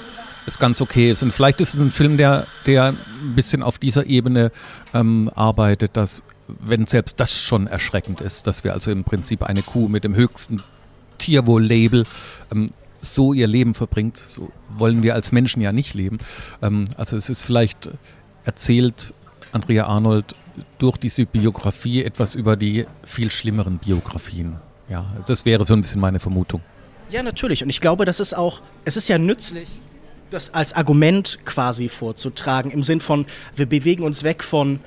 es 0.47 0.59
ganz 0.59 0.81
okay 0.81 1.11
ist. 1.11 1.23
Und 1.23 1.33
vielleicht 1.33 1.61
ist 1.61 1.75
es 1.75 1.81
ein 1.81 1.93
Film, 1.93 2.17
der, 2.17 2.47
der 2.67 2.89
ein 2.89 3.35
bisschen 3.35 3.63
auf 3.63 3.79
dieser 3.79 4.07
Ebene 4.07 4.53
ähm, 4.95 5.31
arbeitet, 5.35 5.97
dass, 5.97 6.23
wenn 6.49 6.87
selbst 6.87 7.21
das 7.21 7.41
schon 7.41 7.67
erschreckend 7.67 8.21
ist, 8.21 8.47
dass 8.47 8.65
wir 8.65 8.73
also 8.73 8.91
im 8.91 9.05
Prinzip 9.05 9.43
eine 9.43 9.63
Kuh 9.63 9.89
mit 9.89 10.05
dem 10.05 10.15
höchsten 10.15 10.63
Tierwohl-Label 11.19 12.05
ähm, 12.53 12.71
so 13.03 13.35
ihr 13.35 13.47
Leben 13.47 13.75
verbringt. 13.75 14.17
So 14.17 14.51
wollen 14.77 15.03
wir 15.03 15.15
als 15.15 15.33
Menschen 15.33 15.61
ja 15.61 15.73
nicht 15.73 15.95
leben. 15.95 16.19
Ähm, 16.63 16.87
also 16.97 17.17
es 17.17 17.29
ist 17.29 17.45
vielleicht 17.45 17.91
erzählt 18.45 19.13
Andrea 19.53 19.87
Arnold 19.87 20.35
durch 20.79 20.97
diese 20.97 21.27
Biografie 21.27 22.03
etwas 22.03 22.35
über 22.35 22.57
die 22.57 22.87
viel 23.05 23.31
schlimmeren 23.31 23.79
Biografien. 23.79 24.57
Ja, 24.89 25.13
das 25.27 25.45
wäre 25.45 25.67
so 25.67 25.75
ein 25.75 25.83
bisschen 25.83 26.01
meine 26.01 26.21
Vermutung. 26.21 26.63
Ja, 27.11 27.23
natürlich. 27.23 27.63
Und 27.63 27.71
ich 27.71 27.81
glaube, 27.81 28.05
das 28.05 28.21
ist 28.21 28.35
auch, 28.37 28.63
es 28.85 28.97
ist 28.97 29.09
ja 29.09 29.19
nützlich, 29.19 29.69
das 30.31 30.55
als 30.55 30.73
Argument 30.73 31.41
quasi 31.45 31.89
vorzutragen, 31.89 32.71
im 32.71 32.83
Sinn 32.83 33.01
von, 33.01 33.27
wir 33.55 33.67
bewegen 33.67 34.03
uns 34.03 34.23
weg 34.23 34.43
von 34.43 34.81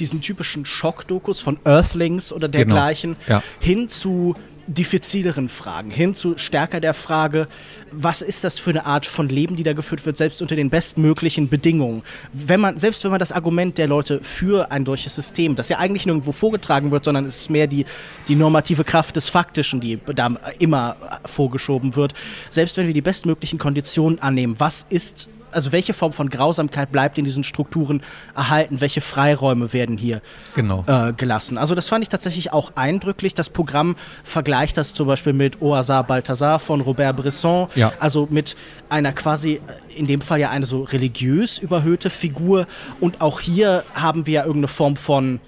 diesen 0.00 0.20
typischen 0.20 0.64
Schockdokus 0.64 1.40
von 1.40 1.58
Earthlings 1.64 2.32
oder 2.32 2.48
genau. 2.48 2.64
dergleichen 2.64 3.16
genau. 3.26 3.40
ja. 3.40 3.44
hin 3.60 3.88
zu 3.88 4.34
diffizileren 4.68 5.48
Fragen, 5.48 5.90
hin 5.90 6.14
zu 6.14 6.36
stärker 6.36 6.80
der 6.80 6.94
Frage, 6.94 7.48
was 7.90 8.22
ist 8.22 8.44
das 8.44 8.58
für 8.58 8.70
eine 8.70 8.84
Art 8.84 9.06
von 9.06 9.28
Leben, 9.28 9.56
die 9.56 9.62
da 9.62 9.72
geführt 9.72 10.04
wird, 10.04 10.16
selbst 10.16 10.42
unter 10.42 10.56
den 10.56 10.68
bestmöglichen 10.68 11.48
Bedingungen. 11.48 12.02
Wenn 12.32 12.60
man, 12.60 12.76
selbst 12.76 13.02
wenn 13.02 13.10
man 13.10 13.18
das 13.18 13.32
Argument 13.32 13.78
der 13.78 13.86
Leute 13.86 14.20
für 14.22 14.70
ein 14.70 14.84
solches 14.84 15.14
System, 15.14 15.56
das 15.56 15.70
ja 15.70 15.78
eigentlich 15.78 16.04
nirgendwo 16.04 16.32
vorgetragen 16.32 16.90
wird, 16.90 17.04
sondern 17.04 17.24
es 17.24 17.36
ist 17.36 17.50
mehr 17.50 17.66
die, 17.66 17.86
die 18.28 18.34
normative 18.34 18.84
Kraft 18.84 19.16
des 19.16 19.28
Faktischen, 19.28 19.80
die 19.80 19.98
da 20.14 20.28
immer 20.58 20.96
vorgeschoben 21.24 21.96
wird, 21.96 22.12
selbst 22.50 22.76
wenn 22.76 22.86
wir 22.86 22.94
die 22.94 23.00
bestmöglichen 23.00 23.58
Konditionen 23.58 24.18
annehmen, 24.20 24.56
was 24.58 24.86
ist 24.90 25.28
also 25.52 25.72
welche 25.72 25.94
Form 25.94 26.12
von 26.12 26.28
Grausamkeit 26.28 26.92
bleibt 26.92 27.18
in 27.18 27.24
diesen 27.24 27.44
Strukturen 27.44 28.02
erhalten, 28.36 28.80
welche 28.80 29.00
Freiräume 29.00 29.72
werden 29.72 29.96
hier 29.96 30.20
genau. 30.54 30.84
äh, 30.86 31.12
gelassen. 31.12 31.58
Also 31.58 31.74
das 31.74 31.88
fand 31.88 32.02
ich 32.02 32.08
tatsächlich 32.08 32.52
auch 32.52 32.72
eindrücklich. 32.76 33.34
Das 33.34 33.50
Programm 33.50 33.96
vergleicht 34.24 34.76
das 34.76 34.94
zum 34.94 35.06
Beispiel 35.06 35.32
mit 35.32 35.60
Oasar 35.62 36.04
Balthasar 36.04 36.58
von 36.58 36.80
Robert 36.80 37.16
Bresson, 37.16 37.68
ja. 37.74 37.92
also 37.98 38.28
mit 38.30 38.56
einer 38.88 39.12
quasi, 39.12 39.60
in 39.94 40.06
dem 40.06 40.20
Fall 40.20 40.40
ja 40.40 40.50
eine 40.50 40.66
so 40.66 40.82
religiös 40.82 41.58
überhöhte 41.58 42.10
Figur 42.10 42.66
und 43.00 43.20
auch 43.20 43.40
hier 43.40 43.84
haben 43.94 44.26
wir 44.26 44.34
ja 44.34 44.40
irgendeine 44.42 44.68
Form 44.68 44.96
von 44.96 45.40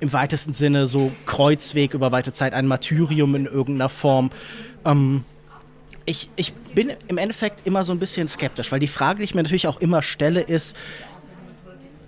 im 0.00 0.12
weitesten 0.12 0.52
Sinne 0.52 0.86
so 0.86 1.12
Kreuzweg 1.26 1.94
über 1.94 2.10
weite 2.10 2.32
Zeit, 2.32 2.54
ein 2.54 2.66
Martyrium 2.66 3.36
in 3.36 3.46
irgendeiner 3.46 3.88
Form. 3.88 4.30
Ähm, 4.84 5.24
ich, 6.04 6.30
ich 6.36 6.52
bin 6.52 6.92
im 7.08 7.18
Endeffekt 7.18 7.66
immer 7.66 7.84
so 7.84 7.92
ein 7.92 7.98
bisschen 7.98 8.28
skeptisch, 8.28 8.72
weil 8.72 8.80
die 8.80 8.88
Frage, 8.88 9.18
die 9.18 9.24
ich 9.24 9.34
mir 9.34 9.42
natürlich 9.42 9.66
auch 9.66 9.80
immer 9.80 10.02
stelle, 10.02 10.40
ist, 10.40 10.76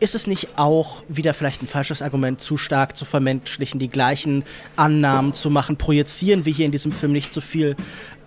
ist 0.01 0.15
es 0.15 0.27
nicht 0.27 0.59
auch 0.59 1.03
wieder 1.09 1.33
vielleicht 1.35 1.63
ein 1.63 1.67
falsches 1.67 2.03
Argument, 2.03 2.41
zu 2.41 2.57
stark 2.57 2.97
zu 2.97 3.05
vermenschlichen, 3.05 3.79
die 3.79 3.89
gleichen 3.89 4.45
Annahmen 4.77 5.33
zu 5.33 5.51
machen? 5.51 5.77
Projizieren 5.77 6.45
wir 6.45 6.53
hier 6.53 6.67
in 6.67 6.73
diesem 6.73 6.93
Film 6.93 7.13
nicht 7.13 7.33
zu 7.33 7.41
viel 7.41 7.77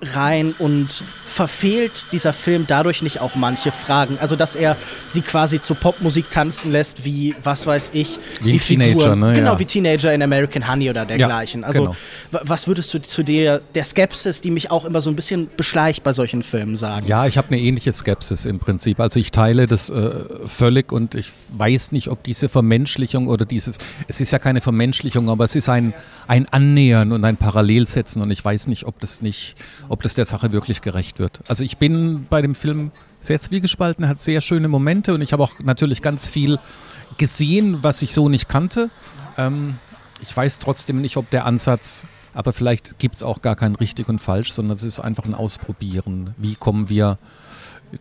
rein 0.01 0.53
und 0.57 1.03
verfehlt 1.25 2.05
dieser 2.11 2.33
Film 2.33 2.65
dadurch 2.67 3.01
nicht 3.01 3.19
auch 3.19 3.35
manche 3.35 3.71
Fragen? 3.71 4.17
Also, 4.19 4.35
dass 4.35 4.55
er 4.55 4.77
sie 5.07 5.21
quasi 5.21 5.59
zu 5.59 5.75
Popmusik 5.75 6.29
tanzen 6.29 6.71
lässt, 6.71 7.03
wie, 7.05 7.35
was 7.43 7.67
weiß 7.67 7.91
ich, 7.93 8.19
wie 8.41 8.53
die 8.53 8.59
Teenager, 8.59 8.99
Figuren, 8.99 9.19
ne? 9.19 9.33
Genau, 9.33 9.53
ja. 9.53 9.59
wie 9.59 9.65
Teenager 9.65 10.13
in 10.13 10.21
American 10.21 10.69
Honey 10.69 10.89
oder 10.89 11.05
dergleichen. 11.05 11.61
Ja, 11.61 11.67
also, 11.67 11.81
genau. 11.83 11.95
was 12.43 12.67
würdest 12.67 12.93
du 12.93 13.01
zu 13.01 13.23
der, 13.23 13.59
der 13.75 13.83
Skepsis, 13.83 14.41
die 14.41 14.51
mich 14.51 14.71
auch 14.71 14.85
immer 14.85 15.01
so 15.01 15.09
ein 15.09 15.15
bisschen 15.15 15.49
beschleicht 15.57 16.03
bei 16.03 16.13
solchen 16.13 16.43
Filmen, 16.43 16.77
sagen? 16.77 17.07
Ja, 17.07 17.25
ich 17.25 17.37
habe 17.37 17.47
eine 17.49 17.59
ähnliche 17.59 17.91
Skepsis 17.93 18.45
im 18.45 18.59
Prinzip. 18.59 18.99
Also 18.99 19.19
ich 19.19 19.31
teile 19.31 19.67
das 19.67 19.89
äh, 19.89 20.11
völlig 20.45 20.91
und 20.91 21.15
ich 21.15 21.31
weiß 21.53 21.91
nicht, 21.91 22.09
ob 22.09 22.23
diese 22.23 22.49
Vermenschlichung 22.49 23.27
oder 23.27 23.45
dieses, 23.45 23.77
es 24.07 24.21
ist 24.21 24.31
ja 24.31 24.39
keine 24.39 24.61
Vermenschlichung, 24.61 25.29
aber 25.29 25.43
es 25.43 25.55
ist 25.55 25.69
ein, 25.69 25.93
ein 26.27 26.47
Annähern 26.49 27.11
und 27.11 27.23
ein 27.25 27.37
Parallelsetzen 27.37 28.21
und 28.21 28.31
ich 28.31 28.43
weiß 28.43 28.67
nicht, 28.67 28.85
ob 28.85 28.99
das 28.99 29.21
nicht, 29.21 29.55
ob 29.89 30.03
das 30.03 30.13
der 30.13 30.25
Sache 30.25 30.51
wirklich 30.51 30.81
gerecht 30.81 31.19
wird. 31.19 31.41
Also 31.47 31.63
ich 31.63 31.77
bin 31.77 32.25
bei 32.29 32.41
dem 32.41 32.55
Film 32.55 32.91
sehr 33.19 33.41
zwiegespalten, 33.41 34.07
hat 34.07 34.19
sehr 34.19 34.41
schöne 34.41 34.67
Momente 34.67 35.13
und 35.13 35.21
ich 35.21 35.33
habe 35.33 35.43
auch 35.43 35.53
natürlich 35.59 36.01
ganz 36.01 36.27
viel 36.27 36.59
gesehen, 37.17 37.79
was 37.81 38.01
ich 38.01 38.13
so 38.13 38.29
nicht 38.29 38.47
kannte. 38.47 38.89
Ähm, 39.38 39.75
ich 40.21 40.35
weiß 40.35 40.59
trotzdem 40.59 41.01
nicht, 41.01 41.17
ob 41.17 41.29
der 41.29 41.45
Ansatz, 41.45 42.05
aber 42.33 42.53
vielleicht 42.53 42.99
gibt 42.99 43.15
es 43.15 43.23
auch 43.23 43.41
gar 43.41 43.55
kein 43.55 43.75
richtig 43.75 44.09
und 44.09 44.19
falsch, 44.19 44.51
sondern 44.51 44.77
es 44.77 44.83
ist 44.83 44.99
einfach 44.99 45.25
ein 45.25 45.35
Ausprobieren. 45.35 46.33
Wie 46.38 46.55
kommen 46.55 46.89
wir 46.89 47.17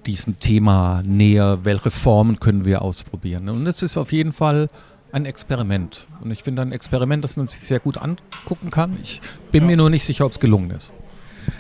diesem 0.07 0.39
Thema 0.41 1.03
näher? 1.05 1.61
Welche 1.63 1.91
Formen 1.91 2.41
können 2.41 2.65
wir 2.65 2.83
ausprobieren? 2.83 3.49
Und 3.49 3.67
es 3.67 3.83
ist 3.83 3.97
auf 3.97 4.13
jeden 4.13 4.33
Fall 4.33 4.69
ein 5.13 5.25
Experiment. 5.25 6.07
Und 6.21 6.31
ich 6.31 6.43
finde 6.43 6.63
ein 6.63 6.73
Experiment, 6.73 7.25
das 7.25 7.37
man 7.37 7.47
sich 7.47 7.61
sehr 7.61 7.81
gut 7.81 7.97
angucken 7.97 8.71
kann. 8.71 8.99
Ich 9.03 9.21
bin 9.51 9.63
ja. 9.63 9.69
mir 9.69 9.77
nur 9.77 9.91
nicht 9.91 10.05
sicher, 10.05 10.27
ob 10.27 10.33
es 10.33 10.41
gelungen 10.41 10.71
ist. 10.71 10.93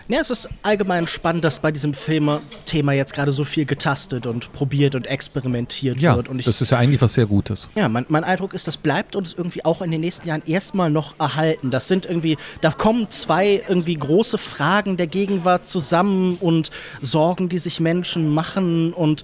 Ja, 0.08 0.20
es 0.20 0.30
ist 0.30 0.48
allgemein 0.62 1.06
spannend, 1.06 1.44
dass 1.44 1.60
bei 1.60 1.72
diesem 1.72 1.94
Film-Thema 1.94 2.92
jetzt 2.92 3.14
gerade 3.14 3.32
so 3.32 3.44
viel 3.44 3.64
getastet 3.64 4.26
und 4.26 4.52
probiert 4.52 4.94
und 4.94 5.06
experimentiert 5.06 6.00
ja, 6.00 6.16
wird. 6.16 6.28
Und 6.28 6.38
ich, 6.38 6.44
das 6.44 6.60
ist 6.60 6.70
ja 6.70 6.78
eigentlich 6.78 7.02
was 7.02 7.14
sehr 7.14 7.26
Gutes. 7.26 7.70
Ja, 7.74 7.88
mein, 7.88 8.06
mein, 8.08 8.24
Eindruck 8.24 8.54
ist, 8.54 8.66
das 8.66 8.76
bleibt 8.76 9.16
uns 9.16 9.32
irgendwie 9.32 9.64
auch 9.64 9.82
in 9.82 9.90
den 9.90 10.00
nächsten 10.00 10.28
Jahren 10.28 10.42
erstmal 10.46 10.90
noch 10.90 11.18
erhalten. 11.18 11.70
Das 11.70 11.88
sind 11.88 12.06
irgendwie, 12.06 12.36
da 12.60 12.70
kommen 12.70 13.10
zwei 13.10 13.62
irgendwie 13.68 13.94
große 13.94 14.38
Fragen 14.38 14.96
der 14.96 15.06
Gegenwart 15.06 15.66
zusammen 15.66 16.36
und 16.40 16.70
Sorgen, 17.00 17.48
die 17.48 17.58
sich 17.58 17.80
Menschen 17.80 18.32
machen. 18.32 18.92
Und 18.92 19.22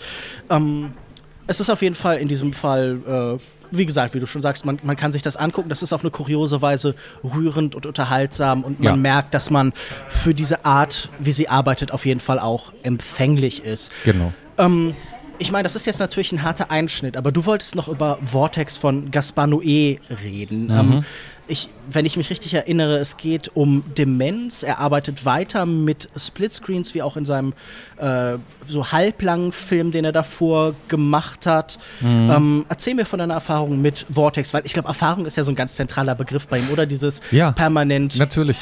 ähm, 0.50 0.92
es 1.46 1.60
ist 1.60 1.70
auf 1.70 1.82
jeden 1.82 1.94
Fall 1.94 2.18
in 2.18 2.28
diesem 2.28 2.52
Fall. 2.52 3.38
Äh, 3.38 3.42
wie 3.72 3.86
gesagt, 3.86 4.14
wie 4.14 4.20
du 4.20 4.26
schon 4.26 4.42
sagst, 4.42 4.64
man, 4.64 4.78
man 4.82 4.96
kann 4.96 5.12
sich 5.12 5.22
das 5.22 5.36
angucken. 5.36 5.68
Das 5.68 5.82
ist 5.82 5.92
auf 5.92 6.02
eine 6.02 6.10
kuriose 6.10 6.62
Weise 6.62 6.94
rührend 7.24 7.74
und 7.74 7.86
unterhaltsam 7.86 8.62
und 8.62 8.80
man 8.80 8.94
ja. 8.94 8.96
merkt, 8.96 9.34
dass 9.34 9.50
man 9.50 9.72
für 10.08 10.34
diese 10.34 10.64
Art, 10.64 11.08
wie 11.18 11.32
sie 11.32 11.48
arbeitet, 11.48 11.90
auf 11.90 12.06
jeden 12.06 12.20
Fall 12.20 12.38
auch 12.38 12.72
empfänglich 12.82 13.64
ist. 13.64 13.92
Genau. 14.04 14.32
Ähm, 14.58 14.94
ich 15.38 15.50
meine, 15.50 15.64
das 15.64 15.74
ist 15.74 15.86
jetzt 15.86 15.98
natürlich 15.98 16.30
ein 16.32 16.42
harter 16.42 16.70
Einschnitt, 16.70 17.16
aber 17.16 17.32
du 17.32 17.44
wolltest 17.46 17.74
noch 17.74 17.88
über 17.88 18.18
Vortex 18.24 18.76
von 18.76 19.10
Gaspar 19.10 19.46
Noé 19.46 19.98
reden. 20.22 20.66
Mhm. 20.66 20.70
Ähm, 20.70 21.04
ich, 21.48 21.68
wenn 21.90 22.06
ich 22.06 22.16
mich 22.16 22.30
richtig 22.30 22.54
erinnere, 22.54 22.98
es 22.98 23.16
geht 23.16 23.50
um 23.54 23.82
Demenz. 23.98 24.62
Er 24.62 24.78
arbeitet 24.78 25.24
weiter 25.24 25.66
mit 25.66 26.08
Splitscreens, 26.16 26.94
wie 26.94 27.02
auch 27.02 27.16
in 27.16 27.24
seinem 27.24 27.52
äh, 28.03 28.38
so 28.66 28.90
halblangen 28.90 29.53
Film, 29.53 29.92
den 29.92 30.05
er 30.05 30.11
davor 30.12 30.74
gemacht 30.88 31.46
hat. 31.46 31.78
Mhm. 32.00 32.30
Ähm, 32.30 32.66
erzähl 32.68 32.94
mir 32.94 33.07
von 33.07 33.20
deiner 33.20 33.34
Erfahrung 33.34 33.80
mit 33.80 34.07
Vortex, 34.12 34.53
weil 34.53 34.62
ich 34.64 34.72
glaube, 34.72 34.88
Erfahrung 34.88 35.24
ist 35.24 35.36
ja 35.36 35.44
so 35.44 35.53
ein 35.53 35.55
ganz 35.55 35.74
zentraler 35.76 36.14
Begriff 36.16 36.48
bei 36.48 36.59
ihm, 36.59 36.68
oder? 36.72 36.84
Dieses 36.84 37.20
ja, 37.30 37.53
permanent 37.53 38.18
natürlich. 38.18 38.59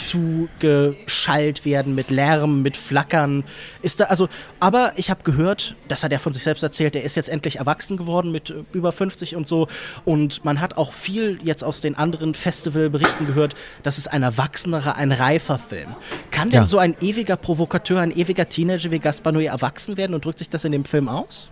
zugeschallt 0.67 1.65
werden 1.65 1.95
mit 1.95 2.11
Lärm, 2.11 2.63
mit 2.63 2.77
Flackern. 2.77 3.45
Ist 3.83 4.01
da, 4.01 4.05
also, 4.05 4.29
aber 4.61 4.93
ich 4.97 5.11
habe 5.11 5.23
gehört, 5.25 5.75
das 5.89 6.05
hat 6.05 6.13
er 6.13 6.19
von 6.19 6.33
sich 6.33 6.43
selbst 6.43 6.63
erzählt, 6.63 6.95
er 6.95 7.03
ist 7.03 7.17
jetzt 7.17 7.29
endlich 7.29 7.57
erwachsen 7.57 7.97
geworden 7.97 8.31
mit 8.33 8.55
über 8.73 8.93
50 8.93 9.37
und 9.37 9.49
so. 9.49 9.69
Und 10.05 10.45
man 10.45 10.61
hat 10.61 10.77
auch 10.77 10.93
viel 10.93 11.39
jetzt 11.43 11.65
aus 11.65 11.81
den 11.81 11.97
anderen 11.97 12.35
Festivalberichten 12.35 13.27
gehört, 13.27 13.55
das 13.83 13.99
ist 13.99 14.13
ein 14.13 14.23
erwachsenerer, 14.23 14.97
ein 14.97 15.13
reifer 15.13 15.59
Film. 15.59 15.89
Kann 16.31 16.51
denn 16.51 16.63
Ja. 16.63 16.69
so 16.69 16.79
ein 16.79 16.95
ewiger 17.01 17.37
Provokateur, 17.37 18.01
ein 18.01 18.15
ewiger 18.17 18.49
Teenager 18.49 18.91
wie 18.91 18.99
Gaspar 18.99 19.30
Noé 19.33 19.47
erwachsen 19.47 19.97
werden 19.97 20.15
und 20.15 20.25
drückt 20.25 20.39
sich 20.39 20.49
das 20.49 20.65
in 20.65 20.73
dem 20.73 20.85
Film 20.85 21.09
aus? 21.09 21.51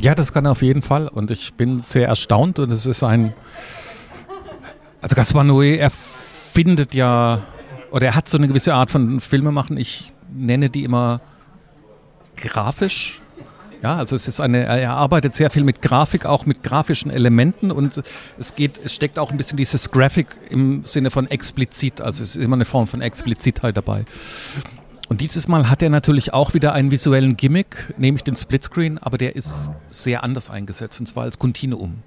Ja, 0.00 0.14
das 0.14 0.32
kann 0.32 0.44
er 0.44 0.52
auf 0.52 0.62
jeden 0.62 0.82
Fall. 0.82 1.08
Und 1.08 1.30
ich 1.30 1.54
bin 1.54 1.82
sehr 1.82 2.08
erstaunt 2.08 2.58
und 2.58 2.72
es 2.72 2.86
ist 2.86 3.02
ein. 3.02 3.32
Also 5.00 5.14
Gaspar 5.16 5.44
Noé, 5.44 5.76
er 5.76 5.90
findet 5.90 6.94
ja, 6.94 7.42
oder 7.90 8.06
er 8.06 8.14
hat 8.14 8.28
so 8.28 8.38
eine 8.38 8.48
gewisse 8.48 8.74
Art 8.74 8.90
von 8.90 9.20
Filmemachen. 9.20 9.76
Ich 9.76 10.12
nenne 10.32 10.70
die 10.70 10.84
immer 10.84 11.20
grafisch. 12.36 13.20
Ja, 13.82 13.96
also 13.96 14.16
es 14.16 14.26
ist 14.26 14.40
eine, 14.40 14.64
er 14.64 14.94
arbeitet 14.94 15.36
sehr 15.36 15.50
viel 15.50 15.62
mit 15.62 15.82
Grafik, 15.82 16.26
auch 16.26 16.46
mit 16.46 16.64
grafischen 16.64 17.12
Elementen 17.12 17.70
und 17.70 18.02
es 18.36 18.56
geht, 18.56 18.80
es 18.84 18.92
steckt 18.92 19.20
auch 19.20 19.30
ein 19.30 19.36
bisschen 19.36 19.56
dieses 19.56 19.92
Graphic 19.92 20.26
im 20.50 20.84
Sinne 20.84 21.12
von 21.12 21.30
explizit, 21.30 22.00
also 22.00 22.24
es 22.24 22.34
ist 22.34 22.42
immer 22.42 22.56
eine 22.56 22.64
Form 22.64 22.88
von 22.88 23.00
Explizitheit 23.00 23.76
dabei. 23.76 24.04
Und 25.08 25.22
dieses 25.22 25.48
Mal 25.48 25.70
hat 25.70 25.82
er 25.82 25.88
natürlich 25.88 26.34
auch 26.34 26.52
wieder 26.52 26.74
einen 26.74 26.90
visuellen 26.90 27.36
Gimmick, 27.36 27.94
nämlich 27.96 28.24
den 28.24 28.36
Splitscreen, 28.36 28.98
aber 28.98 29.16
der 29.16 29.36
ist 29.36 29.70
sehr 29.88 30.22
anders 30.22 30.50
eingesetzt 30.50 31.00
und 31.00 31.06
zwar 31.06 31.24
als 31.24 31.38
Kontinuum. 31.38 32.02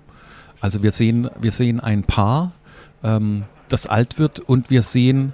Also 0.60 0.84
wir 0.84 0.92
sehen, 0.92 1.30
wir 1.40 1.52
sehen 1.52 1.80
ein 1.80 2.04
Paar, 2.04 2.52
ähm, 3.04 3.44
das 3.70 3.88
alt 3.88 4.20
wird 4.20 4.40
und 4.40 4.70
wir 4.70 4.84
sehen 4.84 5.34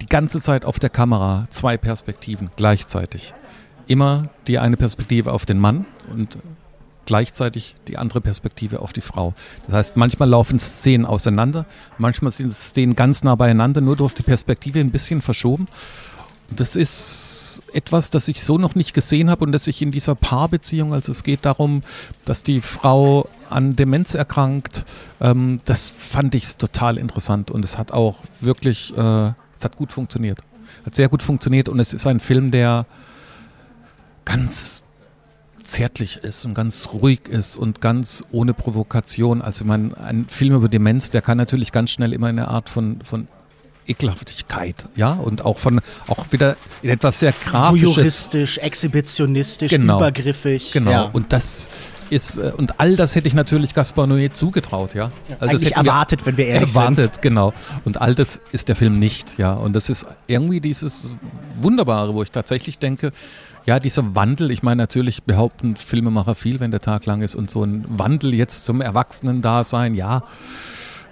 die 0.00 0.06
ganze 0.06 0.40
Zeit 0.40 0.64
auf 0.64 0.78
der 0.78 0.90
Kamera 0.90 1.46
zwei 1.50 1.76
Perspektiven 1.76 2.50
gleichzeitig. 2.56 3.34
Immer 3.88 4.28
die 4.46 4.60
eine 4.60 4.76
Perspektive 4.76 5.32
auf 5.32 5.44
den 5.46 5.58
Mann 5.58 5.86
und 6.12 6.38
gleichzeitig 7.06 7.74
die 7.88 7.98
andere 7.98 8.20
Perspektive 8.20 8.80
auf 8.80 8.92
die 8.92 9.00
Frau. 9.00 9.34
Das 9.66 9.74
heißt, 9.74 9.96
manchmal 9.96 10.28
laufen 10.28 10.60
Szenen 10.60 11.04
auseinander, 11.04 11.66
manchmal 11.98 12.30
sind 12.30 12.52
Szenen 12.52 12.94
ganz 12.94 13.24
nah 13.24 13.34
beieinander, 13.34 13.80
nur 13.80 13.96
durch 13.96 14.14
die 14.14 14.22
Perspektive 14.22 14.78
ein 14.78 14.92
bisschen 14.92 15.20
verschoben. 15.20 15.66
Das 16.56 16.74
ist 16.74 17.62
etwas, 17.72 18.10
das 18.10 18.26
ich 18.28 18.42
so 18.42 18.58
noch 18.58 18.74
nicht 18.74 18.92
gesehen 18.92 19.30
habe 19.30 19.44
und 19.44 19.52
das 19.52 19.66
ich 19.66 19.82
in 19.82 19.92
dieser 19.92 20.14
Paarbeziehung, 20.14 20.92
also 20.92 21.12
es 21.12 21.22
geht 21.22 21.44
darum, 21.44 21.82
dass 22.24 22.42
die 22.42 22.60
Frau 22.60 23.28
an 23.48 23.76
Demenz 23.76 24.14
erkrankt, 24.14 24.84
ähm, 25.20 25.60
das 25.64 25.90
fand 25.90 26.34
ich 26.34 26.56
total 26.56 26.98
interessant 26.98 27.50
und 27.50 27.64
es 27.64 27.78
hat 27.78 27.92
auch 27.92 28.16
wirklich, 28.40 28.96
äh, 28.96 29.28
es 29.56 29.64
hat 29.64 29.76
gut 29.76 29.92
funktioniert. 29.92 30.40
Hat 30.84 30.94
sehr 30.94 31.08
gut 31.08 31.22
funktioniert 31.22 31.68
und 31.68 31.78
es 31.78 31.92
ist 31.92 32.06
ein 32.06 32.20
Film, 32.20 32.50
der 32.50 32.86
ganz 34.24 34.84
zärtlich 35.62 36.18
ist 36.18 36.44
und 36.44 36.54
ganz 36.54 36.88
ruhig 36.92 37.28
ist 37.28 37.56
und 37.56 37.80
ganz 37.80 38.24
ohne 38.32 38.54
Provokation. 38.54 39.40
Also 39.40 39.62
ich 39.62 39.68
meine, 39.68 39.96
ein 39.96 40.26
Film 40.26 40.54
über 40.54 40.68
Demenz, 40.68 41.10
der 41.10 41.22
kann 41.22 41.38
natürlich 41.38 41.70
ganz 41.70 41.90
schnell 41.90 42.12
immer 42.12 42.26
eine 42.26 42.48
Art 42.48 42.68
von, 42.68 43.02
von 43.02 43.28
Ekelhaftigkeit, 43.90 44.86
ja, 44.96 45.12
und 45.12 45.44
auch 45.44 45.58
von, 45.58 45.80
auch 46.08 46.26
wieder 46.30 46.56
in 46.82 46.90
etwas 46.90 47.20
sehr 47.20 47.32
grafisches. 47.32 47.96
Voyeuristisch, 47.96 48.58
exhibitionistisch, 48.58 49.70
Genau. 49.70 49.98
übergriffig. 49.98 50.72
Genau, 50.72 50.90
Ja. 50.90 51.02
und 51.12 51.32
das 51.32 51.68
ist, 52.10 52.38
äh, 52.38 52.52
und 52.56 52.80
all 52.80 52.96
das 52.96 53.14
hätte 53.14 53.28
ich 53.28 53.34
natürlich 53.34 53.72
Gaspar 53.74 54.06
Noé 54.06 54.32
zugetraut, 54.32 54.94
ja. 54.94 55.12
Also 55.38 55.56
Eigentlich 55.56 55.76
erwartet, 55.76 56.26
wenn 56.26 56.36
wir 56.36 56.46
ehrlich 56.46 56.72
sind. 56.72 56.80
erwartet, 56.82 57.22
genau. 57.22 57.52
Und 57.84 58.00
all 58.00 58.14
das 58.14 58.40
ist 58.52 58.68
der 58.68 58.76
Film 58.76 58.98
nicht, 58.98 59.38
ja. 59.38 59.52
Und 59.52 59.74
das 59.74 59.88
ist 59.90 60.06
irgendwie 60.26 60.60
dieses 60.60 61.12
Wunderbare, 61.60 62.14
wo 62.14 62.22
ich 62.22 62.30
tatsächlich 62.32 62.78
denke, 62.78 63.10
ja, 63.66 63.78
dieser 63.78 64.14
Wandel, 64.16 64.50
ich 64.50 64.62
meine, 64.62 64.82
natürlich 64.82 65.22
behaupten 65.22 65.76
Filmemacher 65.76 66.34
viel, 66.34 66.58
wenn 66.60 66.70
der 66.72 66.80
Tag 66.80 67.06
lang 67.06 67.22
ist 67.22 67.34
und 67.34 67.50
so 67.50 67.62
ein 67.62 67.84
Wandel 67.88 68.34
jetzt 68.34 68.64
zum 68.64 68.80
Erwachsenen-Dasein, 68.80 69.94
ja, 69.94 70.22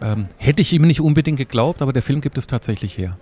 ähm, 0.03 0.27
hätte 0.37 0.63
ich 0.63 0.73
ihm 0.73 0.83
nicht 0.83 1.01
unbedingt 1.01 1.39
geglaubt, 1.39 1.83
aber 1.83 1.93
der 1.93 2.03
Film 2.03 2.21
gibt 2.21 2.39
es 2.39 2.47
tatsächlich 2.47 2.97
her. 2.99 3.17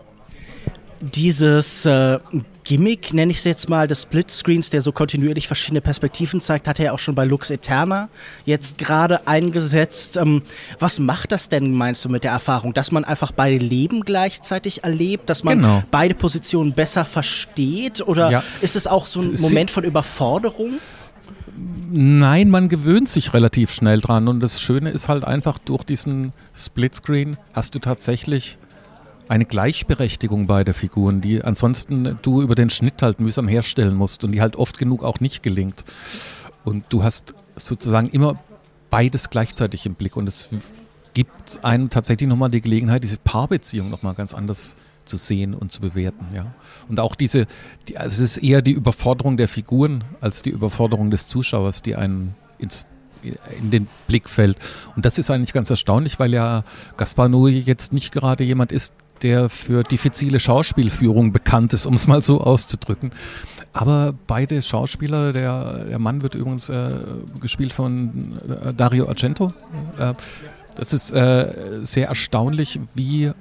Dieses 1.01 1.85
äh, 1.85 2.19
Gimmick, 2.65 3.13
nenne 3.13 3.31
ich 3.31 3.39
es 3.39 3.45
jetzt 3.45 3.69
mal, 3.69 3.87
des 3.87 4.03
Splitscreens, 4.03 4.71
der 4.71 4.81
so 4.81 4.91
kontinuierlich 4.91 5.47
verschiedene 5.47 5.81
Perspektiven 5.81 6.41
zeigt, 6.41 6.67
hat 6.67 6.81
er 6.81 6.87
ja 6.87 6.93
auch 6.93 6.99
schon 6.99 7.15
bei 7.15 7.25
Lux 7.25 7.51
Eterna 7.51 8.09
jetzt 8.45 8.79
gerade 8.79 9.29
eingesetzt. 9.29 10.17
Ähm, 10.17 10.43
was 10.81 10.99
macht 10.99 11.33
das 11.33 11.49
denn, 11.49 11.73
meinst 11.73 12.05
du, 12.05 12.09
mit 12.09 12.25
der 12.25 12.33
Erfahrung? 12.33 12.75
Dass 12.75 12.91
man 12.91 13.05
einfach 13.05 13.31
beide 13.31 13.59
Leben 13.59 14.01
gleichzeitig 14.01 14.83
erlebt, 14.83 15.31
dass 15.31 15.45
man 15.45 15.59
genau. 15.59 15.83
beide 15.93 16.15
Positionen 16.15 16.73
besser 16.73 17.05
versteht? 17.05 18.01
Oder 18.01 18.31
ja. 18.31 18.43
ist 18.63 18.75
es 18.75 18.87
auch 18.87 19.07
so 19.07 19.21
ein 19.21 19.35
Moment 19.41 19.71
von 19.71 19.85
Überforderung? 19.85 20.81
Nein, 21.89 22.51
man 22.51 22.69
gewöhnt 22.69 23.09
sich 23.09 23.33
relativ 23.33 23.73
schnell 23.73 24.01
dran. 24.01 24.29
Und 24.29 24.41
das 24.41 24.61
Schöne 24.61 24.91
ist 24.91 25.09
halt 25.09 25.25
einfach, 25.25 25.59
durch 25.59 25.85
diesen 25.85 26.33
Splitscreen 26.55 27.37
hast 27.53 27.75
du 27.75 27.79
tatsächlich 27.79 28.59
eine 29.29 29.45
Gleichberechtigung 29.45 30.47
beider 30.47 30.75
Figuren, 30.75 31.21
die 31.21 31.43
ansonsten 31.43 32.19
du 32.23 32.43
über 32.43 32.55
den 32.55 32.71
Schnitt 32.71 33.03
halt 33.03 33.21
mühsam 33.21 33.49
herstellen 33.49 33.95
musst 33.95 34.25
und 34.25 34.33
die 34.33 34.41
halt 34.41 34.57
oft 34.57 34.79
genug 34.79 35.03
auch 35.03 35.21
nicht 35.21 35.43
gelingt. 35.43 35.85
Und 36.65 36.85
du 36.91 37.03
hast 37.03 37.35
sozusagen 37.57 38.09
immer 38.09 38.39
beides 38.91 39.31
gleichzeitig 39.31 39.87
im 39.87 39.95
Blick 39.95 40.17
und 40.17 40.29
es 40.29 40.49
gibt 41.15 41.65
einem 41.65 41.91
tatsächlich 41.91 42.29
nochmal 42.29 42.51
die 42.51 42.61
Gelegenheit, 42.61 43.03
diese 43.03 43.19
Paarbeziehung 43.19 43.91
nochmal 43.91 44.15
ganz 44.15 44.35
anders 44.35 44.71
zu 44.71 44.77
sehen 45.09 45.55
und 45.55 45.71
zu 45.71 45.81
bewerten, 45.81 46.27
ja. 46.35 46.55
Und 46.89 47.01
auch 47.01 47.15
diese, 47.15 47.47
die, 47.89 47.97
also 47.97 48.23
es 48.23 48.37
ist 48.37 48.43
eher 48.43 48.63
die 48.63 48.73
Überforderung 48.73 49.37
der 49.37 49.49
Figuren 49.49 50.05
als 50.21 50.43
die 50.43 50.51
Überforderung 50.51 51.11
des 51.11 51.29
Zuschauers, 51.29 51.83
die 51.83 51.97
einen 51.97 52.35
ins 52.59 52.87
in 53.59 53.71
den 53.71 53.89
Blick 54.07 54.29
fällt. 54.29 54.57
Und 54.95 55.05
das 55.05 55.19
ist 55.19 55.31
eigentlich 55.31 55.53
ganz 55.53 55.69
erstaunlich, 55.69 56.21
weil 56.21 56.33
ja 56.33 56.63
Gaspar 56.97 57.27
Noé 57.27 57.51
jetzt 57.65 57.93
nicht 57.93 58.13
gerade 58.13 58.45
jemand 58.45 58.71
ist, 58.71 58.93
der 59.23 59.49
für 59.49 59.83
diffizile 59.83 60.39
Schauspielführung 60.39 61.33
bekannt 61.33 61.73
ist, 61.73 61.87
um 61.87 61.95
es 61.95 62.07
mal 62.07 62.23
so 62.23 62.41
auszudrücken. 62.41 63.11
Aber 63.73 64.15
beide 64.27 64.63
Schauspieler, 64.63 65.33
der, 65.33 65.85
der 65.85 65.99
Mann 65.99 66.23
wird 66.23 66.35
übrigens 66.35 66.69
äh, 66.69 66.91
gespielt 67.41 67.73
von 67.73 68.39
äh, 68.49 68.73
Dario 68.73 69.09
Argento. 69.09 69.53
Äh, 69.99 70.15
das 70.77 70.93
ist 70.93 71.11
äh, 71.13 71.81
sehr 71.83 72.09
erstaunlich, 72.09 72.81
wie 72.95 73.33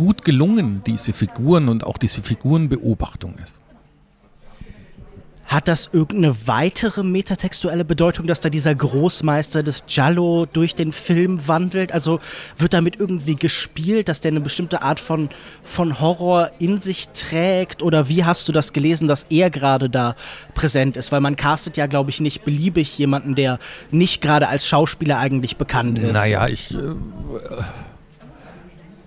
gut 0.00 0.24
gelungen 0.24 0.80
diese 0.86 1.12
Figuren 1.12 1.68
und 1.68 1.84
auch 1.84 1.98
diese 1.98 2.22
Figurenbeobachtung 2.22 3.34
ist. 3.44 3.60
Hat 5.44 5.68
das 5.68 5.90
irgendeine 5.92 6.46
weitere 6.46 7.02
metatextuelle 7.02 7.84
Bedeutung, 7.84 8.26
dass 8.26 8.40
da 8.40 8.48
dieser 8.48 8.74
Großmeister 8.74 9.62
des 9.62 9.84
Giallo 9.86 10.46
durch 10.50 10.74
den 10.74 10.92
Film 10.92 11.46
wandelt? 11.46 11.92
Also 11.92 12.18
wird 12.56 12.72
damit 12.72 12.98
irgendwie 12.98 13.34
gespielt, 13.34 14.08
dass 14.08 14.22
der 14.22 14.30
eine 14.30 14.40
bestimmte 14.40 14.80
Art 14.80 15.00
von, 15.00 15.28
von 15.62 16.00
Horror 16.00 16.50
in 16.60 16.80
sich 16.80 17.08
trägt? 17.08 17.82
Oder 17.82 18.08
wie 18.08 18.24
hast 18.24 18.48
du 18.48 18.52
das 18.52 18.72
gelesen, 18.72 19.06
dass 19.06 19.24
er 19.24 19.50
gerade 19.50 19.90
da 19.90 20.16
präsent 20.54 20.96
ist? 20.96 21.12
Weil 21.12 21.20
man 21.20 21.36
castet 21.36 21.76
ja, 21.76 21.86
glaube 21.86 22.08
ich, 22.08 22.20
nicht 22.20 22.42
beliebig 22.44 22.96
jemanden, 22.96 23.34
der 23.34 23.58
nicht 23.90 24.22
gerade 24.22 24.48
als 24.48 24.66
Schauspieler 24.66 25.18
eigentlich 25.18 25.58
bekannt 25.58 25.98
ist. 25.98 26.14
Naja, 26.14 26.48
ich. 26.48 26.72
Äh, 26.72 26.94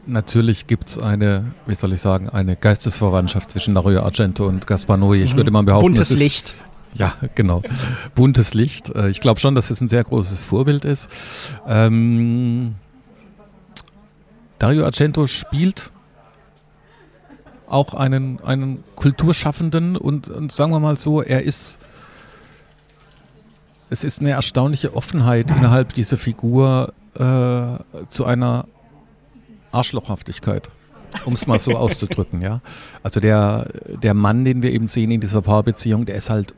Natürlich 0.05 0.67
gibt 0.67 0.89
es 0.89 0.97
eine, 0.97 1.53
wie 1.65 1.75
soll 1.75 1.93
ich 1.93 2.01
sagen, 2.01 2.29
eine 2.29 2.55
Geistesverwandtschaft 2.55 3.51
zwischen 3.51 3.73
Dario 3.75 4.01
Argento 4.01 4.47
und 4.47 4.67
Gaspar 4.67 4.97
Noé. 4.97 5.23
Ich 5.23 5.33
mhm. 5.33 5.37
würde 5.37 5.51
mal 5.51 5.63
behaupten, 5.63 5.87
buntes 5.87 6.11
Licht. 6.11 6.55
Ja, 6.93 7.13
genau. 7.35 7.63
Buntes 8.13 8.53
Licht. 8.53 8.89
Äh, 8.89 9.09
ich 9.09 9.21
glaube 9.21 9.39
schon, 9.39 9.55
dass 9.55 9.69
es 9.69 9.81
ein 9.81 9.89
sehr 9.89 10.03
großes 10.03 10.43
Vorbild 10.43 10.85
ist. 10.85 11.09
Ähm, 11.67 12.75
Dario 14.59 14.85
Argento 14.85 15.25
spielt 15.27 15.91
auch 17.67 17.93
einen, 17.93 18.39
einen 18.43 18.83
Kulturschaffenden 18.95 19.95
und, 19.95 20.27
und 20.27 20.51
sagen 20.51 20.71
wir 20.71 20.79
mal 20.79 20.97
so, 20.97 21.21
er 21.21 21.43
ist 21.43 21.79
es 23.89 24.03
ist 24.03 24.21
eine 24.21 24.31
erstaunliche 24.31 24.95
Offenheit 24.95 25.51
innerhalb 25.51 25.93
dieser 25.93 26.17
Figur 26.17 26.93
äh, 27.13 28.07
zu 28.07 28.25
einer 28.25 28.65
Arschlochhaftigkeit, 29.74 30.69
um 31.26 31.34
es 31.34 31.47
mal 31.47 31.59
so 31.59 31.76
auszudrücken, 31.76 32.41
ja. 32.41 32.61
Also 33.01 33.19
der, 33.19 33.67
der 34.01 34.13
Mann, 34.13 34.45
den 34.45 34.61
wir 34.61 34.71
eben 34.71 34.88
sehen 34.88 35.11
in 35.11 35.21
dieser 35.21 35.41
Paarbeziehung, 35.41 36.05
der 36.05 36.15
ist 36.15 36.30
halt 36.30 36.53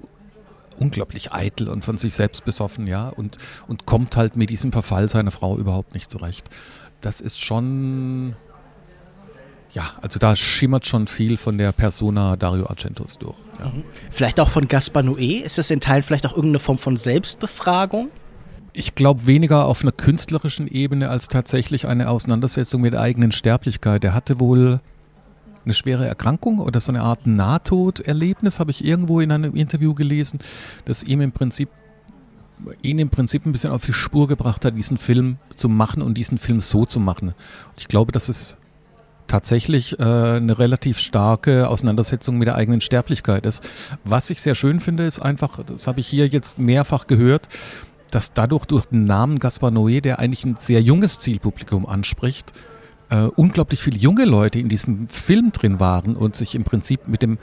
unglaublich 0.78 1.32
eitel 1.32 1.70
und 1.70 1.86
von 1.86 1.98
sich 1.98 2.14
selbst 2.14 2.46
besoffen, 2.46 2.88
ja, 2.88 3.10
und, 3.10 3.38
und 3.68 3.86
kommt 3.86 4.18
halt 4.18 4.36
mit 4.36 4.50
diesem 4.50 4.72
Verfall 4.72 5.10
seiner 5.10 5.32
Frau 5.32 5.58
überhaupt 5.58 5.94
nicht 5.94 6.12
zurecht. 6.12 6.50
Das 7.02 7.22
ist 7.22 7.40
schon, 7.40 8.36
ja, 9.72 9.84
also 10.02 10.20
da 10.20 10.36
schimmert 10.36 10.86
schon 10.86 11.08
viel 11.08 11.38
von 11.38 11.58
der 11.58 11.72
Persona 11.72 12.36
Dario 12.36 12.68
Argentos 12.68 13.18
durch. 13.18 13.36
Ja. 13.60 13.72
Vielleicht 14.12 14.40
auch 14.40 14.50
von 14.50 14.68
Gaspar 14.68 15.04
Noé? 15.04 15.42
Ist 15.42 15.58
das 15.58 15.72
in 15.72 15.80
Teilen 15.80 16.04
vielleicht 16.04 16.26
auch 16.26 16.34
irgendeine 16.34 16.60
Form 16.60 16.78
von 16.78 16.98
Selbstbefragung? 16.98 18.10
Ich 18.76 18.94
glaube 18.94 19.26
weniger 19.26 19.66
auf 19.66 19.82
einer 19.82 19.94
künstlerischen 19.94 20.68
Ebene 20.68 21.10
als 21.10 21.30
tatsächlich 21.30 21.88
eine 21.88 22.10
Auseinandersetzung 22.10 22.82
mit 22.82 22.94
der 22.94 23.02
eigenen 23.02 23.32
Sterblichkeit. 23.32 24.04
Er 24.04 24.14
hatte 24.14 24.40
wohl 24.40 24.82
eine 25.64 25.74
schwere 25.74 26.06
Erkrankung 26.06 26.60
oder 26.60 26.82
so 26.82 26.92
eine 26.92 27.02
Art 27.02 27.26
Nahtoderlebnis, 27.26 28.60
habe 28.60 28.72
ich 28.72 28.84
irgendwo 28.84 29.22
in 29.22 29.32
einem 29.32 29.56
Interview 29.56 29.94
gelesen, 29.94 30.40
das 30.84 31.04
ihm 31.04 31.22
im 31.22 31.32
Prinzip 31.32 31.70
ihn 32.82 33.00
im 33.00 33.10
Prinzip 33.10 33.46
ein 33.46 33.52
bisschen 33.52 33.72
auf 33.72 33.86
die 33.86 33.94
Spur 33.94 34.28
gebracht 34.28 34.64
hat, 34.64 34.78
diesen 34.78 34.98
Film 34.98 35.38
zu 35.54 35.68
machen 35.68 36.02
und 36.02 36.18
diesen 36.18 36.38
Film 36.38 36.62
so 36.62 36.86
zu 36.86 37.02
machen. 37.02 37.30
Und 37.30 37.80
ich 37.80 37.90
glaube, 37.90 38.14
dass 38.14 38.30
es 38.30 38.56
tatsächlich 39.28 40.00
äh, 40.00 40.04
eine 40.04 40.58
relativ 40.58 41.00
starke 41.00 41.68
Auseinandersetzung 41.68 42.38
mit 42.38 42.48
der 42.48 42.56
eigenen 42.56 42.82
Sterblichkeit 42.82 43.46
ist. 43.46 43.68
Was 44.04 44.30
ich 44.30 44.42
sehr 44.42 44.56
schön 44.56 44.80
finde, 44.80 45.06
ist 45.06 45.20
einfach, 45.20 45.60
das 45.66 45.88
habe 45.88 46.00
ich 46.00 46.08
hier 46.08 46.28
jetzt 46.28 46.60
mehrfach 46.60 47.08
gehört, 47.08 47.50
dass 48.16 48.32
dadurch 48.32 48.64
durch 48.64 48.86
den 48.86 49.04
Namen 49.04 49.40
Gaspar 49.40 49.72
Noé, 49.72 50.00
der 50.00 50.20
eigentlich 50.20 50.46
ein 50.46 50.56
sehr 50.58 50.82
junges 50.82 51.20
Zielpublikum 51.20 51.86
anspricht, 51.86 52.54
äh, 53.10 53.24
unglaublich 53.24 53.82
viele 53.82 53.98
junge 53.98 54.24
Leute 54.24 54.58
in 54.58 54.70
diesem 54.70 55.10
Film 55.10 55.52
drin 55.52 55.82
waren 55.82 56.16
und 56.16 56.34
sich 56.34 56.56
im 56.56 56.64
Prinzip 56.64 57.10
mit 57.10 57.22
dem 57.22 57.40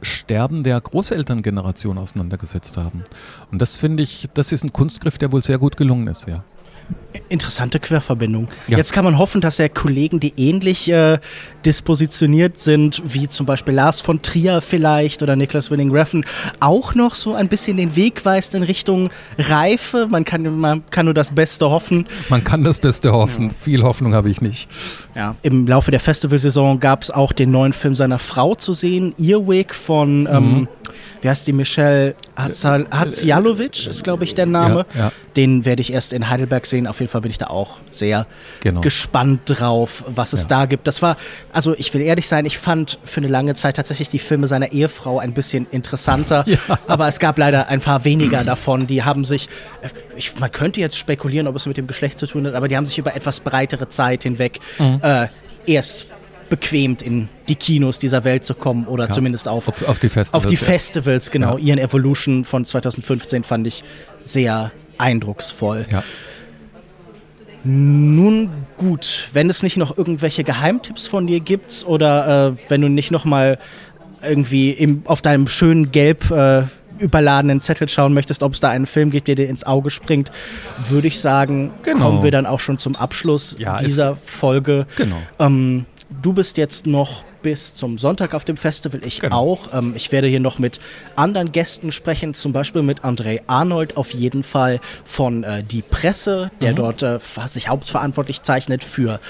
Sterben 0.00 0.62
der 0.62 0.80
Großelterngeneration 0.80 1.98
auseinandergesetzt 1.98 2.78
haben. 2.78 3.04
Und 3.52 3.60
das 3.60 3.76
finde 3.76 4.02
ich, 4.02 4.30
das 4.32 4.50
ist 4.50 4.64
ein 4.64 4.72
Kunstgriff, 4.72 5.18
der 5.18 5.30
wohl 5.30 5.42
sehr 5.42 5.58
gut 5.58 5.76
gelungen 5.76 6.06
ist, 6.06 6.26
ja. 6.26 6.42
Interessante 7.28 7.78
Querverbindung. 7.78 8.48
Ja. 8.66 8.76
Jetzt 8.76 8.92
kann 8.92 9.04
man 9.04 9.18
hoffen, 9.18 9.40
dass 9.40 9.58
ja 9.58 9.68
Kollegen, 9.68 10.18
die 10.20 10.34
ähnlich 10.36 10.90
äh, 10.90 11.18
dispositioniert 11.64 12.58
sind, 12.58 13.02
wie 13.04 13.28
zum 13.28 13.46
Beispiel 13.46 13.74
Lars 13.74 14.00
von 14.00 14.20
Trier 14.20 14.60
vielleicht 14.60 15.22
oder 15.22 15.36
Niklas 15.36 15.70
Winning 15.70 15.90
Reffen, 15.90 16.24
auch 16.60 16.94
noch 16.94 17.14
so 17.14 17.34
ein 17.34 17.48
bisschen 17.48 17.76
den 17.76 17.94
Weg 17.96 18.24
weist 18.24 18.54
in 18.54 18.62
Richtung 18.62 19.10
Reife. 19.38 20.08
Man 20.10 20.24
kann, 20.24 20.58
man 20.58 20.84
kann 20.90 21.06
nur 21.06 21.14
das 21.14 21.30
Beste 21.30 21.70
hoffen. 21.70 22.06
Man 22.28 22.42
kann 22.42 22.64
das 22.64 22.78
Beste 22.78 23.12
hoffen. 23.12 23.48
Ja. 23.48 23.54
Viel 23.60 23.82
Hoffnung 23.84 24.12
habe 24.12 24.28
ich 24.28 24.40
nicht. 24.40 24.68
Ja, 25.14 25.36
im 25.42 25.66
Laufe 25.66 25.92
der 25.92 26.00
Festivalsaison 26.00 26.80
gab 26.80 27.02
es 27.02 27.10
auch 27.10 27.32
den 27.32 27.50
neuen 27.50 27.72
Film 27.72 27.94
seiner 27.94 28.18
Frau 28.18 28.54
zu 28.54 28.72
sehen, 28.72 29.14
Earwig 29.18 29.72
von. 29.74 30.22
Mhm. 30.22 30.28
Ähm, 30.28 30.68
wie 31.24 31.30
heißt 31.30 31.46
die 31.46 31.54
Michelle 31.54 32.14
Hadzialovic, 32.36 33.86
ist 33.86 34.04
glaube 34.04 34.24
ich 34.24 34.34
der 34.34 34.44
Name. 34.44 34.84
Ja. 34.94 35.10
Den 35.36 35.64
werde 35.64 35.80
ich 35.80 35.90
erst 35.90 36.12
in 36.12 36.28
Heidelberg 36.28 36.66
sehen. 36.66 36.73
Auf 36.86 37.00
jeden 37.00 37.10
Fall 37.10 37.20
bin 37.20 37.30
ich 37.30 37.38
da 37.38 37.46
auch 37.46 37.78
sehr 37.90 38.26
genau. 38.60 38.80
gespannt 38.80 39.42
drauf, 39.46 40.04
was 40.08 40.32
es 40.32 40.42
ja. 40.42 40.48
da 40.48 40.66
gibt. 40.66 40.86
Das 40.86 41.02
war, 41.02 41.16
also 41.52 41.74
ich 41.76 41.92
will 41.94 42.02
ehrlich 42.02 42.28
sein, 42.28 42.46
ich 42.46 42.58
fand 42.58 42.98
für 43.04 43.20
eine 43.20 43.28
lange 43.28 43.54
Zeit 43.54 43.76
tatsächlich 43.76 44.08
die 44.10 44.18
Filme 44.18 44.46
seiner 44.46 44.72
Ehefrau 44.72 45.18
ein 45.18 45.32
bisschen 45.32 45.66
interessanter. 45.70 46.44
Aber 46.86 47.08
es 47.08 47.18
gab 47.18 47.38
leider 47.38 47.68
ein 47.68 47.80
paar 47.80 48.04
weniger 48.04 48.44
davon. 48.44 48.86
Die 48.86 49.02
haben 49.02 49.24
sich, 49.24 49.48
äh, 49.82 49.88
ich, 50.16 50.38
man 50.38 50.50
könnte 50.52 50.80
jetzt 50.80 50.98
spekulieren, 50.98 51.46
ob 51.46 51.56
es 51.56 51.66
mit 51.66 51.76
dem 51.76 51.86
Geschlecht 51.86 52.18
zu 52.18 52.26
tun 52.26 52.46
hat, 52.46 52.54
aber 52.54 52.68
die 52.68 52.76
haben 52.76 52.86
sich 52.86 52.98
über 52.98 53.14
etwas 53.14 53.40
breitere 53.40 53.88
Zeit 53.88 54.22
hinweg 54.22 54.60
mhm. 54.78 55.00
äh, 55.02 55.28
erst 55.66 56.08
bequemt 56.48 57.02
in 57.02 57.28
die 57.48 57.56
Kinos 57.56 57.98
dieser 57.98 58.24
Welt 58.24 58.44
zu 58.44 58.54
kommen 58.54 58.86
oder 58.86 59.06
ja, 59.06 59.10
zumindest 59.10 59.48
auf, 59.48 59.68
auf, 59.68 59.88
auf, 59.88 59.98
die 59.98 60.08
Festivals. 60.08 60.34
Auf 60.34 60.46
die 60.46 60.56
Festivals, 60.56 61.30
genau. 61.30 61.58
Ja. 61.58 61.64
Ihren 61.64 61.78
Evolution 61.78 62.44
von 62.44 62.64
2015 62.64 63.42
fand 63.42 63.66
ich 63.66 63.82
sehr 64.22 64.72
eindrucksvoll. 64.98 65.86
Ja. 65.90 66.02
Nun 67.64 68.50
gut, 68.76 69.28
wenn 69.32 69.48
es 69.48 69.62
nicht 69.62 69.76
noch 69.76 69.96
irgendwelche 69.96 70.44
Geheimtipps 70.44 71.06
von 71.06 71.26
dir 71.26 71.40
gibt 71.40 71.84
oder 71.86 72.48
äh, 72.48 72.52
wenn 72.68 72.80
du 72.80 72.88
nicht 72.88 73.10
noch 73.10 73.24
mal 73.24 73.58
irgendwie 74.22 74.70
im, 74.70 75.02
auf 75.06 75.22
deinem 75.22 75.46
schönen 75.48 75.90
Gelb 75.90 76.30
äh, 76.30 76.62
überladenen 76.98 77.60
Zettel 77.60 77.88
schauen 77.88 78.14
möchtest, 78.14 78.42
ob 78.42 78.52
es 78.52 78.60
da 78.60 78.68
einen 78.68 78.86
Film 78.86 79.10
gibt, 79.10 79.28
der 79.28 79.34
dir 79.34 79.48
ins 79.48 79.64
Auge 79.64 79.90
springt, 79.90 80.30
würde 80.88 81.08
ich 81.08 81.18
sagen, 81.20 81.72
genau. 81.82 82.06
kommen 82.06 82.22
wir 82.22 82.30
dann 82.30 82.46
auch 82.46 82.60
schon 82.60 82.78
zum 82.78 82.96
Abschluss 82.96 83.56
ja, 83.58 83.76
dieser 83.76 84.16
Folge. 84.16 84.86
Genau. 84.96 85.16
Ähm, 85.38 85.86
Du 86.22 86.32
bist 86.32 86.56
jetzt 86.56 86.86
noch 86.86 87.24
bis 87.44 87.74
zum 87.74 87.98
Sonntag 87.98 88.34
auf 88.34 88.46
dem 88.46 88.56
Festival, 88.56 89.02
ich 89.04 89.20
genau. 89.20 89.36
auch. 89.36 89.74
Ähm, 89.74 89.92
ich 89.94 90.10
werde 90.10 90.26
hier 90.26 90.40
noch 90.40 90.58
mit 90.58 90.80
anderen 91.14 91.52
Gästen 91.52 91.92
sprechen, 91.92 92.32
zum 92.32 92.52
Beispiel 92.52 92.82
mit 92.82 93.02
André 93.02 93.42
Arnold 93.46 93.98
auf 93.98 94.12
jeden 94.12 94.42
Fall 94.42 94.80
von 95.04 95.44
äh, 95.44 95.62
Die 95.62 95.82
Presse, 95.82 96.50
der 96.62 96.72
mhm. 96.72 96.76
dort 96.76 97.02
äh, 97.02 97.18
sich 97.46 97.68
hauptverantwortlich 97.68 98.40
zeichnet 98.40 98.82
für 98.82 99.20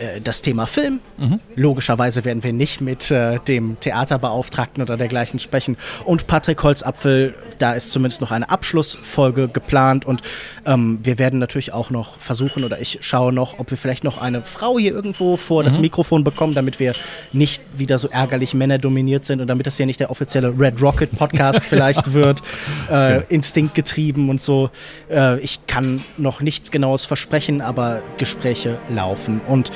äh, 0.00 0.20
das 0.20 0.40
Thema 0.42 0.66
Film. 0.66 1.00
Mhm. 1.18 1.40
Logischerweise 1.56 2.24
werden 2.24 2.42
wir 2.42 2.52
nicht 2.52 2.80
mit 2.80 3.10
äh, 3.10 3.38
dem 3.40 3.78
Theaterbeauftragten 3.80 4.82
oder 4.82 4.96
dergleichen 4.96 5.38
sprechen. 5.38 5.76
Und 6.04 6.26
Patrick 6.26 6.62
Holzapfel, 6.62 7.34
da 7.58 7.74
ist 7.74 7.90
zumindest 7.90 8.22
noch 8.22 8.30
eine 8.30 8.48
Abschlussfolge 8.48 9.48
geplant. 9.48 10.06
Und 10.06 10.22
ähm, 10.64 11.00
wir 11.02 11.18
werden 11.18 11.38
natürlich 11.38 11.74
auch 11.74 11.90
noch 11.90 12.18
versuchen, 12.18 12.64
oder 12.64 12.80
ich 12.80 12.98
schaue 13.02 13.32
noch, 13.32 13.58
ob 13.58 13.70
wir 13.70 13.76
vielleicht 13.76 14.02
noch 14.02 14.18
eine 14.18 14.42
Frau 14.42 14.78
hier 14.78 14.92
irgendwo 14.92 15.36
vor 15.36 15.62
mhm. 15.62 15.66
das 15.66 15.78
Mikrofon 15.78 16.24
bekommen, 16.24 16.54
damit 16.54 16.80
wir 16.80 16.94
nicht 17.32 17.62
wieder 17.76 17.98
so 17.98 18.08
ärgerlich 18.08 18.54
männerdominiert 18.54 19.24
sind 19.24 19.40
und 19.42 19.48
damit 19.48 19.66
das 19.66 19.76
hier 19.76 19.86
nicht 19.86 20.00
der 20.00 20.10
offizielle 20.10 20.58
Red 20.58 20.80
Rocket 20.80 21.10
Podcast 21.16 21.64
vielleicht 21.66 22.14
wird. 22.14 22.42
Äh, 22.90 22.92
ja. 22.92 23.16
Instinktgetrieben 23.28 24.30
und 24.30 24.40
so. 24.40 24.70
Äh, 25.10 25.38
ich 25.40 25.66
kann 25.66 26.02
noch 26.16 26.40
nichts 26.40 26.70
Genaues 26.70 27.04
versprechen, 27.04 27.60
aber 27.60 28.02
Gespräche 28.16 28.78
laufen. 28.88 29.42
Und 29.46 29.70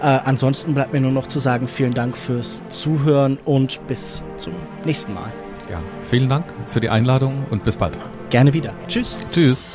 äh, 0.00 0.20
ansonsten 0.24 0.74
bleibt 0.74 0.92
mir 0.92 1.00
nur 1.00 1.12
noch 1.12 1.26
zu 1.26 1.38
sagen, 1.38 1.68
vielen 1.68 1.94
Dank 1.94 2.16
fürs 2.16 2.62
Zuhören 2.68 3.38
und 3.44 3.86
bis 3.86 4.22
zum 4.36 4.54
nächsten 4.84 5.14
Mal. 5.14 5.32
Ja, 5.70 5.80
vielen 6.02 6.28
Dank 6.28 6.46
für 6.66 6.80
die 6.80 6.88
Einladung 6.88 7.44
und 7.50 7.64
bis 7.64 7.76
bald. 7.76 7.98
Gerne 8.30 8.52
wieder. 8.52 8.72
Tschüss. 8.88 9.18
Tschüss. 9.32 9.66